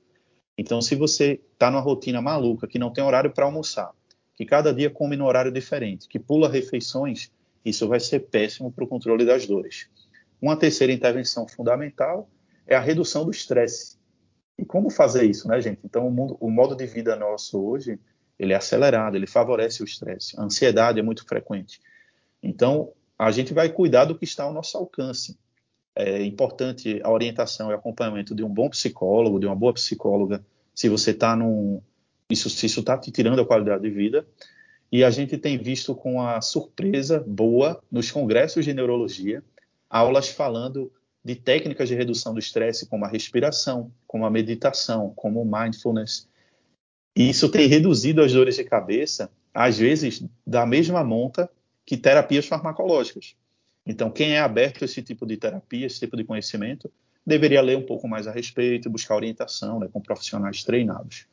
Então, 0.57 0.81
se 0.81 0.95
você 0.95 1.41
está 1.53 1.71
numa 1.71 1.81
rotina 1.81 2.23
maluca, 2.23 2.67
que 2.67 2.79
não 2.79 2.93
tem 2.93 3.05
horário 3.05 3.31
para 3.31 3.45
almoçar, 3.45 3.91
que 4.35 4.45
cada 4.45 4.73
dia 4.73 4.89
come 4.89 5.17
no 5.17 5.27
horário 5.27 5.53
diferente, 5.53 6.09
que 6.09 6.19
pula 6.19 6.49
refeições, 6.49 7.31
isso 7.65 7.89
vai 7.89 8.01
ser 8.01 8.21
péssimo 8.21 8.73
para 8.73 8.85
o 8.85 8.89
controle 8.89 9.25
das 9.25 9.47
dores. 9.47 9.89
Uma 10.41 10.57
terceira 10.57 10.93
intervenção 10.93 11.47
fundamental 11.49 12.29
é 12.67 12.75
a 12.75 12.81
redução 12.81 13.25
do 13.25 13.31
estresse. 13.31 13.99
E 14.59 14.65
como 14.65 14.91
fazer 14.91 15.25
isso, 15.25 15.49
né, 15.49 15.61
gente? 15.61 15.81
Então, 15.85 16.07
o, 16.07 16.11
mundo, 16.11 16.37
o 16.41 16.51
modo 16.51 16.77
de 16.77 16.87
vida 16.87 17.17
nosso 17.17 17.61
hoje, 17.61 17.99
ele 18.39 18.53
é 18.53 18.57
acelerado, 18.57 19.17
ele 19.17 19.27
favorece 19.27 19.83
o 19.83 19.85
estresse. 19.85 20.39
A 20.39 20.45
ansiedade 20.45 21.01
é 21.01 21.03
muito 21.03 21.27
frequente. 21.27 21.81
Então, 22.43 22.93
a 23.19 23.31
gente 23.31 23.55
vai 23.55 23.69
cuidar 23.69 24.05
do 24.05 24.17
que 24.17 24.25
está 24.25 24.45
ao 24.45 24.53
nosso 24.53 24.77
alcance. 24.77 25.39
É 25.95 26.23
importante 26.25 27.01
a 27.05 27.11
orientação 27.11 27.71
e 27.71 27.75
acompanhamento 27.75 28.35
de 28.35 28.43
um 28.43 28.49
bom 28.49 28.69
psicólogo, 28.69 29.39
de 29.39 29.47
uma 29.47 29.55
boa 29.55 29.73
psicóloga, 29.73 30.45
se 30.75 30.89
você 30.89 31.13
está 31.13 31.37
num. 31.37 31.81
Isso, 32.29 32.49
está 32.49 32.99
te 32.99 33.13
tirando 33.13 33.41
a 33.41 33.47
qualidade 33.47 33.83
de 33.83 33.91
vida. 33.91 34.27
E 34.91 35.05
a 35.05 35.11
gente 35.11 35.37
tem 35.39 35.59
visto 35.59 35.95
com 35.95 36.21
a 36.21 36.41
surpresa 36.41 37.23
boa 37.27 37.83
nos 37.91 38.11
congressos 38.11 38.65
de 38.65 38.73
neurologia 38.73 39.43
aulas 39.95 40.29
falando 40.29 40.91
de 41.25 41.37
técnicas 41.37 41.89
de 41.89 41.95
redução 41.95 42.35
do 42.35 42.41
estresse, 42.41 42.87
como 42.87 43.05
a 43.05 43.09
respiração, 43.09 43.93
como 44.09 44.27
a 44.27 44.31
meditação, 44.31 45.13
como 45.15 45.41
o 45.41 45.45
mindfulness. 45.45 46.29
E 47.17 47.31
isso 47.31 47.49
tem 47.49 47.69
reduzido 47.69 48.21
as 48.21 48.33
dores 48.33 48.57
de 48.57 48.65
cabeça, 48.65 49.31
às 49.55 49.79
vezes, 49.79 50.25
da 50.45 50.67
mesma 50.67 51.05
monta 51.05 51.49
que 51.85 51.97
terapias 51.97 52.47
farmacológicas. 52.47 53.37
Então, 53.87 54.11
quem 54.11 54.33
é 54.33 54.41
aberto 54.41 54.83
a 54.83 54.85
esse 54.87 55.03
tipo 55.03 55.27
de 55.27 55.37
terapia, 55.37 55.87
esse 55.87 56.01
tipo 56.01 56.17
de 56.17 56.25
conhecimento, 56.25 56.91
deveria 57.27 57.61
ler 57.61 57.77
um 57.77 57.83
pouco 57.83 58.09
mais 58.09 58.27
a 58.27 58.33
respeito, 58.33 58.91
buscar 58.91 59.17
orientação 59.17 59.79
né, 59.79 59.89
com 59.93 60.01
profissionais 60.01 60.63
treinados. 60.63 61.27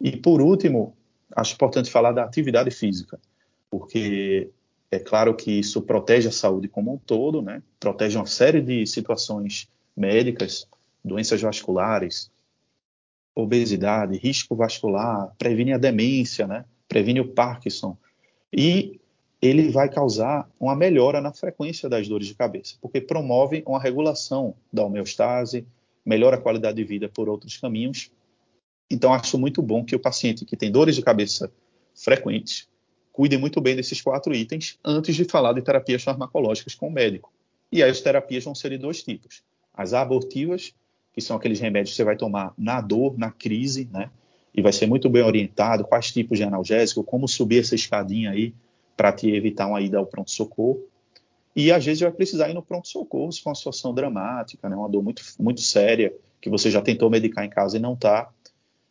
E, 0.00 0.16
por 0.16 0.40
último, 0.40 0.96
acho 1.34 1.54
importante 1.54 1.90
falar 1.90 2.12
da 2.12 2.24
atividade 2.24 2.70
física, 2.70 3.18
porque 3.70 4.50
é 4.90 4.98
claro 4.98 5.34
que 5.34 5.58
isso 5.58 5.82
protege 5.82 6.28
a 6.28 6.32
saúde 6.32 6.68
como 6.68 6.94
um 6.94 6.98
todo, 6.98 7.42
né? 7.42 7.62
protege 7.78 8.16
uma 8.16 8.26
série 8.26 8.60
de 8.60 8.86
situações 8.86 9.68
médicas, 9.96 10.66
doenças 11.04 11.42
vasculares, 11.42 12.30
obesidade, 13.34 14.16
risco 14.18 14.56
vascular, 14.56 15.32
previne 15.36 15.72
a 15.72 15.78
demência, 15.78 16.46
né? 16.46 16.64
previne 16.88 17.20
o 17.20 17.28
Parkinson. 17.28 17.96
E 18.52 18.98
ele 19.40 19.70
vai 19.70 19.88
causar 19.88 20.50
uma 20.58 20.74
melhora 20.74 21.20
na 21.20 21.32
frequência 21.32 21.88
das 21.88 22.08
dores 22.08 22.26
de 22.26 22.34
cabeça, 22.34 22.76
porque 22.80 23.00
promove 23.00 23.62
uma 23.66 23.80
regulação 23.80 24.54
da 24.72 24.84
homeostase, 24.84 25.66
melhora 26.04 26.36
a 26.36 26.40
qualidade 26.40 26.76
de 26.76 26.84
vida 26.84 27.08
por 27.08 27.28
outros 27.28 27.56
caminhos. 27.56 28.10
Então, 28.90 29.12
acho 29.12 29.38
muito 29.38 29.62
bom 29.62 29.84
que 29.84 29.94
o 29.94 30.00
paciente 30.00 30.44
que 30.44 30.56
tem 30.56 30.72
dores 30.72 30.96
de 30.96 31.02
cabeça 31.02 31.52
frequentes 31.94 32.68
cuide 33.12 33.36
muito 33.36 33.60
bem 33.60 33.76
desses 33.76 34.00
quatro 34.00 34.34
itens 34.34 34.78
antes 34.84 35.14
de 35.14 35.24
falar 35.24 35.52
de 35.52 35.62
terapias 35.62 36.02
farmacológicas 36.02 36.74
com 36.74 36.88
o 36.88 36.92
médico. 36.92 37.32
E 37.70 37.82
aí 37.82 37.90
as 37.90 38.00
terapias 38.00 38.44
vão 38.44 38.54
ser 38.54 38.70
de 38.70 38.78
dois 38.78 39.02
tipos. 39.02 39.42
As 39.74 39.92
abortivas, 39.92 40.72
que 41.12 41.20
são 41.20 41.36
aqueles 41.36 41.60
remédios 41.60 41.90
que 41.90 41.96
você 41.96 42.04
vai 42.04 42.16
tomar 42.16 42.54
na 42.56 42.80
dor, 42.80 43.18
na 43.18 43.30
crise, 43.30 43.88
né? 43.92 44.10
E 44.54 44.62
vai 44.62 44.72
ser 44.72 44.86
muito 44.86 45.10
bem 45.10 45.22
orientado 45.22 45.84
quais 45.84 46.10
tipos 46.10 46.38
de 46.38 46.44
analgésico, 46.44 47.04
como 47.04 47.28
subir 47.28 47.60
essa 47.60 47.74
escadinha 47.74 48.30
aí 48.30 48.54
para 48.98 49.12
te 49.12 49.30
evitar 49.30 49.68
uma 49.68 49.80
ida 49.80 49.96
ao 49.96 50.04
pronto-socorro. 50.04 50.84
E 51.54 51.70
às 51.70 51.84
vezes 51.84 52.00
vai 52.00 52.10
precisar 52.10 52.50
ir 52.50 52.54
no 52.54 52.62
pronto-socorro 52.62 53.30
se 53.30 53.40
for 53.40 53.50
uma 53.50 53.54
situação 53.54 53.94
dramática, 53.94 54.68
né, 54.68 54.74
uma 54.74 54.88
dor 54.88 55.04
muito, 55.04 55.22
muito 55.38 55.60
séria, 55.60 56.12
que 56.40 56.50
você 56.50 56.68
já 56.68 56.82
tentou 56.82 57.08
medicar 57.08 57.44
em 57.44 57.48
casa 57.48 57.76
e 57.76 57.80
não 57.80 57.94
está 57.94 58.28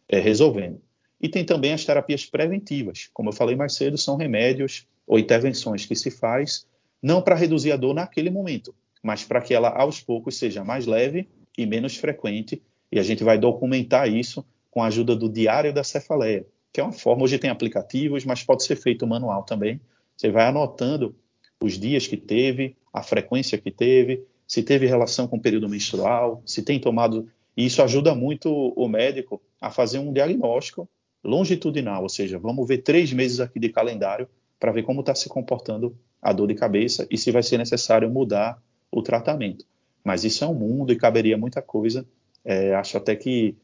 é, 0.07 0.17
resolvendo. 0.17 0.81
E 1.21 1.27
tem 1.27 1.43
também 1.43 1.73
as 1.73 1.83
terapias 1.83 2.25
preventivas. 2.25 3.09
Como 3.13 3.29
eu 3.29 3.33
falei 3.33 3.55
mais 3.55 3.75
cedo, 3.75 3.97
são 3.97 4.15
remédios 4.15 4.87
ou 5.05 5.19
intervenções 5.19 5.85
que 5.85 5.95
se 5.95 6.09
faz 6.09 6.65
não 7.03 7.21
para 7.21 7.35
reduzir 7.35 7.73
a 7.73 7.77
dor 7.77 7.93
naquele 7.93 8.29
momento, 8.29 8.73
mas 9.03 9.25
para 9.25 9.41
que 9.41 9.53
ela 9.53 9.69
aos 9.69 9.99
poucos 9.99 10.37
seja 10.37 10.63
mais 10.63 10.85
leve 10.85 11.27
e 11.57 11.65
menos 11.65 11.97
frequente. 11.97 12.61
E 12.89 12.97
a 12.97 13.03
gente 13.03 13.25
vai 13.25 13.37
documentar 13.37 14.09
isso 14.09 14.45
com 14.71 14.81
a 14.81 14.87
ajuda 14.87 15.15
do 15.15 15.27
Diário 15.27 15.73
da 15.73 15.83
Cefaleia, 15.83 16.45
que 16.71 16.79
é 16.79 16.83
uma 16.83 16.93
forma, 16.93 17.23
hoje 17.23 17.37
tem 17.37 17.49
aplicativos, 17.49 18.23
mas 18.23 18.43
pode 18.43 18.63
ser 18.63 18.77
feito 18.77 19.05
manual 19.05 19.43
também, 19.43 19.81
você 20.17 20.31
vai 20.31 20.47
anotando 20.47 21.15
os 21.61 21.77
dias 21.79 22.07
que 22.07 22.17
teve, 22.17 22.75
a 22.91 23.03
frequência 23.03 23.57
que 23.57 23.71
teve, 23.71 24.25
se 24.47 24.63
teve 24.63 24.87
relação 24.87 25.27
com 25.27 25.37
o 25.37 25.41
período 25.41 25.69
menstrual, 25.69 26.41
se 26.45 26.63
tem 26.63 26.79
tomado. 26.79 27.29
E 27.55 27.65
isso 27.65 27.81
ajuda 27.81 28.15
muito 28.15 28.49
o 28.49 28.87
médico 28.87 29.41
a 29.61 29.69
fazer 29.69 29.99
um 29.99 30.11
diagnóstico 30.11 30.89
longitudinal, 31.23 32.03
ou 32.03 32.09
seja, 32.09 32.39
vamos 32.39 32.67
ver 32.67 32.79
três 32.79 33.11
meses 33.11 33.39
aqui 33.39 33.59
de 33.59 33.69
calendário 33.69 34.27
para 34.59 34.71
ver 34.71 34.83
como 34.83 35.01
está 35.01 35.13
se 35.13 35.27
comportando 35.27 35.95
a 36.21 36.31
dor 36.31 36.47
de 36.47 36.55
cabeça 36.55 37.07
e 37.11 37.17
se 37.17 37.31
vai 37.31 37.43
ser 37.43 37.57
necessário 37.57 38.09
mudar 38.09 38.61
o 38.91 39.01
tratamento. 39.01 39.65
Mas 40.03 40.23
isso 40.23 40.43
é 40.43 40.47
um 40.47 40.53
mundo 40.53 40.93
e 40.93 40.95
caberia 40.95 41.37
muita 41.37 41.61
coisa. 41.61 42.07
É, 42.45 42.73
acho 42.75 42.97
até 42.97 43.15
que 43.15 43.55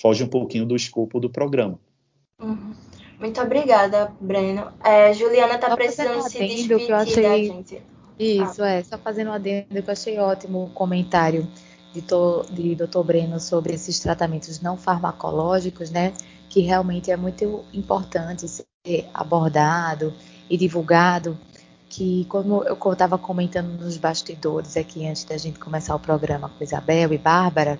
foge 0.00 0.22
um 0.22 0.28
pouquinho 0.28 0.64
do 0.64 0.76
escopo 0.76 1.18
do 1.18 1.28
programa. 1.28 1.78
Uhum. 2.40 2.74
Muito 3.20 3.38
obrigada, 3.38 4.10
Breno. 4.18 4.72
É, 4.82 5.12
Juliana 5.12 5.56
está 5.56 5.76
precisando 5.76 6.22
se 6.22 6.38
despedir 6.38 6.86
que 6.86 6.90
eu 6.90 6.96
achei... 6.96 7.22
da 7.22 7.36
gente. 7.36 7.82
Isso, 8.18 8.62
ah. 8.62 8.70
é. 8.70 8.82
Só 8.82 8.96
fazendo 8.96 9.28
um 9.28 9.34
adendo 9.34 9.66
que 9.68 9.78
eu 9.78 9.92
achei 9.92 10.18
ótimo 10.18 10.64
o 10.64 10.70
comentário 10.70 11.46
de, 11.92 12.00
to, 12.00 12.46
de 12.50 12.74
Dr. 12.74 13.02
Breno 13.04 13.38
sobre 13.38 13.74
esses 13.74 14.00
tratamentos 14.00 14.60
não 14.62 14.76
farmacológicos, 14.76 15.90
né? 15.90 16.14
Que 16.48 16.60
realmente 16.60 17.10
é 17.10 17.16
muito 17.16 17.62
importante 17.74 18.48
ser 18.48 19.06
abordado 19.12 20.14
e 20.48 20.56
divulgado. 20.56 21.38
Que, 21.90 22.24
como 22.26 22.64
eu 22.64 22.78
estava 22.92 23.18
comentando 23.18 23.78
nos 23.80 23.98
bastidores 23.98 24.76
aqui 24.76 25.06
antes 25.06 25.24
da 25.24 25.36
gente 25.36 25.58
começar 25.58 25.94
o 25.94 26.00
programa 26.00 26.48
com 26.48 26.64
Isabel 26.64 27.12
e 27.12 27.18
Bárbara, 27.18 27.78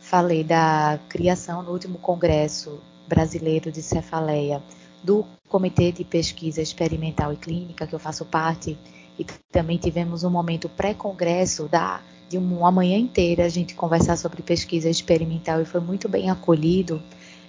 falei 0.00 0.42
da 0.44 0.98
criação 1.08 1.62
no 1.62 1.70
último 1.70 1.96
congresso 1.98 2.80
brasileiro 3.06 3.70
de 3.70 3.80
cefaleia 3.80 4.60
do 5.02 5.24
Comitê 5.48 5.92
de 5.92 6.04
Pesquisa 6.04 6.62
Experimental 6.62 7.32
e 7.32 7.36
Clínica, 7.36 7.86
que 7.86 7.94
eu 7.94 7.98
faço 7.98 8.24
parte, 8.24 8.78
e 9.18 9.24
também 9.50 9.76
tivemos 9.76 10.24
um 10.24 10.30
momento 10.30 10.68
pré-congresso 10.68 11.68
da 11.68 12.00
de 12.32 12.38
uma 12.38 12.70
manhã 12.70 12.96
inteira 12.96 13.44
a 13.44 13.48
gente 13.48 13.74
conversar 13.74 14.16
sobre 14.16 14.40
pesquisa 14.40 14.88
experimental 14.88 15.60
e 15.60 15.66
foi 15.66 15.80
muito 15.80 16.08
bem 16.08 16.30
acolhido, 16.30 17.02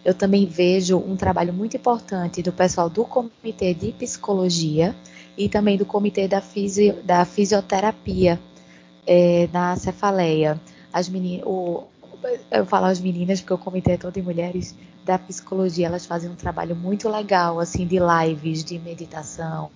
eu 0.03 0.13
também 0.13 0.45
vejo 0.45 0.97
um 0.97 1.15
trabalho 1.15 1.53
muito 1.53 1.77
importante 1.77 2.41
do 2.41 2.51
pessoal 2.51 2.89
do 2.89 3.05
Comitê 3.05 3.73
de 3.73 3.93
Psicologia 3.93 4.93
e 5.37 5.47
também 5.47 5.77
do 5.77 5.85
Comitê 5.85 6.27
da, 6.27 6.41
Fisio, 6.41 7.01
da 7.03 7.23
Fisioterapia 7.23 8.37
é, 9.07 9.47
na 9.53 9.77
Cefaleia. 9.77 10.59
As 10.91 11.07
meninas, 11.07 11.47
o, 11.47 11.85
eu 12.51 12.65
falo 12.65 12.87
as 12.87 12.99
meninas 12.99 13.39
porque 13.39 13.53
o 13.53 13.57
comitê 13.57 13.93
é 13.93 13.97
todo 13.97 14.13
de 14.13 14.21
mulheres 14.21 14.75
da 15.05 15.19
psicologia, 15.19 15.87
elas 15.87 16.05
fazem 16.05 16.29
um 16.29 16.35
trabalho 16.35 16.75
muito 16.75 17.09
legal, 17.09 17.59
assim, 17.59 17.85
de 17.85 17.97
lives, 17.99 18.63
de 18.63 18.79
meditação, 18.79 19.69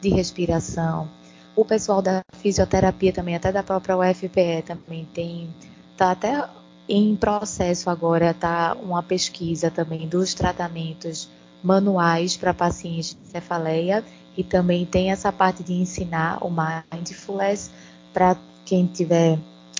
de 0.00 0.08
respiração. 0.10 1.08
O 1.56 1.64
pessoal 1.64 2.02
da 2.02 2.20
fisioterapia 2.34 3.12
também, 3.12 3.34
até 3.34 3.50
da 3.50 3.62
própria 3.62 3.96
UFPE 3.96 4.62
também 4.66 5.04
tem, 5.14 5.48
tá 5.96 6.10
até 6.10 6.48
em 6.88 7.16
processo 7.16 7.88
agora, 7.88 8.34
tá 8.34 8.76
uma 8.82 9.02
pesquisa 9.02 9.70
também 9.70 10.06
dos 10.06 10.34
tratamentos 10.34 11.30
manuais 11.62 12.36
para 12.36 12.52
pacientes 12.52 13.16
de 13.20 13.28
cefaleia 13.28 14.04
e 14.36 14.44
também 14.44 14.84
tem 14.84 15.10
essa 15.10 15.32
parte 15.32 15.62
de 15.62 15.72
ensinar 15.72 16.44
o 16.44 16.50
mindfulness 16.50 17.70
para 18.12 18.36
quem 18.66 18.86
tiver 18.86 19.38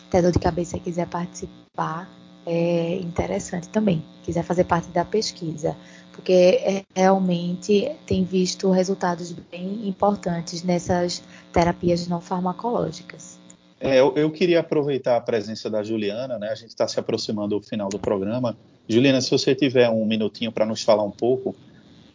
até 0.09 0.23
dor 0.23 0.33
de 0.33 0.39
cabeça 0.39 0.77
e 0.77 0.81
quiser 0.81 1.07
participar 1.07 2.09
é 2.47 2.97
interessante 2.97 3.69
também, 3.69 4.03
quiser 4.23 4.43
fazer 4.43 4.65
parte 4.65 4.89
da 4.89 5.05
pesquisa, 5.05 5.77
porque 6.13 6.33
é, 6.33 6.83
realmente 6.95 7.91
tem 8.07 8.25
visto 8.25 8.71
resultados 8.71 9.33
bem 9.33 9.89
importantes 9.89 10.63
nessas 10.63 11.23
terapias 11.53 12.07
não 12.07 12.21
farmacológicas. 12.21 13.39
É, 13.81 14.01
eu, 14.01 14.15
eu, 14.17 14.31
queria 14.31 14.61
aproveitar 14.61 15.17
a 15.17 15.21
presença 15.21 15.69
da 15.69 15.83
Juliana, 15.83 16.39
né? 16.39 16.49
A 16.49 16.55
gente 16.55 16.71
está 16.71 16.89
se 16.89 16.99
aproximando 16.99 17.59
do 17.59 17.67
final 17.67 17.89
do 17.89 17.99
programa. 17.99 18.57
Juliana, 18.89 19.21
se 19.21 19.31
você 19.31 19.55
tiver 19.55 19.91
um 19.91 20.07
minutinho 20.07 20.51
para 20.53 20.65
nos 20.65 20.83
falar 20.83 21.03
um 21.03 21.11
pouco, 21.11 21.55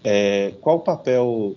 é, 0.04 0.54
qual 0.62 0.78
o 0.78 0.80
papel 0.80 1.56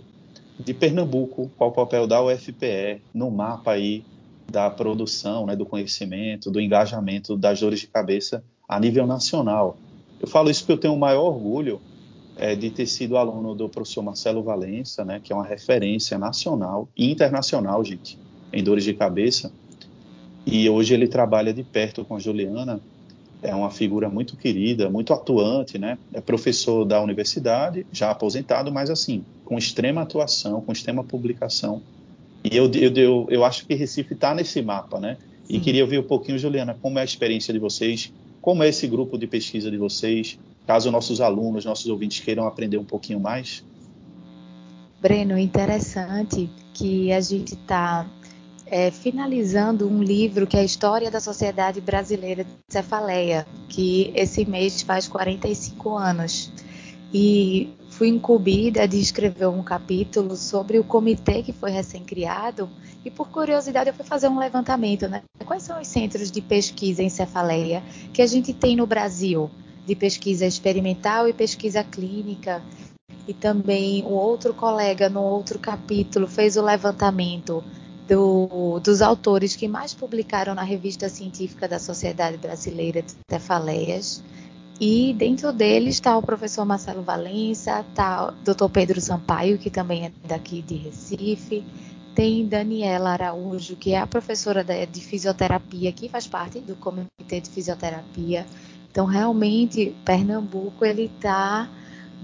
de 0.58 0.74
Pernambuco, 0.74 1.50
qual 1.56 1.70
o 1.70 1.72
papel 1.72 2.06
da 2.06 2.22
UFPE 2.22 3.00
no 3.14 3.30
mapa 3.30 3.72
aí 3.72 4.04
da 4.50 4.68
produção, 4.68 5.46
né, 5.46 5.56
do 5.56 5.64
conhecimento, 5.64 6.50
do 6.50 6.60
engajamento 6.60 7.36
das 7.36 7.60
dores 7.60 7.80
de 7.80 7.86
cabeça 7.86 8.44
a 8.74 8.80
nível 8.80 9.06
nacional. 9.06 9.76
Eu 10.20 10.28
falo 10.28 10.50
isso 10.50 10.60
porque 10.60 10.72
eu 10.72 10.78
tenho 10.78 10.94
o 10.94 10.98
maior 10.98 11.24
orgulho 11.24 11.80
é, 12.36 12.54
de 12.54 12.70
ter 12.70 12.86
sido 12.86 13.16
aluno 13.16 13.54
do 13.54 13.68
professor 13.68 14.02
Marcelo 14.02 14.42
Valença, 14.42 15.04
né, 15.04 15.20
que 15.22 15.32
é 15.32 15.36
uma 15.36 15.44
referência 15.44 16.18
nacional 16.18 16.88
e 16.96 17.10
internacional, 17.10 17.84
gente, 17.84 18.18
em 18.52 18.62
dores 18.62 18.84
de 18.84 18.94
cabeça. 18.94 19.52
E 20.46 20.68
hoje 20.68 20.94
ele 20.94 21.06
trabalha 21.06 21.52
de 21.52 21.62
perto 21.62 22.04
com 22.04 22.16
a 22.16 22.18
Juliana. 22.18 22.80
É 23.42 23.54
uma 23.54 23.70
figura 23.70 24.08
muito 24.08 24.36
querida, 24.36 24.88
muito 24.88 25.12
atuante, 25.12 25.76
né? 25.78 25.98
É 26.12 26.20
professor 26.20 26.84
da 26.84 27.00
universidade, 27.00 27.84
já 27.92 28.10
aposentado, 28.10 28.70
mas 28.72 28.88
assim, 28.88 29.24
com 29.44 29.58
extrema 29.58 30.02
atuação, 30.02 30.60
com 30.60 30.72
extrema 30.72 31.02
publicação. 31.02 31.82
E 32.44 32.56
eu, 32.56 32.70
eu, 32.72 32.92
eu, 32.94 33.26
eu 33.30 33.44
acho 33.44 33.66
que 33.66 33.74
Recife 33.74 34.14
está 34.14 34.34
nesse 34.34 34.62
mapa, 34.62 34.98
né? 34.98 35.16
E 35.48 35.60
queria 35.60 35.82
ouvir 35.82 35.98
um 35.98 36.04
pouquinho, 36.04 36.38
Juliana, 36.38 36.76
como 36.80 36.98
é 36.98 37.02
a 37.02 37.04
experiência 37.04 37.52
de 37.52 37.58
vocês 37.58 38.12
como 38.42 38.64
é 38.64 38.68
esse 38.68 38.88
grupo 38.88 39.16
de 39.16 39.28
pesquisa 39.28 39.70
de 39.70 39.78
vocês? 39.78 40.38
Caso 40.66 40.90
nossos 40.90 41.20
alunos, 41.20 41.64
nossos 41.64 41.86
ouvintes 41.86 42.20
queiram 42.20 42.46
aprender 42.46 42.76
um 42.76 42.84
pouquinho 42.84 43.20
mais. 43.20 43.64
Breno, 45.00 45.38
interessante 45.38 46.50
que 46.74 47.12
a 47.12 47.20
gente 47.20 47.54
está 47.54 48.04
é, 48.66 48.90
finalizando 48.90 49.88
um 49.88 50.02
livro 50.02 50.46
que 50.46 50.56
é 50.56 50.60
a 50.60 50.64
História 50.64 51.10
da 51.10 51.20
Sociedade 51.20 51.80
Brasileira 51.80 52.42
de 52.42 52.50
Cefaleia, 52.68 53.46
que 53.68 54.12
esse 54.14 54.44
mês 54.44 54.82
faz 54.82 55.06
45 55.06 55.96
anos. 55.96 56.52
E 57.14 57.70
fui 58.02 58.08
incumbida 58.08 58.88
de 58.88 58.98
escrever 58.98 59.46
um 59.46 59.62
capítulo 59.62 60.34
sobre 60.34 60.76
o 60.76 60.82
comitê 60.82 61.40
que 61.40 61.52
foi 61.52 61.70
recém-criado 61.70 62.68
e 63.04 63.12
por 63.12 63.28
curiosidade 63.28 63.90
eu 63.90 63.94
fui 63.94 64.04
fazer 64.04 64.26
um 64.26 64.40
levantamento, 64.40 65.06
né? 65.06 65.22
Quais 65.46 65.62
são 65.62 65.80
os 65.80 65.86
centros 65.86 66.28
de 66.28 66.40
pesquisa 66.40 67.00
em 67.00 67.08
cefaleia 67.08 67.80
que 68.12 68.20
a 68.20 68.26
gente 68.26 68.52
tem 68.52 68.74
no 68.74 68.88
Brasil, 68.88 69.48
de 69.86 69.94
pesquisa 69.94 70.44
experimental 70.44 71.28
e 71.28 71.32
pesquisa 71.32 71.84
clínica? 71.84 72.60
E 73.28 73.32
também 73.32 74.02
o 74.02 74.10
outro 74.14 74.52
colega 74.52 75.08
no 75.08 75.22
outro 75.22 75.60
capítulo 75.60 76.26
fez 76.26 76.56
o 76.56 76.62
levantamento 76.62 77.62
do, 78.08 78.80
dos 78.80 79.00
autores 79.00 79.54
que 79.54 79.68
mais 79.68 79.94
publicaram 79.94 80.56
na 80.56 80.64
revista 80.64 81.08
científica 81.08 81.68
da 81.68 81.78
Sociedade 81.78 82.36
Brasileira 82.36 83.00
de 83.00 83.12
Cefaleias. 83.30 84.24
E 84.80 85.14
dentro 85.14 85.52
deles 85.52 85.94
está 85.94 86.16
o 86.16 86.22
professor 86.22 86.64
Marcelo 86.64 87.02
Valença, 87.02 87.84
está 87.88 88.28
o 88.28 88.32
doutor 88.44 88.68
Pedro 88.68 89.00
Sampaio, 89.00 89.58
que 89.58 89.70
também 89.70 90.06
é 90.06 90.12
daqui 90.26 90.60
de 90.60 90.76
Recife, 90.76 91.64
tem 92.14 92.46
Daniela 92.46 93.10
Araújo, 93.10 93.76
que 93.76 93.92
é 93.92 93.98
a 93.98 94.06
professora 94.06 94.64
de 94.64 95.00
fisioterapia, 95.00 95.92
que 95.92 96.08
faz 96.08 96.26
parte 96.26 96.60
do 96.60 96.74
comitê 96.76 97.40
de 97.40 97.48
fisioterapia. 97.48 98.46
Então, 98.90 99.06
realmente, 99.06 99.94
Pernambuco 100.04 100.84
ele 100.84 101.10
está 101.14 101.70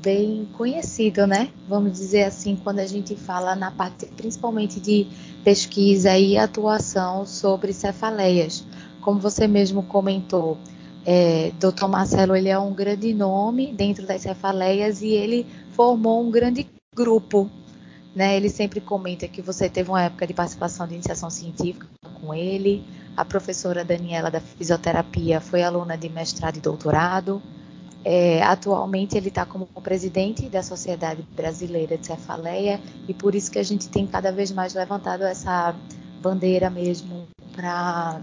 bem 0.03 0.47
conhecido, 0.57 1.27
né? 1.27 1.51
Vamos 1.67 1.93
dizer 1.93 2.25
assim, 2.25 2.57
quando 2.57 2.81
a 2.81 2.87
gente 2.87 3.17
fala 3.17 3.57
na 3.57 3.71
parte 3.71 4.07
principalmente 4.07 4.79
de 4.79 5.07
pesquisa 5.43 6.17
e 6.17 6.37
atuação 6.37 7.25
sobre 7.25 7.73
cefaleias. 7.73 8.65
Como 9.01 9.19
você 9.19 9.47
mesmo 9.49 9.83
comentou, 9.83 10.59
é, 11.11 11.53
Dr. 11.59 11.87
Marcelo 11.87 12.37
ele 12.37 12.49
é 12.49 12.59
um 12.59 12.75
grande 12.75 13.15
nome 13.15 13.73
dentro 13.73 14.07
das 14.07 14.23
cefaleias 14.23 15.01
e 15.01 15.09
ele 15.09 15.47
formou 15.73 16.23
um 16.23 16.31
grande 16.31 16.69
grupo 16.95 17.51
né? 18.19 18.37
Ele 18.37 18.49
sempre 18.49 18.81
comenta 18.81 19.29
que 19.29 19.41
você 19.41 19.69
teve 19.69 19.91
uma 19.91 20.03
época 20.03 20.27
de 20.27 20.35
participação 20.35 20.89
de 20.89 20.95
iniciação 20.95 21.31
científica 21.31 21.87
com 22.21 22.35
ele. 22.35 22.85
A 23.17 23.25
professora 23.25 23.85
Daniela 23.85 24.29
da 24.29 24.41
fisioterapia 24.41 25.41
foi 25.41 25.63
aluna 25.63 25.97
de 25.97 26.09
mestrado 26.09 26.57
e 26.57 26.61
doutorado. 26.61 27.41
É, 28.05 28.43
atualmente 28.43 29.17
ele 29.17 29.29
está 29.29 29.47
como 29.47 29.67
presidente 29.67 30.49
da 30.49 30.65
Sociedade 30.65 31.23
Brasileira 31.37 31.97
de 31.97 32.07
Cefaleia 32.07 32.81
e 33.07 33.15
por 33.15 33.37
isso 33.37 33.53
que 33.53 33.59
a 33.61 33.63
gente 33.63 33.89
tem 33.89 34.05
cada 34.05 34.33
vez 34.33 34.51
mais 34.51 34.75
levantado 34.75 35.23
essa 35.23 35.75
bandeira 36.21 36.69
mesmo 36.71 37.29
para 37.55 38.21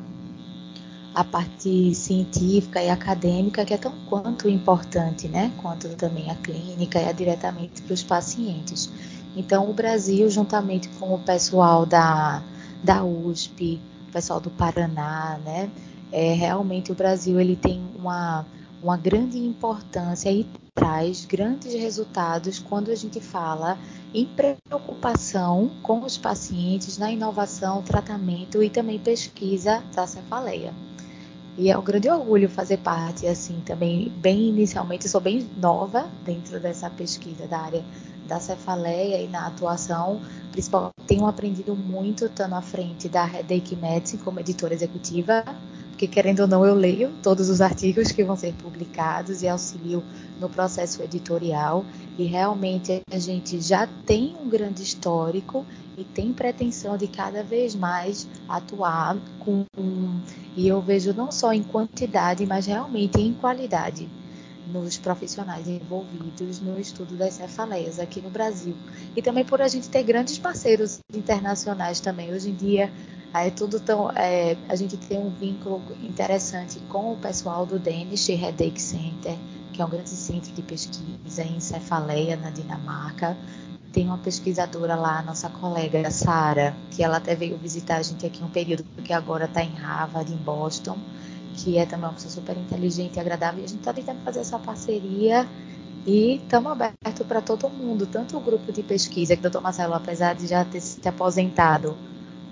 a 1.16 1.24
parte 1.24 1.96
científica 1.96 2.84
e 2.84 2.90
acadêmica 2.90 3.64
que 3.64 3.74
é 3.74 3.78
tão 3.78 3.94
quanto 4.10 4.50
importante, 4.50 5.30
né? 5.30 5.50
Quanto 5.62 5.88
também 5.96 6.30
a 6.30 6.36
clínica 6.36 7.00
e 7.00 7.08
a 7.08 7.14
diretamente 7.14 7.82
para 7.82 7.94
os 7.94 8.04
pacientes. 8.04 8.92
Então, 9.34 9.70
o 9.70 9.74
Brasil, 9.74 10.30
juntamente 10.30 10.90
com 11.00 11.16
o 11.16 11.20
pessoal 11.20 11.86
da, 11.86 12.44
da 12.84 13.04
USP, 13.04 13.80
o 14.10 14.12
pessoal 14.12 14.42
do 14.42 14.50
Paraná, 14.50 15.40
né, 15.44 15.70
é, 16.12 16.34
realmente 16.34 16.92
o 16.92 16.96
Brasil 16.96 17.40
ele 17.40 17.56
tem 17.56 17.82
uma, 17.98 18.46
uma 18.84 18.98
grande 18.98 19.38
importância 19.38 20.30
e 20.30 20.46
traz 20.74 21.26
grandes 21.26 21.74
resultados 21.74 22.60
quando 22.60 22.92
a 22.92 22.96
gente 22.96 23.22
fala 23.22 23.78
em 24.14 24.26
preocupação 24.26 25.72
com 25.82 26.02
os 26.02 26.18
pacientes 26.18 26.98
na 26.98 27.10
inovação, 27.12 27.82
tratamento 27.82 28.62
e 28.62 28.70
também 28.70 29.00
pesquisa 29.00 29.82
da 29.94 30.06
cefaleia. 30.06 30.74
E 31.58 31.70
é 31.70 31.78
um 31.78 31.84
grande 31.84 32.10
orgulho 32.10 32.50
fazer 32.50 32.78
parte, 32.78 33.26
assim, 33.28 33.62
também, 33.62 34.10
bem 34.18 34.50
inicialmente, 34.50 35.08
sou 35.08 35.22
bem 35.22 35.50
nova 35.56 36.14
dentro 36.20 36.60
dessa 36.60 36.90
pesquisa 36.90 37.48
da 37.48 37.60
área 37.62 37.86
da 38.22 38.40
cefaleia 38.40 39.22
e 39.22 39.28
na 39.30 39.48
atuação, 39.48 40.22
principalmente 40.52 40.94
tenho 41.08 41.26
aprendido 41.28 41.76
muito 41.76 42.26
estando 42.26 42.56
à 42.56 42.62
frente 42.62 43.08
da 43.08 43.24
Headache 43.26 43.76
Medicine 43.76 44.22
como 44.22 44.40
editora 44.40 44.74
executiva, 44.74 45.44
porque 45.96 46.10
querendo 46.10 46.42
ou 46.42 46.48
não 46.48 46.66
eu 46.66 46.76
leio 46.76 47.10
todos 47.24 47.50
os 47.50 47.62
artigos 47.62 48.12
que 48.12 48.22
vão 48.22 48.36
ser 48.36 48.54
publicados 48.56 49.42
e 49.42 49.48
auxilio 49.48 50.04
no 50.42 50.50
processo 50.50 51.02
editorial 51.02 51.86
e 52.18 52.26
realmente 52.26 53.02
a 53.10 53.18
gente 53.18 53.62
já 53.62 53.88
tem 54.06 54.36
um 54.44 54.50
grande 54.50 54.84
histórico 54.84 55.66
e 55.98 56.04
tem 56.04 56.34
pretensão 56.34 56.98
de 56.98 57.08
cada 57.08 57.42
vez 57.44 57.74
mais 57.74 58.28
atuar 58.48 59.16
com 59.40 59.64
e 60.58 60.68
eu 60.68 60.82
vejo 60.82 61.14
não 61.14 61.32
só 61.32 61.54
em 61.54 61.64
quantidade, 61.64 62.46
mas 62.46 62.66
realmente 62.66 63.22
em 63.22 63.34
qualidade 63.34 64.10
nos 64.68 64.98
profissionais 64.98 65.66
envolvidos 65.66 66.60
no 66.60 66.78
estudo 66.78 67.16
das 67.16 67.36
cefaleias 67.36 68.00
aqui 68.00 68.20
no 68.20 68.30
Brasil. 68.30 68.76
E 69.16 69.22
também 69.22 69.46
por 69.46 69.62
a 69.62 69.68
gente 69.68 69.88
ter 69.90 70.04
grandes 70.04 70.38
parceiros 70.40 71.00
internacionais 71.14 72.00
também. 72.00 72.34
Hoje 72.34 72.50
em 72.50 72.56
dia 72.56 72.92
é 73.44 73.50
tudo 73.50 73.80
tão. 73.80 74.12
É, 74.12 74.56
a 74.70 74.76
gente 74.76 74.98
tem 74.98 75.18
um 75.18 75.30
vínculo 75.30 75.82
interessante 76.02 76.80
com 76.88 77.14
o 77.14 77.18
pessoal 77.18 77.66
do 77.66 77.80
Danish 77.80 78.30
Headache 78.30 78.80
Center, 78.80 79.36
que 79.74 79.82
é 79.82 79.86
um 79.86 79.90
grande 79.90 80.10
centro 80.10 80.52
de 80.54 80.62
pesquisa 80.62 81.44
em 81.44 81.60
cefaleia 81.60 82.36
na 82.36 82.50
Dinamarca. 82.50 83.36
tem 83.92 84.06
uma 84.06 84.18
pesquisadora 84.18 84.96
lá, 84.96 85.22
nossa 85.22 85.50
colega 85.50 86.12
Sara, 86.12 86.76
que 86.92 87.04
ela 87.04 87.18
até 87.18 87.34
veio 87.34 87.58
visitar 87.58 87.98
a 87.98 88.02
gente 88.04 88.26
aqui 88.26 88.44
um 88.44 88.50
período, 88.50 88.84
porque 88.96 89.14
agora 89.14 89.46
está 89.46 89.64
em 89.64 89.74
Harvard, 89.74 90.32
em 90.32 90.38
Boston, 90.38 90.98
que 91.56 91.78
é 91.78 91.86
também 91.86 92.06
uma 92.06 92.14
pessoa 92.14 92.32
super 92.32 92.58
inteligente 92.58 93.16
e 93.16 93.20
agradável. 93.20 93.62
E 93.62 93.66
a 93.66 93.68
gente 93.68 93.80
está 93.80 93.94
tentando 93.94 94.22
fazer 94.24 94.42
essa 94.42 94.60
parceria 94.60 95.48
e 96.06 96.36
estamos 96.36 96.72
abertos 96.72 97.26
para 97.28 97.42
todo 97.42 97.70
mundo, 97.70 98.06
tanto 98.06 98.38
o 98.38 98.40
grupo 98.40 98.72
de 98.72 98.84
pesquisa, 98.84 99.34
que 99.36 99.40
o 99.40 99.44
doutor 99.44 99.62
Marcelo, 99.62 99.94
apesar 99.94 100.36
de 100.36 100.46
já 100.46 100.64
ter 100.64 100.82
se 100.82 101.08
aposentado 101.08 101.98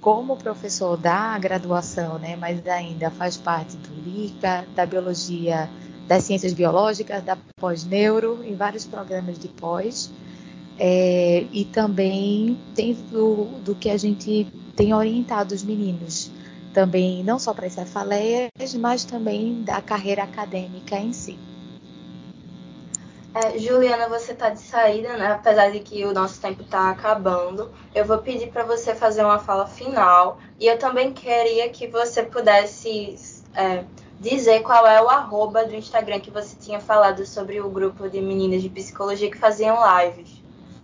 como 0.03 0.35
professor 0.35 0.97
da 0.97 1.39
graduação, 1.39 2.19
né, 2.19 2.35
mas 2.35 2.67
ainda 2.67 3.09
faz 3.09 3.37
parte 3.37 3.77
do 3.77 3.93
LICA, 4.01 4.67
da 4.75 4.85
biologia, 4.85 5.69
das 6.09 6.25
ciências 6.25 6.51
biológicas, 6.51 7.23
da 7.23 7.37
pós-neuro, 7.57 8.43
em 8.43 8.53
vários 8.53 8.83
programas 8.83 9.39
de 9.39 9.47
pós. 9.47 10.11
É, 10.77 11.45
e 11.53 11.63
também 11.65 12.57
dentro 12.75 13.03
do, 13.11 13.45
do 13.63 13.75
que 13.75 13.89
a 13.89 13.95
gente 13.95 14.45
tem 14.75 14.93
orientado 14.93 15.55
os 15.55 15.63
meninos, 15.63 16.29
também 16.73 17.23
não 17.23 17.39
só 17.39 17.53
para 17.53 17.67
as 17.67 17.73
cefaleias, 17.73 18.49
mas 18.77 19.05
também 19.05 19.63
da 19.63 19.81
carreira 19.81 20.23
acadêmica 20.23 20.97
em 20.97 21.13
si. 21.13 21.37
É, 23.35 23.57
Juliana, 23.57 24.07
você 24.07 24.31
está 24.33 24.49
de 24.49 24.59
saída, 24.59 25.17
né? 25.17 25.31
Apesar 25.31 25.71
de 25.71 25.79
que 25.79 26.05
o 26.05 26.13
nosso 26.13 26.39
tempo 26.39 26.61
está 26.61 26.91
acabando, 26.91 27.71
eu 27.95 28.05
vou 28.05 28.19
pedir 28.19 28.51
para 28.51 28.63
você 28.63 28.93
fazer 28.93 29.23
uma 29.23 29.39
fala 29.39 29.65
final 29.65 30.37
e 30.59 30.67
eu 30.67 30.77
também 30.77 31.11
queria 31.11 31.67
que 31.69 31.87
você 31.87 32.23
pudesse 32.23 33.15
é, 33.55 33.83
dizer 34.19 34.61
qual 34.61 34.85
é 34.85 35.01
o 35.01 35.09
arroba 35.09 35.65
do 35.65 35.75
Instagram 35.75 36.19
que 36.19 36.29
você 36.29 36.55
tinha 36.55 36.79
falado 36.79 37.25
sobre 37.25 37.59
o 37.59 37.69
grupo 37.69 38.07
de 38.07 38.21
meninas 38.21 38.61
de 38.61 38.69
psicologia 38.69 39.31
que 39.31 39.37
faziam 39.37 39.77
lives 39.99 40.43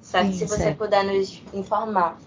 certo? 0.10 0.32
Sim, 0.32 0.38
Se 0.40 0.46
você 0.46 0.64
certo. 0.64 0.78
puder 0.78 1.04
nos 1.04 1.42
informar. 1.54 2.18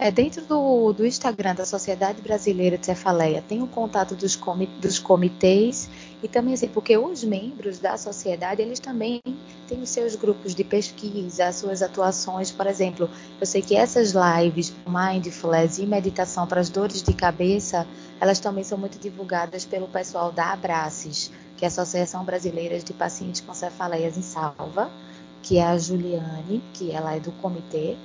É, 0.00 0.12
dentro 0.12 0.46
do, 0.46 0.92
do 0.92 1.04
Instagram 1.04 1.56
da 1.56 1.66
Sociedade 1.66 2.22
Brasileira 2.22 2.78
de 2.78 2.86
Cefaleia 2.86 3.42
tem 3.42 3.62
o 3.62 3.68
contato 3.68 4.14
dos, 4.14 4.36
comi, 4.36 4.72
dos 4.78 5.00
comitês 5.00 5.90
e 6.22 6.28
também 6.28 6.54
assim, 6.54 6.68
porque 6.68 6.96
os 6.96 7.24
membros 7.24 7.80
da 7.80 7.96
sociedade, 7.96 8.62
eles 8.62 8.78
também 8.78 9.20
têm 9.66 9.82
os 9.82 9.90
seus 9.90 10.14
grupos 10.14 10.54
de 10.54 10.62
pesquisa, 10.62 11.48
as 11.48 11.56
suas 11.56 11.82
atuações, 11.82 12.52
por 12.52 12.68
exemplo, 12.68 13.10
eu 13.40 13.46
sei 13.46 13.60
que 13.60 13.74
essas 13.74 14.12
lives, 14.12 14.72
mindfulness 14.86 15.78
e 15.78 15.86
meditação 15.86 16.46
para 16.46 16.60
as 16.60 16.70
dores 16.70 17.02
de 17.02 17.12
cabeça, 17.12 17.88
elas 18.20 18.38
também 18.38 18.62
são 18.62 18.78
muito 18.78 19.00
divulgadas 19.00 19.64
pelo 19.66 19.88
pessoal 19.88 20.30
da 20.30 20.52
Abraces, 20.52 21.32
que 21.56 21.64
é 21.64 21.66
a 21.66 21.70
Associação 21.70 22.24
Brasileira 22.24 22.78
de 22.78 22.94
Pacientes 22.94 23.40
com 23.40 23.52
Cefaleias 23.52 24.16
em 24.16 24.22
Salva, 24.22 24.94
que 25.42 25.58
é 25.58 25.64
a 25.64 25.76
Juliane, 25.76 26.62
que 26.72 26.92
ela 26.92 27.16
é 27.16 27.20
do 27.20 27.32
comitê 27.32 27.98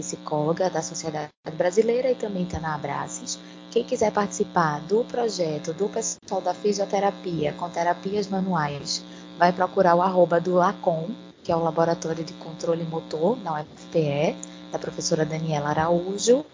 psicóloga 0.00 0.70
da 0.70 0.82
Sociedade 0.82 1.30
Brasileira 1.56 2.10
e 2.10 2.14
também 2.14 2.44
está 2.44 2.58
na 2.58 2.74
Abraces. 2.74 3.38
Quem 3.70 3.84
quiser 3.84 4.10
participar 4.10 4.80
do 4.80 5.04
projeto 5.04 5.72
do 5.74 5.88
pessoal 5.88 6.40
da 6.40 6.54
fisioterapia 6.54 7.52
com 7.52 7.68
terapias 7.68 8.26
manuais, 8.28 9.04
vai 9.38 9.52
procurar 9.52 9.94
o 9.94 10.02
arroba 10.02 10.40
do 10.40 10.54
LACOM, 10.54 11.08
que 11.44 11.52
é 11.52 11.56
o 11.56 11.62
Laboratório 11.62 12.24
de 12.24 12.32
Controle 12.34 12.84
Motor 12.84 13.36
da 13.36 13.60
UFPE, 13.60 14.36
da 14.72 14.78
professora 14.78 15.24
Daniela 15.24 15.68
Araújo, 15.70 16.44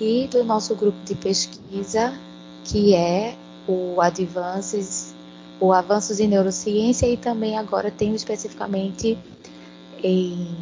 e 0.00 0.28
do 0.28 0.44
nosso 0.44 0.74
grupo 0.76 0.98
de 1.04 1.14
pesquisa, 1.14 2.14
que 2.64 2.94
é 2.94 3.34
o 3.66 4.00
Advances, 4.00 5.14
o 5.60 5.72
Avanços 5.72 6.20
em 6.20 6.28
Neurociência, 6.28 7.06
e 7.06 7.16
também 7.16 7.58
agora 7.58 7.90
tem 7.90 8.14
especificamente 8.14 9.18
em 10.02 10.56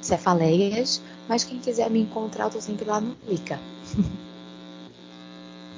cefaleias, 0.00 1.00
mas 1.28 1.44
quem 1.44 1.58
quiser 1.58 1.90
me 1.90 2.00
encontrar, 2.00 2.44
eu 2.44 2.50
tô 2.50 2.60
sempre 2.60 2.86
lá 2.86 3.00
no 3.00 3.16
Lica. 3.26 3.58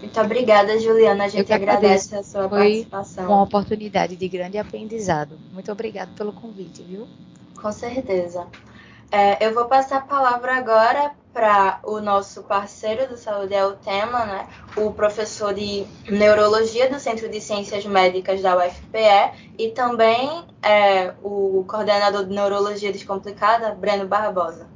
Muito 0.00 0.18
obrigada, 0.18 0.78
Juliana. 0.80 1.24
A 1.24 1.28
gente 1.28 1.52
agradece 1.52 2.16
a 2.16 2.22
sua 2.22 2.48
Foi 2.48 2.58
participação. 2.58 3.26
Uma 3.26 3.42
oportunidade 3.42 4.16
de 4.16 4.28
grande 4.28 4.56
aprendizado. 4.56 5.38
Muito 5.52 5.70
obrigada 5.70 6.10
pelo 6.16 6.32
convite, 6.32 6.82
viu? 6.82 7.06
Com 7.60 7.70
certeza. 7.70 8.46
É, 9.12 9.44
eu 9.44 9.52
vou 9.52 9.66
passar 9.66 9.98
a 9.98 10.00
palavra 10.00 10.56
agora 10.56 11.12
para 11.32 11.80
o 11.84 12.00
nosso 12.00 12.42
parceiro 12.44 13.08
do 13.08 13.16
Saúde 13.16 13.54
é 13.54 13.64
o 13.64 13.72
Tema, 13.72 14.24
né? 14.24 14.48
o 14.76 14.92
professor 14.92 15.52
de 15.52 15.84
Neurologia 16.08 16.88
do 16.88 16.98
Centro 16.98 17.28
de 17.28 17.40
Ciências 17.40 17.84
Médicas 17.84 18.40
da 18.40 18.56
UFPE 18.56 19.52
e 19.58 19.68
também 19.70 20.44
é, 20.62 21.12
o 21.22 21.64
coordenador 21.68 22.24
de 22.24 22.34
Neurologia 22.34 22.92
Descomplicada, 22.92 23.74
Breno 23.74 24.06
Barbosa. 24.06 24.66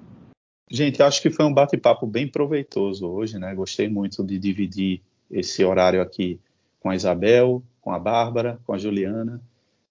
Gente, 0.71 1.03
acho 1.03 1.21
que 1.21 1.31
foi 1.31 1.45
um 1.45 1.53
bate-papo 1.53 2.07
bem 2.07 2.27
proveitoso 2.27 3.07
hoje, 3.07 3.39
né? 3.39 3.55
Gostei 3.55 3.89
muito 3.89 4.25
de 4.25 4.39
dividir 4.39 5.03
esse 5.31 5.63
horário 5.65 6.01
aqui 6.01 6.41
com 6.81 6.91
a 6.91 6.97
Isabel, 6.97 7.63
com 7.81 7.93
a 7.93 7.99
Bárbara, 7.99 8.59
com 8.67 8.73
a 8.73 8.79
Juliana. 8.79 9.43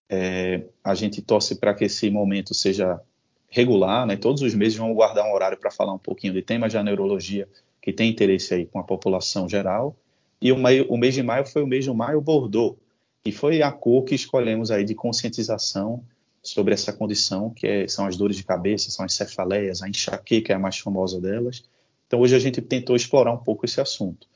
É, 0.09 0.63
a 0.83 0.95
gente 0.95 1.21
torce 1.21 1.55
para 1.55 1.73
que 1.73 1.85
esse 1.85 2.09
momento 2.09 2.53
seja 2.53 2.99
regular, 3.47 4.05
né? 4.07 4.15
Todos 4.15 4.41
os 4.41 4.55
meses 4.55 4.77
vamos 4.77 4.95
guardar 4.95 5.25
um 5.25 5.33
horário 5.33 5.57
para 5.57 5.69
falar 5.69 5.93
um 5.93 5.99
pouquinho 5.99 6.33
de 6.33 6.41
temas 6.41 6.73
da 6.73 6.83
neurologia 6.83 7.47
que 7.79 7.93
tem 7.93 8.09
interesse 8.09 8.53
aí 8.53 8.65
com 8.65 8.79
a 8.79 8.83
população 8.83 9.47
geral. 9.47 9.95
E 10.41 10.51
o, 10.51 10.55
o 10.89 10.97
mês 10.97 11.13
de 11.13 11.21
maio 11.21 11.45
foi 11.45 11.61
o 11.61 11.67
mês 11.67 11.85
de 11.85 11.91
maio 11.91 12.19
Bordeaux, 12.19 12.77
que 13.23 13.31
foi 13.31 13.61
a 13.61 13.71
cor 13.71 14.03
que 14.03 14.15
escolhemos 14.15 14.71
aí 14.71 14.83
de 14.83 14.95
conscientização 14.95 16.03
sobre 16.43 16.73
essa 16.73 16.91
condição, 16.91 17.49
que 17.49 17.65
é, 17.65 17.87
são 17.87 18.05
as 18.05 18.17
dores 18.17 18.35
de 18.35 18.43
cabeça, 18.43 18.91
são 18.91 19.05
as 19.05 19.13
cefaleias, 19.13 19.81
a 19.81 19.87
enxaqueca 19.87 20.51
é 20.51 20.55
a 20.57 20.59
mais 20.59 20.77
famosa 20.77 21.19
delas. 21.19 21.63
Então 22.05 22.19
hoje 22.19 22.35
a 22.35 22.39
gente 22.39 22.61
tentou 22.61 22.97
explorar 22.97 23.31
um 23.31 23.37
pouco 23.37 23.65
esse 23.65 23.79
assunto. 23.79 24.27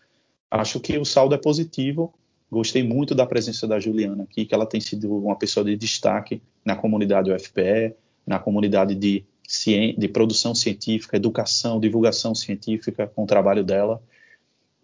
Acho 0.50 0.80
que 0.80 0.98
o 0.98 1.04
saldo 1.04 1.36
é 1.36 1.38
positivo. 1.38 2.14
Gostei 2.50 2.82
muito 2.82 3.14
da 3.14 3.26
presença 3.26 3.68
da 3.68 3.78
Juliana 3.78 4.24
aqui, 4.24 4.46
que 4.46 4.56
ela 4.56 4.66
tem 4.66 4.80
sido 4.80 5.14
uma 5.18 5.36
pessoa 5.36 5.66
de 5.66 5.76
destaque 5.76 6.42
na 6.64 6.78
comunidade 6.78 7.30
UFPE, 7.30 7.94
na 8.26 8.40
comunidade 8.40 8.96
de, 8.96 9.26
de 9.98 10.08
produção 10.08 10.56
científica, 10.56 11.18
educação, 11.18 11.78
divulgação 11.78 12.34
científica 12.34 13.06
com 13.06 13.26
o 13.26 13.28
trabalho 13.28 13.66
dela 13.66 14.02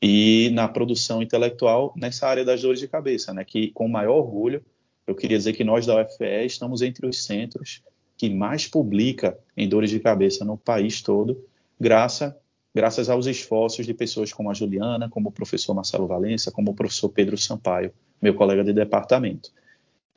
e 0.01 0.51
na 0.53 0.67
produção 0.67 1.21
intelectual 1.21 1.93
nessa 1.95 2.27
área 2.27 2.43
das 2.43 2.61
dores 2.61 2.81
de 2.81 2.89
cabeça, 2.89 3.33
né? 3.33 3.45
Que 3.45 3.69
com 3.71 3.87
maior 3.87 4.17
orgulho 4.17 4.61
eu 5.05 5.15
queria 5.15 5.37
dizer 5.37 5.53
que 5.53 5.63
nós 5.63 5.85
da 5.85 6.01
UFPE 6.01 6.45
estamos 6.45 6.81
entre 6.81 7.05
os 7.05 7.23
centros 7.23 7.81
que 8.17 8.29
mais 8.29 8.67
publica 8.67 9.37
em 9.57 9.67
dores 9.67 9.89
de 9.89 9.99
cabeça 9.99 10.45
no 10.45 10.57
país 10.57 11.01
todo, 11.01 11.43
graças 11.79 12.33
graças 12.75 13.07
aos 13.07 13.27
esforços 13.27 13.85
de 13.85 13.93
pessoas 13.93 14.33
como 14.33 14.49
a 14.49 14.53
Juliana, 14.53 15.07
como 15.07 15.29
o 15.29 15.31
professor 15.31 15.75
Marcelo 15.75 16.07
Valença, 16.07 16.51
como 16.51 16.71
o 16.71 16.73
professor 16.73 17.07
Pedro 17.09 17.37
Sampaio, 17.37 17.93
meu 18.19 18.33
colega 18.33 18.63
de 18.63 18.73
departamento. 18.73 19.51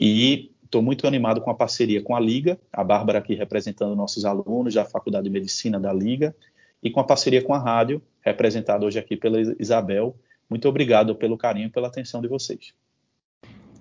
E 0.01 0.51
Estou 0.67 0.83
muito 0.83 1.07
animado 1.07 1.41
com 1.41 1.49
a 1.49 1.55
parceria 1.55 2.03
com 2.03 2.15
a 2.15 2.21
Liga, 2.21 2.59
a 2.73 2.83
Bárbara 2.83 3.21
aqui 3.21 3.35
representando 3.35 3.95
nossos 3.95 4.25
alunos 4.25 4.75
da 4.75 4.85
Faculdade 4.85 5.25
de 5.25 5.31
Medicina 5.31 5.79
da 5.79 5.93
Liga, 5.93 6.35
e 6.83 6.91
com 6.91 6.99
a 6.99 7.05
parceria 7.05 7.41
com 7.41 7.55
a 7.55 7.59
rádio, 7.59 8.03
representada 8.21 8.85
hoje 8.85 8.99
aqui 8.99 9.17
pela 9.17 9.41
Isabel. 9.61 10.17
Muito 10.51 10.69
obrigado 10.69 11.15
pelo 11.15 11.39
carinho 11.39 11.69
e 11.69 11.71
pela 11.71 11.87
atenção 11.87 12.21
de 12.21 12.27
vocês. 12.27 12.75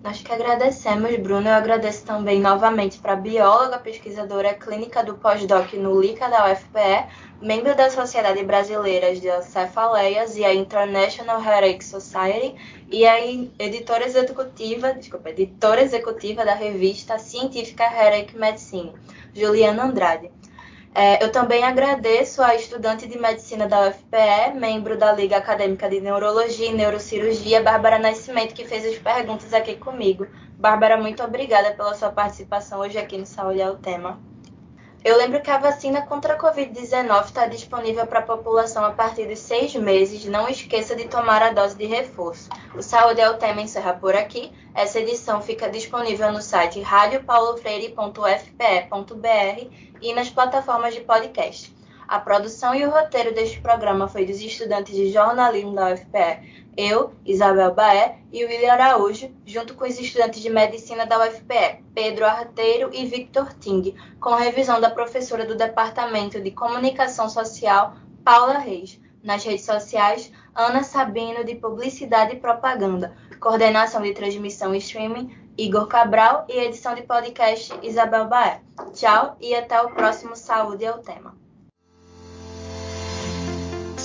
Nós 0.02 0.22
que 0.22 0.32
agradecemos, 0.32 1.16
Bruno. 1.16 1.48
Eu 1.48 1.54
agradeço 1.54 2.04
também 2.04 2.40
novamente 2.40 2.98
para 2.98 3.14
a 3.14 3.16
bióloga, 3.16 3.78
pesquisadora 3.78 4.54
clínica 4.54 5.02
do 5.02 5.14
pós-doc 5.14 5.72
no 5.74 6.00
LICA 6.00 6.28
da 6.28 6.52
UFPE, 6.52 7.06
membro 7.42 7.74
da 7.74 7.90
Sociedade 7.90 8.44
Brasileira 8.44 9.14
de 9.14 9.42
Cefaleias 9.42 10.36
e 10.36 10.44
a 10.44 10.54
International 10.54 11.40
Headache 11.40 11.84
Society, 11.84 12.54
e 12.90 13.06
a 13.06 13.18
editora 13.58 14.04
executiva, 14.04 14.92
desculpa, 14.92 15.30
editora 15.30 15.82
executiva 15.82 16.44
da 16.44 16.54
revista 16.54 17.18
científica 17.18 17.84
Headache 17.84 18.36
Medicine, 18.36 18.94
Juliana 19.34 19.84
Andrade. 19.84 20.30
É, 20.98 21.22
eu 21.22 21.30
também 21.30 21.62
agradeço 21.62 22.42
a 22.42 22.54
estudante 22.54 23.06
de 23.06 23.18
medicina 23.18 23.68
da 23.68 23.86
UFPE, 23.90 24.54
membro 24.58 24.96
da 24.96 25.12
Liga 25.12 25.36
Acadêmica 25.36 25.90
de 25.90 26.00
Neurologia 26.00 26.70
e 26.70 26.72
Neurocirurgia, 26.72 27.62
Bárbara 27.62 27.98
Nascimento, 27.98 28.54
que 28.54 28.64
fez 28.64 28.82
as 28.82 28.96
perguntas 28.96 29.52
aqui 29.52 29.76
comigo. 29.76 30.26
Bárbara, 30.58 30.96
muito 30.96 31.22
obrigada 31.22 31.72
pela 31.72 31.94
sua 31.94 32.10
participação 32.10 32.80
hoje 32.80 32.96
aqui 32.96 33.18
no 33.18 33.26
Saúde 33.26 33.60
é 33.60 33.68
o 33.68 33.76
Tema. 33.76 34.18
Eu 35.04 35.16
lembro 35.16 35.40
que 35.40 35.50
a 35.50 35.58
vacina 35.58 36.02
contra 36.02 36.34
a 36.34 36.38
Covid-19 36.38 37.26
está 37.26 37.46
disponível 37.46 38.06
para 38.06 38.18
a 38.20 38.22
população 38.22 38.84
a 38.84 38.90
partir 38.90 39.28
de 39.28 39.36
seis 39.36 39.74
meses. 39.74 40.24
Não 40.24 40.48
esqueça 40.48 40.96
de 40.96 41.06
tomar 41.06 41.42
a 41.42 41.52
dose 41.52 41.76
de 41.76 41.86
reforço. 41.86 42.48
O 42.74 42.82
Saúde 42.82 43.20
é 43.20 43.30
o 43.30 43.36
tema 43.36 43.60
encerra 43.60 43.92
por 43.94 44.16
aqui. 44.16 44.50
Essa 44.74 44.98
edição 45.00 45.40
fica 45.40 45.68
disponível 45.68 46.32
no 46.32 46.42
site 46.42 46.80
radiopaulofreire.fpe.br 46.80 49.70
e 50.02 50.12
nas 50.12 50.30
plataformas 50.30 50.94
de 50.94 51.02
podcast. 51.02 51.75
A 52.08 52.20
produção 52.20 52.74
e 52.74 52.86
o 52.86 52.90
roteiro 52.90 53.34
deste 53.34 53.60
programa 53.60 54.06
foi 54.06 54.24
dos 54.24 54.40
estudantes 54.40 54.94
de 54.94 55.10
jornalismo 55.10 55.74
da 55.74 55.92
UFPE, 55.92 56.66
eu, 56.76 57.14
Isabel 57.24 57.74
Baé 57.74 58.18
e 58.30 58.44
William 58.44 58.74
Araújo, 58.74 59.34
junto 59.46 59.74
com 59.74 59.84
os 59.84 59.98
estudantes 59.98 60.42
de 60.42 60.50
medicina 60.50 61.06
da 61.06 61.18
UFPE, 61.26 61.82
Pedro 61.94 62.26
Arteiro 62.26 62.90
e 62.92 63.06
Victor 63.06 63.52
Ting, 63.54 63.94
com 64.20 64.34
revisão 64.34 64.80
da 64.80 64.90
professora 64.90 65.46
do 65.46 65.56
Departamento 65.56 66.40
de 66.40 66.50
Comunicação 66.50 67.28
Social, 67.28 67.96
Paula 68.22 68.58
Reis. 68.58 69.00
Nas 69.22 69.42
redes 69.42 69.64
sociais, 69.64 70.30
Ana 70.54 70.84
Sabino, 70.84 71.44
de 71.44 71.56
Publicidade 71.56 72.36
e 72.36 72.38
Propaganda. 72.38 73.16
Coordenação 73.40 74.02
de 74.02 74.12
transmissão 74.12 74.72
e 74.72 74.78
streaming, 74.78 75.34
Igor 75.58 75.88
Cabral. 75.88 76.44
E 76.48 76.58
edição 76.58 76.94
de 76.94 77.02
podcast, 77.02 77.74
Isabel 77.82 78.28
Baé. 78.28 78.60
Tchau 78.92 79.36
e 79.40 79.52
até 79.52 79.80
o 79.80 79.90
próximo 79.90 80.36
Saúde 80.36 80.84
é 80.84 80.92
o 80.92 80.98
Tema. 80.98 81.45